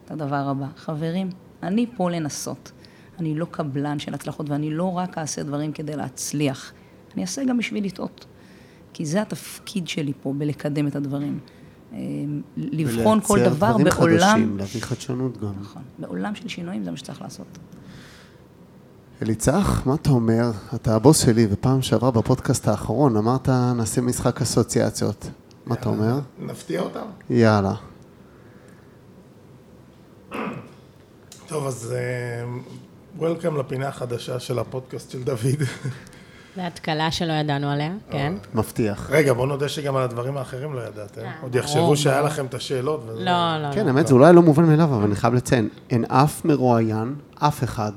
את 0.05 0.11
הדבר 0.11 0.49
הבא, 0.49 0.67
חברים, 0.75 1.29
אני 1.63 1.85
פה 1.97 2.11
לנסות, 2.11 2.71
אני 3.19 3.35
לא 3.35 3.45
קבלן 3.45 3.99
של 3.99 4.13
הצלחות 4.13 4.49
ואני 4.49 4.73
לא 4.73 4.97
רק 4.97 5.17
אעשה 5.17 5.43
דברים 5.43 5.71
כדי 5.71 5.95
להצליח, 5.95 6.73
אני 7.13 7.21
אעשה 7.21 7.43
גם 7.43 7.57
בשביל 7.57 7.85
לטעות, 7.85 8.25
כי 8.95 9.05
זה 9.05 9.21
התפקיד 9.21 9.87
שלי 9.87 10.13
פה 10.21 10.33
בלקדם 10.37 10.87
את 10.87 10.95
הדברים. 10.95 11.39
אה, 11.93 11.99
לבחון 12.57 13.21
כל 13.21 13.39
דבר 13.39 13.77
בעולם... 13.77 13.81
ולייצר 13.81 13.97
דברים 13.97 14.19
חדשים, 14.19 14.57
להביא 14.57 14.81
חדשנות 14.81 15.37
גם. 15.37 15.53
נכון, 15.61 15.81
בעולם 15.99 16.35
של 16.35 16.47
שינויים 16.47 16.83
זה 16.83 16.91
מה 16.91 16.97
שצריך 16.97 17.21
לעשות. 17.21 17.45
אליצח, 19.21 19.87
מה 19.87 19.95
אתה 19.95 20.09
אומר? 20.09 20.51
אתה 20.75 20.95
הבוס 20.95 21.25
שלי, 21.25 21.47
ופעם 21.49 21.81
שעברה 21.81 22.11
בפודקאסט 22.11 22.67
האחרון 22.67 23.17
אמרת, 23.17 23.49
נעשה 23.49 24.01
משחק 24.01 24.41
אסוציאציות. 24.41 25.29
מה 25.65 25.75
אתה 25.75 25.89
אומר? 25.89 26.19
נפתיע 26.39 26.81
אותם. 26.81 27.05
יאללה. 27.29 27.73
טוב, 31.47 31.67
אז 31.67 31.93
וולקאם 33.17 33.55
אה, 33.55 33.59
לפינה 33.59 33.87
החדשה 33.87 34.39
של 34.39 34.59
הפודקאסט 34.59 35.11
של 35.11 35.23
דוד. 35.23 35.63
והתקלה 36.57 37.11
שלא 37.11 37.33
ידענו 37.33 37.69
עליה, 37.69 37.91
כן. 38.11 38.33
מבטיח. 38.53 39.09
רגע, 39.11 39.33
בוא 39.33 39.47
נודה 39.47 39.69
שגם 39.69 39.95
על 39.95 40.03
הדברים 40.03 40.37
האחרים 40.37 40.73
לא 40.73 40.81
ידעתם. 40.81 41.21
אה, 41.21 41.31
עוד 41.41 41.55
יחשבו 41.55 41.97
שהיה 41.97 42.21
לכם 42.21 42.45
את 42.45 42.53
השאלות. 42.53 43.05
לא, 43.07 43.15
לא, 43.15 43.57
לא. 43.61 43.73
כן, 43.73 43.87
האמת, 43.87 44.07
זה 44.07 44.13
אולי 44.13 44.33
לא 44.33 44.41
מובן 44.41 44.65
מאליו, 44.65 44.95
אבל 44.95 45.03
אני 45.03 45.15
חייב 45.15 45.33
לציין, 45.33 45.69
אין 45.89 46.05
אף 46.05 46.45
מרואיין, 46.45 47.15
אף 47.39 47.63
אחד, 47.63 47.91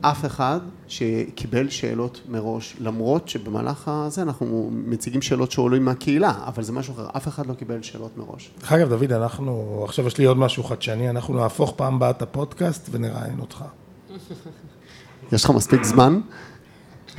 אף 0.00 0.24
אחד 0.24 0.60
שקיבל 0.88 1.68
שאלות 1.68 2.20
מראש, 2.28 2.76
למרות 2.80 3.28
שבמהלך 3.28 3.88
הזה 3.88 4.22
אנחנו 4.22 4.70
מציגים 4.72 5.22
שאלות 5.22 5.50
שעולים 5.52 5.84
מהקהילה, 5.84 6.32
אבל 6.46 6.62
זה 6.62 6.72
משהו 6.72 6.94
אחר, 6.94 7.06
אף 7.16 7.28
אחד 7.28 7.46
לא 7.46 7.54
קיבל 7.54 7.82
שאלות 7.82 8.16
מראש. 8.16 8.50
דרך 8.60 8.72
אגב, 8.72 8.88
דוד, 8.88 9.12
אנחנו, 9.12 9.82
עכשיו 9.84 10.06
יש 10.06 10.18
לי 10.18 10.24
עוד 10.24 10.36
משהו 10.36 10.64
חדשני, 10.64 11.10
אנחנו 11.10 11.34
נהפוך 11.34 11.72
פעם 11.76 11.98
באה 11.98 12.10
את 12.10 12.22
הפודקאסט 12.22 12.88
ונראיין 12.92 13.40
אותך. 13.40 13.64
יש 15.32 15.44
לך 15.44 15.50
מספיק 15.50 15.84
זמן? 15.84 16.20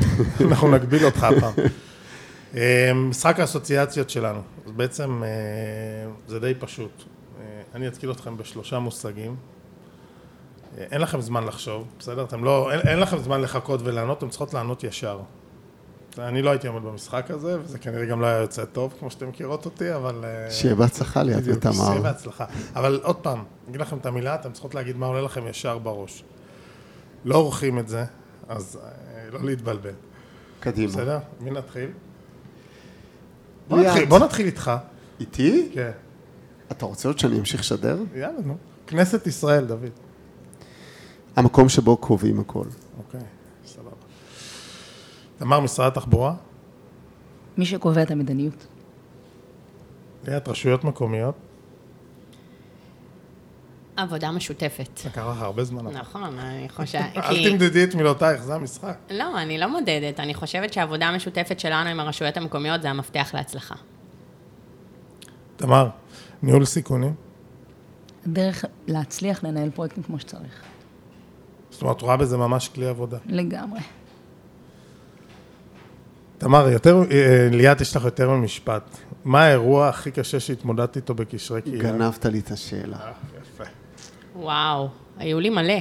אנחנו 0.49 0.71
נגביל 0.71 1.05
אותך 1.05 1.23
הפעם. 1.23 1.53
אה, 2.55 2.93
משחק 2.93 3.39
האסוציאציות 3.39 4.09
שלנו, 4.09 4.41
אז 4.65 4.71
בעצם 4.71 5.23
אה, 5.23 5.29
זה 6.27 6.39
די 6.39 6.53
פשוט. 6.59 7.03
אה, 7.39 7.61
אני 7.75 7.87
אתקיל 7.87 8.11
אתכם 8.11 8.37
בשלושה 8.37 8.79
מושגים. 8.79 9.35
אין 10.77 11.01
לכם 11.01 11.21
זמן 11.21 11.43
לחשוב, 11.43 11.87
בסדר? 11.99 12.23
אתם 12.23 12.43
לא, 12.43 12.71
אין, 12.71 12.79
אין 12.79 12.99
לכם 12.99 13.17
זמן 13.17 13.41
לחכות 13.41 13.81
ולענות, 13.83 14.17
אתם 14.17 14.29
צריכות 14.29 14.53
לענות 14.53 14.83
ישר. 14.83 15.19
אני 16.19 16.41
לא 16.41 16.49
הייתי 16.49 16.67
עומד 16.67 16.81
במשחק 16.83 17.31
הזה, 17.31 17.59
וזה 17.59 17.79
כנראה 17.79 18.05
גם 18.05 18.21
לא 18.21 18.25
היה 18.25 18.37
יוצא 18.37 18.65
טוב, 18.65 18.93
כמו 18.99 19.11
שאתם 19.11 19.29
מכירות 19.29 19.65
אותי, 19.65 19.95
אבל... 19.95 20.25
שיהיה 20.49 20.75
בהצלחה 20.75 21.23
ליאת 21.23 21.43
ותמר. 21.45 21.73
שיהיה 21.73 22.01
בהצלחה. 22.01 22.45
אבל 22.75 22.99
עוד 23.03 23.15
פעם, 23.15 23.37
אני 23.37 23.69
אגיד 23.69 23.81
לכם 23.81 23.97
את 23.97 24.05
המילה, 24.05 24.35
אתם 24.35 24.51
צריכות 24.51 24.75
להגיד 24.75 24.97
מה 24.97 25.05
עולה 25.05 25.21
לכם 25.21 25.47
ישר 25.47 25.77
בראש. 25.77 26.23
לא 27.25 27.35
עורכים 27.35 27.79
את 27.79 27.87
זה, 27.87 28.05
אז 28.47 28.79
לא 29.34 29.45
להתבלבל. 29.45 29.93
קדימה. 30.59 30.91
בסדר? 30.91 31.19
מי 31.41 31.51
נתחיל? 31.51 31.89
בוא 33.69 33.77
נתחיל, 33.79 34.05
בוא 34.05 34.19
נתחיל 34.19 34.45
איתך. 34.45 34.71
איתי? 35.19 35.69
כן. 35.73 35.91
אתה 36.71 36.86
רוצה 36.86 37.07
עוד 37.07 37.19
שאני 37.19 37.39
אמשיך 37.39 37.59
לשדר? 37.59 37.97
יאללה, 38.15 38.41
נו. 38.45 38.57
כנסת 38.88 39.27
ישראל, 39.27 39.65
דוד. 39.65 39.89
המקום 41.36 41.69
שבו 41.69 41.97
קובעים 41.97 42.39
הכל. 42.39 42.65
אוקיי, 42.97 43.19
סבבה. 43.65 43.89
תמר, 45.38 45.59
משרד 45.59 45.88
התחבורה? 45.88 46.36
מי 47.57 47.65
שקובע 47.65 48.03
את 48.03 48.11
המדיניות. 48.11 48.67
ליאת, 50.27 50.47
רשויות 50.47 50.84
מקומיות? 50.84 51.36
עבודה 53.95 54.31
משותפת. 54.31 54.89
זה 55.03 55.09
קרה 55.09 55.31
לך 55.31 55.41
הרבה 55.41 55.63
זמן. 55.63 55.87
נכון, 55.87 56.39
אני 56.39 56.69
חושבת... 56.69 57.01
אל 57.17 57.49
תמדדי 57.49 57.83
את 57.83 57.95
מילותייך, 57.95 58.43
זה 58.43 58.55
המשחק. 58.55 58.97
לא, 59.09 59.41
אני 59.41 59.57
לא 59.57 59.67
מודדת. 59.67 60.19
אני 60.19 60.33
חושבת 60.33 60.73
שהעבודה 60.73 61.05
המשותפת 61.05 61.59
שלנו 61.59 61.89
עם 61.89 61.99
הרשויות 61.99 62.37
המקומיות 62.37 62.81
זה 62.81 62.89
המפתח 62.89 63.31
להצלחה. 63.33 63.75
תמר, 65.55 65.89
ניהול 66.43 66.65
סיכונים? 66.65 67.13
הדרך 68.25 68.65
להצליח 68.87 69.43
לנהל 69.43 69.69
פרויקטים 69.69 70.03
כמו 70.03 70.19
שצריך. 70.19 70.63
זאת 71.69 71.81
אומרת, 71.81 72.01
רואה 72.01 72.17
בזה 72.17 72.37
ממש 72.37 72.69
כלי 72.69 72.87
עבודה. 72.87 73.17
לגמרי. 73.25 73.79
תמר, 76.37 76.69
יותר, 76.69 77.03
אה, 77.11 77.47
ליאת, 77.51 77.81
יש 77.81 77.95
לך 77.95 78.05
יותר 78.05 78.29
ממשפט. 78.29 78.97
מה 79.25 79.43
האירוע 79.43 79.89
הכי 79.89 80.11
קשה 80.11 80.39
שהתמודדת 80.39 80.95
איתו 80.95 81.15
בקשרי 81.15 81.61
קהילה? 81.61 81.83
גנבת 81.83 82.25
לי 82.25 82.39
את 82.39 82.51
השאלה. 82.51 82.97
אה. 84.36 84.41
וואו, 84.41 84.88
היו 85.17 85.39
לי 85.39 85.49
מלא. 85.49 85.79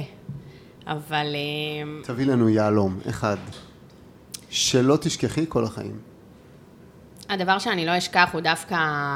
אבל... 0.87 1.35
אה, 1.35 2.03
תביא 2.03 2.25
לנו 2.25 2.49
יהלום, 2.49 2.99
אחד. 3.09 3.37
שלא 4.49 4.97
תשכחי 5.01 5.45
כל 5.49 5.63
החיים. 5.63 5.99
הדבר 7.29 7.59
שאני 7.59 7.85
לא 7.85 7.97
אשכח 7.97 8.29
הוא 8.33 8.41
דווקא 8.41 8.75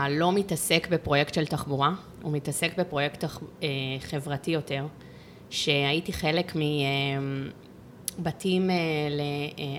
לא 0.09 0.31
מתעסק 0.31 0.88
בפרויקט 0.91 1.33
של 1.33 1.45
תחבורה, 1.45 1.93
הוא 2.21 2.33
מתעסק 2.33 2.79
בפרויקט 2.79 3.23
חברתי 3.99 4.51
יותר, 4.51 4.85
שהייתי 5.49 6.13
חלק 6.13 6.55
מבתים 8.19 8.69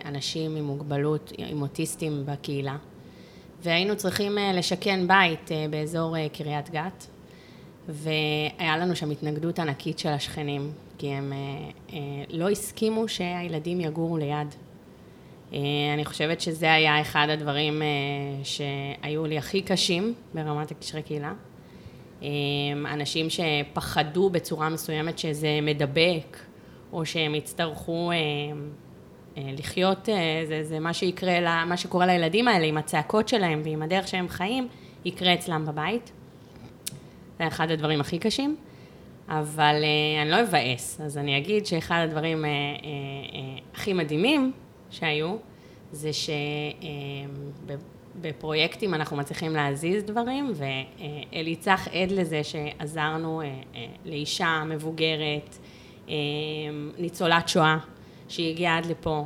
לאנשים 0.04 0.56
עם 0.56 0.64
מוגבלות, 0.64 1.32
עם 1.38 1.62
אוטיסטים 1.62 2.22
בקהילה, 2.26 2.76
והיינו 3.62 3.96
צריכים 3.96 4.38
לשכן 4.54 5.08
בית 5.08 5.50
באזור 5.70 6.28
קריית 6.28 6.70
גת, 6.70 7.06
והיה 7.88 8.76
לנו 8.76 8.96
שם 8.96 9.10
התנגדות 9.10 9.58
ענקית 9.58 9.98
של 9.98 10.08
השכנים, 10.08 10.72
כי 10.98 11.08
הם 11.08 11.32
לא 12.30 12.50
הסכימו 12.50 13.08
שהילדים 13.08 13.80
יגורו 13.80 14.16
ליד. 14.16 14.54
אני 15.94 16.04
חושבת 16.04 16.40
שזה 16.40 16.72
היה 16.72 17.00
אחד 17.00 17.26
הדברים 17.30 17.82
שהיו 18.42 19.26
לי 19.26 19.38
הכי 19.38 19.62
קשים 19.62 20.14
ברמת 20.34 20.70
הקשרי 20.70 21.02
קהילה. 21.02 21.32
אנשים 22.92 23.26
שפחדו 23.30 24.30
בצורה 24.30 24.68
מסוימת 24.68 25.18
שזה 25.18 25.58
מדבק, 25.62 26.36
או 26.92 27.06
שהם 27.06 27.34
יצטרכו 27.34 28.10
לחיות, 29.36 30.08
זה, 30.48 30.64
זה 30.64 30.80
מה 30.80 30.92
שיקרה, 30.92 31.64
מה 31.64 31.76
שקורה 31.76 32.06
לילדים 32.06 32.48
האלה 32.48 32.66
עם 32.66 32.76
הצעקות 32.76 33.28
שלהם 33.28 33.62
ועם 33.64 33.82
הדרך 33.82 34.08
שהם 34.08 34.28
חיים, 34.28 34.68
יקרה 35.04 35.34
אצלם 35.34 35.66
בבית. 35.66 36.12
זה 37.38 37.46
אחד 37.46 37.70
הדברים 37.70 38.00
הכי 38.00 38.18
קשים, 38.18 38.56
אבל 39.28 39.84
אני 40.22 40.30
לא 40.30 40.40
אבאס, 40.42 41.00
אז 41.00 41.18
אני 41.18 41.38
אגיד 41.38 41.66
שאחד 41.66 42.00
הדברים 42.08 42.44
הכי 43.74 43.92
מדהימים 43.92 44.52
שהיו, 44.90 45.36
זה 45.92 46.10
שבפרויקטים 48.16 48.94
אנחנו 48.94 49.16
מצליחים 49.16 49.52
להזיז 49.52 50.04
דברים, 50.04 50.52
ואליצח 50.54 51.88
עד 51.92 52.10
לזה 52.10 52.40
שעזרנו 52.44 53.42
לאישה 54.04 54.62
מבוגרת, 54.66 55.58
ניצולת 56.98 57.48
שואה, 57.48 57.78
שהיא 58.28 58.50
הגיעה 58.52 58.78
עד 58.78 58.86
לפה, 58.86 59.24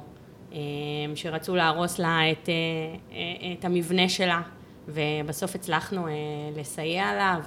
שרצו 1.14 1.56
להרוס 1.56 1.98
לה 1.98 2.30
את, 2.32 2.48
את 3.58 3.64
המבנה 3.64 4.08
שלה, 4.08 4.42
ובסוף 4.94 5.54
הצלחנו 5.54 6.06
לסייע 6.56 7.14
לה 7.14 7.38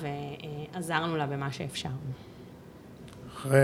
ועזרנו 0.74 1.18
לה 1.18 1.26
במה 1.26 1.52
שאפשר. 1.52 1.90
אחרי 3.34 3.60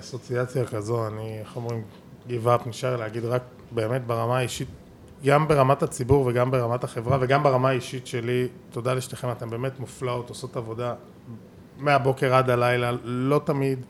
אסוציאציה 0.00 0.64
כזו, 0.64 1.06
אני, 1.06 1.38
איך 1.40 1.56
אומרים, 1.56 1.82
גיב-אפ, 2.26 2.66
נשאר 2.66 2.96
להגיד 2.96 3.24
רק 3.24 3.42
באמת 3.70 4.06
ברמה 4.06 4.38
האישית, 4.38 4.68
גם 5.24 5.48
ברמת 5.48 5.82
הציבור 5.82 6.26
וגם 6.26 6.50
ברמת 6.50 6.84
החברה 6.84 7.18
וגם 7.20 7.42
ברמה 7.42 7.68
האישית 7.68 8.06
שלי, 8.06 8.48
תודה 8.70 8.94
לשתיכם, 8.94 9.30
אתן 9.32 9.50
באמת 9.50 9.80
מופלאות, 9.80 10.28
עושות 10.28 10.56
עבודה 10.56 10.94
מהבוקר 11.78 12.34
עד 12.34 12.50
הלילה, 12.50 12.92
לא 13.04 13.40
תמיד, 13.44 13.86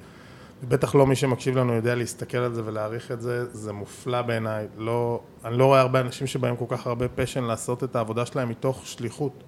בטח 0.63 0.95
לא 0.95 1.07
מי 1.07 1.17
שמקשיב 1.17 1.57
לנו 1.57 1.73
יודע 1.73 1.95
להסתכל 1.95 2.39
על 2.39 2.55
זה 2.55 2.63
ולהעריך 2.65 3.13
את 3.13 3.21
זה, 3.21 3.55
זה 3.55 3.73
מופלא 3.73 4.23
בעיניי, 4.23 4.67
לא, 4.77 5.21
אני 5.45 5.59
לא 5.59 5.67
רואה 5.67 5.81
הרבה 5.81 6.01
אנשים 6.01 6.27
שבהם 6.27 6.57
כל 6.57 6.65
כך 6.69 6.87
הרבה 6.87 7.09
passion 7.09 7.45
לעשות 7.45 7.85
את 7.85 7.97
העבודה 7.97 8.27
שלהם 8.27 8.49
מתוך 8.49 8.87
שליחות 8.87 9.45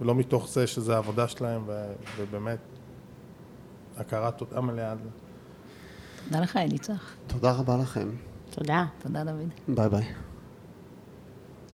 ולא 0.00 0.14
מתוך 0.14 0.48
זה 0.48 0.66
שזה 0.66 0.94
העבודה 0.94 1.28
שלהם 1.28 1.62
ו, 1.66 1.92
ובאמת 2.18 2.58
הכרת 3.96 4.38
תודה 4.38 4.60
מלאה 4.60 4.90
על 4.90 4.98
זה. 5.02 5.08
תודה 6.24 6.40
לך, 6.40 6.56
אליצח. 6.56 7.14
תודה 7.26 7.52
רבה 7.52 7.76
לכם. 7.76 8.08
תודה. 8.50 8.84
תודה, 9.02 9.24
דוד. 9.24 9.48
ביי 9.68 9.88
ביי. 9.88 10.31